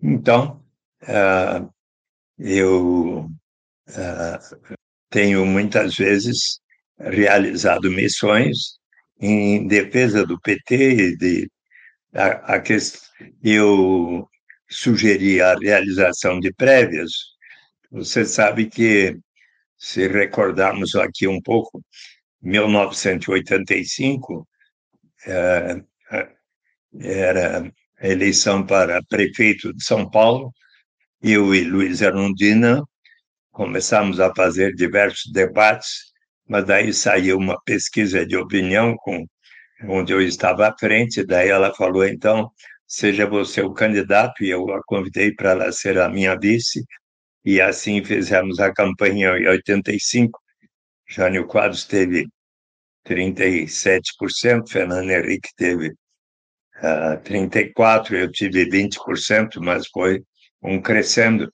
então 0.00 0.62
uh, 1.04 1.72
eu 2.38 3.30
uh, 3.88 4.72
tenho 5.10 5.46
muitas 5.46 5.96
vezes 5.96 6.60
realizado 6.98 7.90
missões 7.90 8.78
em 9.20 9.66
defesa 9.66 10.26
do 10.26 10.38
PT 10.40 11.16
de 11.16 11.50
a, 12.14 12.56
a 12.56 12.62
eu 13.42 14.28
sugeri 14.68 15.40
a 15.40 15.54
realização 15.56 16.38
de 16.40 16.52
prévias. 16.52 17.10
Você 17.90 18.24
sabe 18.24 18.66
que 18.66 19.16
se 19.78 20.08
recordarmos 20.08 20.96
aqui 20.96 21.28
um 21.28 21.40
pouco, 21.40 21.80
1985 22.42 24.46
é, 25.26 25.80
é, 26.12 26.28
era 27.00 27.72
a 28.00 28.08
eleição 28.08 28.64
para 28.64 29.02
prefeito 29.08 29.72
de 29.74 29.84
São 29.84 30.08
Paulo, 30.10 30.52
eu 31.22 31.54
e 31.54 31.64
Luiz 31.64 32.02
Arundina 32.02 32.82
começamos 33.52 34.20
a 34.20 34.32
fazer 34.34 34.74
diversos 34.74 35.32
debates, 35.32 36.12
mas 36.46 36.64
daí 36.64 36.92
saiu 36.92 37.38
uma 37.38 37.60
pesquisa 37.64 38.24
de 38.24 38.36
opinião 38.36 38.96
com 38.98 39.26
onde 39.84 40.12
eu 40.12 40.20
estava 40.22 40.68
à 40.68 40.74
frente, 40.78 41.24
daí 41.24 41.48
ela 41.48 41.74
falou, 41.74 42.04
então, 42.04 42.50
seja 42.86 43.26
você 43.26 43.60
o 43.60 43.72
candidato, 43.72 44.44
e 44.44 44.50
eu 44.50 44.70
a 44.72 44.80
convidei 44.86 45.34
para 45.34 45.50
ela 45.50 45.72
ser 45.72 45.98
a 45.98 46.08
minha 46.08 46.36
vice, 46.38 46.84
e 47.44 47.60
assim 47.60 48.04
fizemos 48.04 48.58
a 48.60 48.72
campanha 48.72 49.36
em 49.38 49.48
85. 49.48 50.38
Jânio 51.08 51.46
Quadros 51.46 51.84
teve 51.84 52.26
37%, 53.06 54.68
Fernando 54.68 55.10
Henrique 55.10 55.48
teve 55.56 55.88
uh, 55.88 57.14
ah, 57.14 57.20
34%, 57.24 58.12
eu 58.12 58.30
tive 58.30 58.68
20%, 58.68 59.60
mas 59.60 59.88
foi 59.88 60.22
um 60.62 60.80
crescendo. 60.80 61.52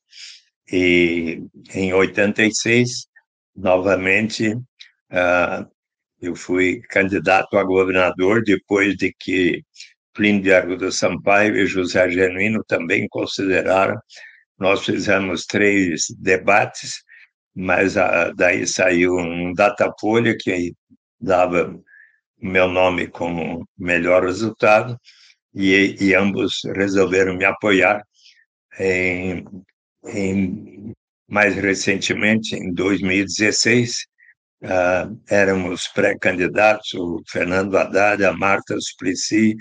E 0.71 1.43
em 1.75 1.93
86, 1.93 3.07
novamente, 3.55 4.55
uh, 4.55 5.71
eu 6.21 6.35
fui 6.35 6.81
candidato 6.89 7.57
a 7.57 7.65
governador 7.65 8.43
depois 8.43 8.97
de 8.97 9.15
que 9.19 9.63
Plínio 10.15 10.43
de 10.43 10.55
Arruda 10.55 10.91
Sampaio 10.91 11.57
e 11.57 11.67
José 11.67 12.09
Genuíno 12.11 12.65
também 12.67 13.07
consideraram. 13.09 13.97
Nós 14.59 14.85
fizemos 14.85 15.47
três 15.47 16.07
debates, 16.19 17.03
mas 17.55 17.97
a, 17.97 18.31
daí 18.33 18.67
saiu 18.67 19.17
um 19.17 19.53
datafolha 19.53 20.37
que 20.39 20.73
dava 21.21 21.75
meu 22.41 22.69
nome 22.69 23.09
como 23.09 23.67
melhor 23.79 24.25
resultado, 24.25 24.99
e, 25.55 25.97
e 26.01 26.15
ambos 26.15 26.61
resolveram 26.77 27.37
me 27.37 27.45
apoiar. 27.45 28.03
Em, 28.79 29.45
em, 30.07 30.93
mais 31.29 31.55
recentemente, 31.55 32.55
em 32.57 32.73
2016, 32.73 34.07
uh, 34.65 35.21
éramos 35.31 35.89
pré-candidatos, 35.89 36.93
o 36.95 37.23
Fernando 37.29 37.77
Haddad, 37.79 38.25
a 38.25 38.33
Marta 38.33 38.77
Suplicy, 38.79 39.57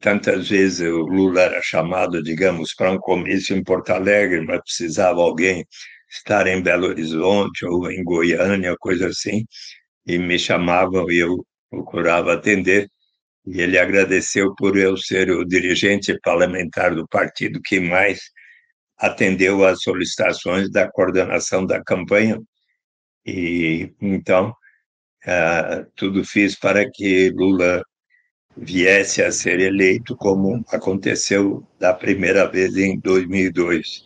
Tantas 0.06 0.49
vezes 0.49 0.82
o 0.82 0.99
Lula 0.99 1.41
era 1.41 1.60
chamado, 1.64 2.22
digamos, 2.22 2.76
para 2.76 2.91
um 2.91 2.99
comício 2.99 3.58
em 3.58 3.64
Porto 3.64 3.89
Alegre, 3.89 4.39
mas 4.45 4.62
precisava 4.62 5.20
alguém 5.20 5.66
estar 6.08 6.45
em 6.45 6.62
Belo 6.62 6.86
Horizonte 6.89 7.66
ou 7.66 7.89
em 7.89 8.03
Goiânia, 8.03 8.76
coisa 8.78 9.08
assim, 9.08 9.43
e 10.06 10.20
me 10.20 10.38
chamavam 10.38 11.10
e 11.10 11.18
eu 11.18 11.43
procurava 11.72 12.34
atender. 12.34 12.88
E 13.47 13.60
ele 13.60 13.80
agradeceu 13.80 14.53
por 14.53 14.78
eu 14.78 14.95
ser 14.95 15.32
o 15.32 15.43
dirigente 15.43 16.16
parlamentar 16.22 16.93
do 16.93 17.08
partido 17.08 17.60
que 17.60 17.80
mais 17.80 18.20
atendeu 18.99 19.66
às 19.66 19.82
solicitações 19.82 20.70
da 20.70 20.88
coordenação 20.88 21.66
da 21.66 21.84
campanha. 21.84 22.39
E 23.26 23.91
então, 23.99 24.51
uh, 25.26 25.91
tudo 25.95 26.24
fiz 26.24 26.56
para 26.56 26.88
que 26.91 27.32
Lula 27.32 27.82
viesse 28.58 29.22
a 29.22 29.32
ser 29.32 29.60
eleito, 29.60 30.16
como 30.16 30.64
aconteceu 30.72 31.64
da 31.80 31.93
primeira 31.93 32.47
vez 32.49 32.76
em 32.78 32.99
2002. 32.99 34.03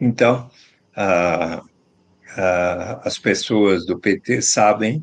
Então, 0.00 0.50
as 3.02 3.18
pessoas 3.18 3.86
do 3.86 3.98
PT 3.98 4.42
sabem 4.42 5.02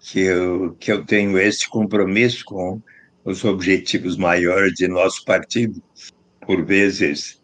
que 0.00 0.20
eu, 0.20 0.74
que 0.80 0.90
eu 0.90 1.04
tenho 1.04 1.38
este 1.38 1.68
compromisso 1.68 2.44
com 2.44 2.82
os 3.24 3.44
objetivos 3.44 4.16
maiores 4.16 4.72
de 4.74 4.88
nosso 4.88 5.24
partido. 5.24 5.82
Por 6.40 6.64
vezes, 6.64 7.40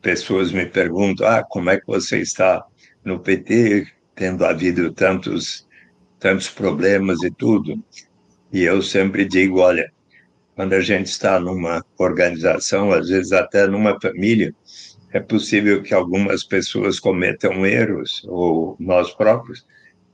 pessoas 0.00 0.52
me 0.52 0.66
perguntam: 0.66 1.26
ah, 1.26 1.42
como 1.42 1.70
é 1.70 1.80
que 1.80 1.86
você 1.86 2.18
está 2.18 2.64
no 3.04 3.18
PT, 3.18 3.86
tendo 4.14 4.44
havido 4.44 4.92
tantos, 4.92 5.66
tantos 6.18 6.48
problemas 6.48 7.22
e 7.22 7.30
tudo? 7.30 7.82
E 8.52 8.62
eu 8.62 8.82
sempre 8.82 9.24
digo, 9.24 9.60
olha, 9.60 9.90
quando 10.56 10.72
a 10.74 10.80
gente 10.80 11.06
está 11.06 11.38
numa 11.38 11.84
organização, 11.98 12.92
às 12.92 13.08
vezes 13.08 13.32
até 13.32 13.66
numa 13.66 13.98
família, 14.00 14.54
é 15.12 15.20
possível 15.20 15.82
que 15.82 15.94
algumas 15.94 16.44
pessoas 16.44 17.00
cometam 17.00 17.64
erros, 17.64 18.22
ou 18.28 18.76
nós 18.78 19.12
próprios, 19.14 19.64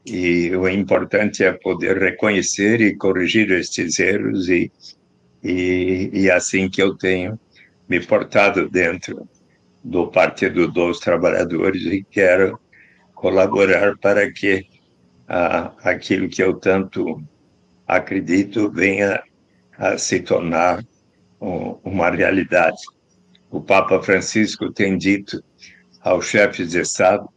e 0.06 0.54
o 0.54 0.68
importante 0.68 1.42
é 1.42 1.52
poder 1.52 1.98
reconhecer 1.98 2.80
e 2.80 2.94
corrigir 2.94 3.50
estes 3.50 3.98
erros, 3.98 4.48
e, 4.48 4.70
e, 5.42 6.10
e 6.12 6.30
assim 6.30 6.68
que 6.68 6.82
eu 6.82 6.96
tenho 6.96 7.38
me 7.88 8.00
portado 8.00 8.68
dentro 8.68 9.28
do 9.82 10.08
Partido 10.08 10.70
dos 10.70 10.98
Trabalhadores 10.98 11.82
e 11.82 12.04
quero 12.10 12.58
colaborar 13.14 13.96
para 13.98 14.30
que 14.32 14.66
ah, 15.28 15.72
aquilo 15.82 16.28
que 16.28 16.42
eu 16.42 16.54
tanto 16.54 17.22
acredito, 17.86 18.70
venha 18.70 19.22
a 19.78 19.98
se 19.98 20.20
tornar 20.20 20.84
uma 21.40 22.10
realidade. 22.10 22.78
O 23.50 23.60
Papa 23.60 24.02
Francisco 24.02 24.72
tem 24.72 24.96
dito 24.96 25.42
aos 26.00 26.26
chefes 26.26 26.70
de 26.70 26.80
Estado 26.80 27.28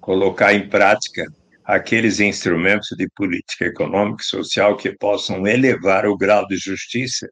colocar 0.00 0.54
em 0.54 0.68
prática 0.68 1.26
aqueles 1.64 2.18
instrumentos 2.18 2.96
de 2.96 3.06
política 3.14 3.66
econômica 3.66 4.22
e 4.22 4.26
social 4.26 4.76
que 4.76 4.96
possam 4.96 5.46
elevar 5.46 6.06
o 6.06 6.16
grau 6.16 6.46
de 6.46 6.56
justiça 6.56 7.28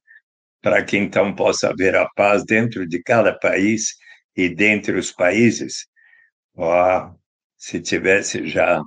para 0.61 0.85
que 0.85 0.97
então 0.97 1.35
possa 1.35 1.71
haver 1.71 1.95
a 1.95 2.07
paz 2.15 2.45
dentro 2.45 2.87
de 2.87 3.03
cada 3.03 3.33
país 3.39 3.95
e 4.37 4.49
dentre 4.49 4.99
os 4.99 5.11
países. 5.11 5.87
Oh, 6.55 7.15
se 7.57 7.81
tivesse 7.81 8.47
já 8.47 8.83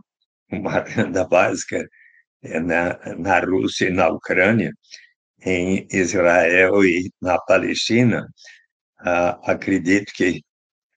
uma 0.51 0.81
renda 0.81 1.25
básica 1.25 1.87
na, 2.43 2.99
na 3.17 3.39
Rússia 3.39 3.87
e 3.87 3.93
na 3.93 4.09
Ucrânia, 4.09 4.73
em 5.43 5.87
Israel 5.91 6.83
e 6.83 7.11
na 7.21 7.39
Palestina, 7.39 8.27
uh, 9.01 9.49
acredito 9.49 10.11
que 10.13 10.41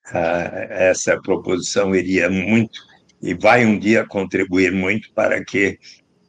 uh, 0.09 0.71
essa 0.71 1.21
proposição 1.21 1.95
iria 1.95 2.29
muito 2.29 2.81
e 3.21 3.35
vai 3.35 3.65
um 3.65 3.79
dia 3.79 4.05
contribuir 4.07 4.73
muito 4.73 5.13
para 5.15 5.45
que 5.45 5.79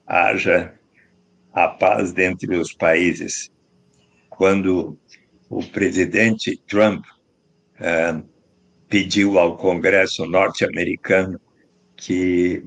haja 0.06 0.74
a 1.52 1.68
paz 1.68 2.12
dentre 2.14 2.56
os 2.56 2.74
países. 2.74 3.50
Quando 4.30 4.98
o 5.50 5.64
presidente 5.64 6.58
Trump 6.68 7.04
uh, 7.80 8.24
pediu 8.90 9.40
ao 9.40 9.58
Congresso 9.58 10.26
norte-americano 10.26 11.40
que 11.96 12.64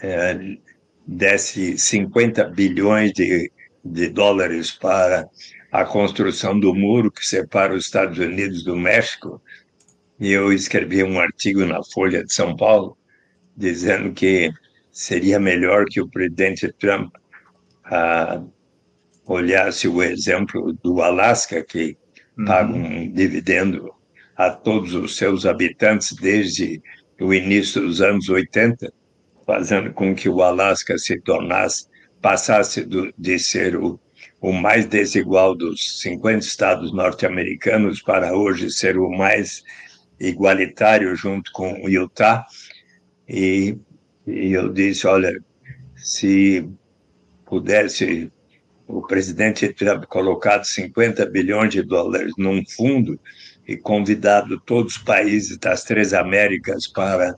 é, 0.00 0.58
desse 1.06 1.76
50 1.76 2.44
bilhões 2.44 3.12
de, 3.12 3.50
de 3.84 4.08
dólares 4.08 4.70
para 4.72 5.28
a 5.70 5.84
construção 5.84 6.58
do 6.58 6.74
muro 6.74 7.10
que 7.10 7.26
separa 7.26 7.74
os 7.74 7.86
Estados 7.86 8.18
Unidos 8.18 8.62
do 8.62 8.76
México. 8.76 9.42
E 10.20 10.30
eu 10.30 10.52
escrevi 10.52 11.02
um 11.02 11.18
artigo 11.18 11.64
na 11.64 11.82
Folha 11.82 12.24
de 12.24 12.32
São 12.32 12.56
Paulo 12.56 12.96
dizendo 13.56 14.12
que 14.12 14.50
seria 14.90 15.38
melhor 15.40 15.86
que 15.86 16.00
o 16.00 16.08
presidente 16.08 16.72
Trump 16.78 17.12
ah, 17.84 18.42
olhasse 19.26 19.88
o 19.88 20.02
exemplo 20.02 20.72
do 20.82 21.02
Alasca, 21.02 21.64
que 21.64 21.96
uhum. 22.38 22.44
paga 22.44 22.72
um 22.72 23.10
dividendo 23.12 23.92
a 24.36 24.50
todos 24.50 24.94
os 24.94 25.16
seus 25.16 25.46
habitantes 25.46 26.12
desde 26.14 26.82
o 27.20 27.32
início 27.32 27.80
dos 27.80 28.00
anos 28.00 28.28
80, 28.28 28.92
fazendo 29.46 29.92
com 29.92 30.14
que 30.14 30.28
o 30.28 30.42
Alasca 30.42 30.98
se 30.98 31.20
tornasse, 31.20 31.86
passasse 32.20 32.84
do, 32.84 33.12
de 33.16 33.38
ser 33.38 33.76
o, 33.76 34.00
o 34.40 34.52
mais 34.52 34.86
desigual 34.86 35.54
dos 35.54 36.00
50 36.00 36.38
estados 36.38 36.92
norte-americanos 36.92 38.02
para 38.02 38.36
hoje 38.36 38.70
ser 38.70 38.98
o 38.98 39.10
mais 39.10 39.62
igualitário 40.18 41.14
junto 41.14 41.50
com 41.52 41.82
o 41.82 41.88
Utah. 41.88 42.46
E, 43.28 43.76
e 44.26 44.52
eu 44.52 44.72
disse, 44.72 45.06
olha, 45.06 45.32
se 45.96 46.68
pudesse 47.44 48.30
o 48.86 49.00
presidente 49.02 49.72
Trump 49.72 50.04
colocado 50.04 50.64
50 50.64 51.24
bilhões 51.26 51.70
de 51.70 51.82
dólares 51.82 52.32
num 52.36 52.62
fundo 52.66 53.18
e 53.66 53.76
convidado 53.76 54.60
todos 54.60 54.96
os 54.96 55.02
países 55.02 55.56
das 55.56 55.84
três 55.84 56.12
Américas 56.12 56.86
para 56.86 57.34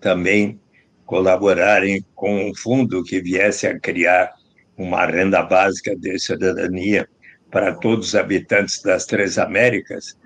também 0.00 0.60
colaborarem 1.08 2.04
com 2.14 2.50
um 2.50 2.54
fundo 2.54 3.02
que 3.02 3.18
viesse 3.18 3.66
a 3.66 3.80
criar 3.80 4.30
uma 4.76 5.06
renda 5.06 5.42
básica 5.42 5.96
de 5.96 6.18
cidadania 6.18 7.08
para 7.50 7.72
todos 7.72 8.08
os 8.08 8.14
habitantes 8.14 8.82
das 8.82 9.06
três 9.06 9.38
Américas, 9.38 10.18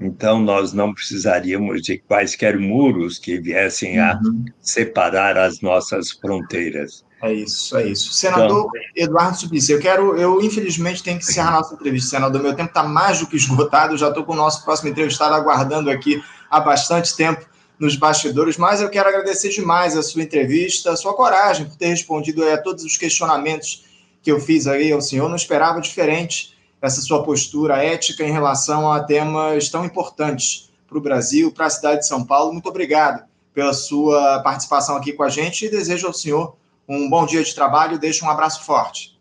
então 0.00 0.40
nós 0.40 0.72
não 0.72 0.94
precisaríamos 0.94 1.82
de 1.82 1.98
quaisquer 1.98 2.58
muros 2.58 3.18
que 3.18 3.38
viessem 3.38 4.00
a 4.00 4.18
uhum. 4.24 4.46
separar 4.58 5.36
as 5.36 5.60
nossas 5.60 6.10
fronteiras. 6.12 7.04
É 7.22 7.30
isso, 7.34 7.76
é 7.76 7.86
isso. 7.88 8.14
Senador 8.14 8.70
então, 8.74 9.04
Eduardo 9.04 9.36
Suplicy, 9.38 9.72
eu 9.72 9.80
quero, 9.80 10.16
eu 10.16 10.40
infelizmente 10.40 11.02
tenho 11.02 11.18
que 11.18 11.24
encerrar 11.24 11.52
nossa 11.52 11.74
entrevista, 11.74 12.08
senador. 12.08 12.42
Meu 12.42 12.54
tempo 12.54 12.70
está 12.70 12.82
mais 12.82 13.20
do 13.20 13.26
que 13.26 13.36
esgotado, 13.36 13.92
eu 13.92 13.98
já 13.98 14.08
estou 14.08 14.24
com 14.24 14.32
o 14.32 14.36
nosso 14.36 14.64
próximo 14.64 14.88
entrevistado 14.88 15.34
aguardando 15.34 15.90
aqui 15.90 16.20
há 16.50 16.58
bastante 16.58 17.14
tempo 17.14 17.51
nos 17.82 17.96
bastidores, 17.96 18.56
mas 18.56 18.80
eu 18.80 18.88
quero 18.88 19.08
agradecer 19.08 19.48
demais 19.48 19.96
a 19.96 20.04
sua 20.04 20.22
entrevista, 20.22 20.92
a 20.92 20.96
sua 20.96 21.14
coragem 21.14 21.66
por 21.66 21.74
ter 21.74 21.88
respondido 21.88 22.48
a 22.48 22.56
todos 22.56 22.84
os 22.84 22.96
questionamentos 22.96 23.84
que 24.22 24.30
eu 24.30 24.38
fiz 24.38 24.68
aí 24.68 24.92
ao 24.92 25.00
senhor. 25.00 25.28
Não 25.28 25.34
esperava 25.34 25.80
diferente 25.80 26.56
essa 26.80 27.00
sua 27.00 27.24
postura 27.24 27.82
ética 27.82 28.22
em 28.22 28.30
relação 28.30 28.92
a 28.92 29.02
temas 29.02 29.68
tão 29.68 29.84
importantes 29.84 30.70
para 30.88 30.96
o 30.96 31.00
Brasil, 31.00 31.50
para 31.50 31.66
a 31.66 31.70
cidade 31.70 32.00
de 32.02 32.06
São 32.06 32.24
Paulo. 32.24 32.52
Muito 32.52 32.68
obrigado 32.68 33.24
pela 33.52 33.72
sua 33.72 34.40
participação 34.44 34.94
aqui 34.94 35.12
com 35.12 35.24
a 35.24 35.28
gente 35.28 35.66
e 35.66 35.68
desejo 35.68 36.06
ao 36.06 36.14
senhor 36.14 36.54
um 36.88 37.10
bom 37.10 37.26
dia 37.26 37.42
de 37.42 37.52
trabalho. 37.52 37.98
Deixo 37.98 38.24
um 38.24 38.30
abraço 38.30 38.64
forte. 38.64 39.18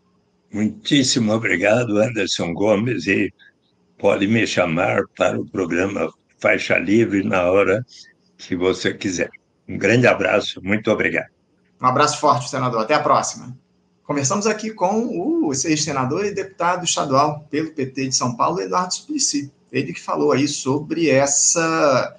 Muitíssimo 0.53 1.34
obrigado, 1.34 1.97
Anderson 1.97 2.53
Gomes, 2.53 3.07
e 3.07 3.34
pode 3.97 4.28
me 4.28 4.45
chamar 4.45 5.07
para 5.18 5.39
o 5.39 5.49
programa 5.49 6.14
Faixa 6.39 6.78
Livre 6.78 7.24
na 7.24 7.49
hora 7.49 7.84
que 8.47 8.55
você 8.55 8.93
quiser. 8.93 9.29
Um 9.67 9.77
grande 9.77 10.07
abraço, 10.07 10.61
muito 10.63 10.91
obrigado. 10.91 11.29
Um 11.81 11.85
abraço 11.85 12.19
forte, 12.19 12.49
senador. 12.49 12.81
Até 12.81 12.93
a 12.93 12.99
próxima. 12.99 13.57
Conversamos 14.03 14.45
aqui 14.45 14.71
com 14.71 15.47
o 15.47 15.51
ex-senador 15.53 16.25
e 16.25 16.33
deputado 16.33 16.83
estadual 16.83 17.47
pelo 17.49 17.71
PT 17.71 18.09
de 18.09 18.15
São 18.15 18.35
Paulo, 18.35 18.59
Eduardo 18.59 18.93
Suplicy. 18.93 19.51
Ele 19.71 19.93
que 19.93 20.01
falou 20.01 20.31
aí 20.31 20.47
sobre 20.47 21.09
essa 21.09 22.15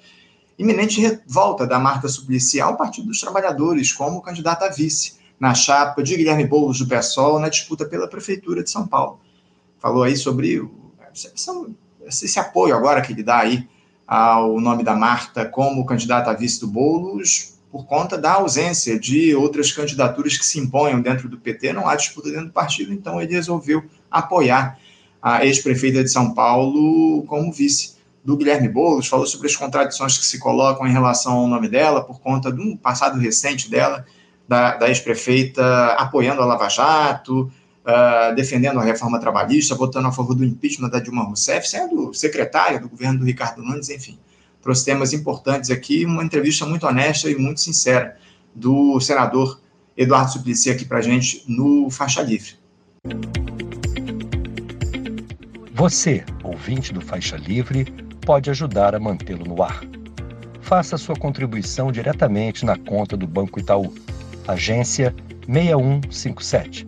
iminente 0.57 0.99
revolta 0.99 1.67
da 1.67 1.77
Marta 1.77 2.07
Suplicy 2.07 2.59
ao 2.59 2.75
Partido 2.75 3.07
dos 3.07 3.21
Trabalhadores 3.21 3.91
como 3.91 4.21
candidata 4.21 4.65
a 4.65 4.69
vice 4.69 5.17
na 5.39 5.53
chapa 5.53 6.01
de 6.01 6.15
Guilherme 6.15 6.47
Boulos 6.47 6.79
do 6.79 6.87
PSOL 6.87 7.39
na 7.39 7.49
disputa 7.49 7.85
pela 7.85 8.07
Prefeitura 8.07 8.63
de 8.63 8.71
São 8.71 8.87
Paulo. 8.87 9.19
Falou 9.77 10.03
aí 10.03 10.15
sobre 10.15 10.67
esse 12.07 12.39
apoio 12.39 12.75
agora 12.75 13.01
que 13.01 13.11
ele 13.11 13.23
dá 13.23 13.39
aí 13.39 13.67
ao 14.07 14.59
nome 14.59 14.83
da 14.83 14.95
Marta 14.95 15.45
como 15.45 15.85
candidata 15.85 16.31
a 16.31 16.33
vice 16.33 16.59
do 16.59 16.67
Boulos, 16.67 17.53
por 17.71 17.85
conta 17.85 18.17
da 18.17 18.33
ausência 18.33 18.99
de 18.99 19.33
outras 19.33 19.71
candidaturas 19.71 20.37
que 20.37 20.45
se 20.45 20.59
imponham 20.59 21.01
dentro 21.01 21.27
do 21.27 21.37
PT, 21.37 21.73
não 21.73 21.87
há 21.87 21.95
disputa 21.95 22.29
dentro 22.29 22.45
do 22.45 22.51
partido, 22.51 22.93
então 22.93 23.19
ele 23.19 23.33
resolveu 23.33 23.83
apoiar 24.11 24.77
a 25.21 25.45
ex-prefeita 25.45 26.03
de 26.03 26.11
São 26.11 26.33
Paulo 26.33 27.23
como 27.23 27.51
vice 27.51 27.95
do 28.23 28.37
Guilherme 28.37 28.69
Boulos, 28.69 29.07
falou 29.07 29.25
sobre 29.25 29.47
as 29.47 29.55
contradições 29.55 30.17
que 30.17 30.25
se 30.25 30.39
colocam 30.39 30.87
em 30.87 30.91
relação 30.91 31.33
ao 31.33 31.47
nome 31.47 31.67
dela, 31.67 32.03
por 32.03 32.21
conta 32.21 32.51
de 32.51 32.61
um 32.61 32.77
passado 32.77 33.19
recente 33.19 33.69
dela, 33.69 34.05
da, 34.47 34.75
da 34.75 34.87
ex-prefeita 34.87 35.95
apoiando 35.97 36.41
a 36.41 36.45
Lava 36.45 36.69
Jato, 36.69 37.51
uh, 37.85 38.35
defendendo 38.35 38.79
a 38.79 38.83
reforma 38.83 39.19
trabalhista, 39.19 39.75
votando 39.75 40.07
a 40.07 40.11
favor 40.11 40.35
do 40.35 40.43
impeachment 40.43 40.89
da 40.89 40.99
Dilma 40.99 41.23
Rousseff, 41.23 41.67
sendo 41.67 42.13
secretária 42.13 42.79
do 42.79 42.89
governo 42.89 43.19
do 43.19 43.25
Ricardo 43.25 43.61
Nunes, 43.61 43.89
enfim 43.89 44.17
trouxe 44.63 44.85
temas 44.85 45.11
importantes 45.11 45.69
aqui, 45.69 46.05
uma 46.05 46.23
entrevista 46.23 46.65
muito 46.65 46.87
honesta 46.87 47.29
e 47.29 47.35
muito 47.35 47.59
sincera 47.59 48.17
do 48.55 48.99
senador 49.01 49.59
Eduardo 49.95 50.31
Suplicy 50.31 50.71
aqui 50.71 50.85
para 50.85 50.99
a 50.99 51.01
gente 51.01 51.43
no 51.47 51.89
Faixa 51.89 52.21
Livre. 52.21 52.53
Você, 55.73 56.23
ouvinte 56.43 56.93
do 56.93 57.01
Faixa 57.01 57.35
Livre, 57.35 57.85
pode 58.25 58.49
ajudar 58.49 58.95
a 58.95 58.99
mantê-lo 58.99 59.43
no 59.43 59.61
ar. 59.61 59.83
Faça 60.61 60.97
sua 60.97 61.15
contribuição 61.15 61.91
diretamente 61.91 62.63
na 62.63 62.77
conta 62.77 63.17
do 63.17 63.27
Banco 63.27 63.59
Itaú, 63.59 63.93
agência 64.47 65.13
6157, 65.45 66.87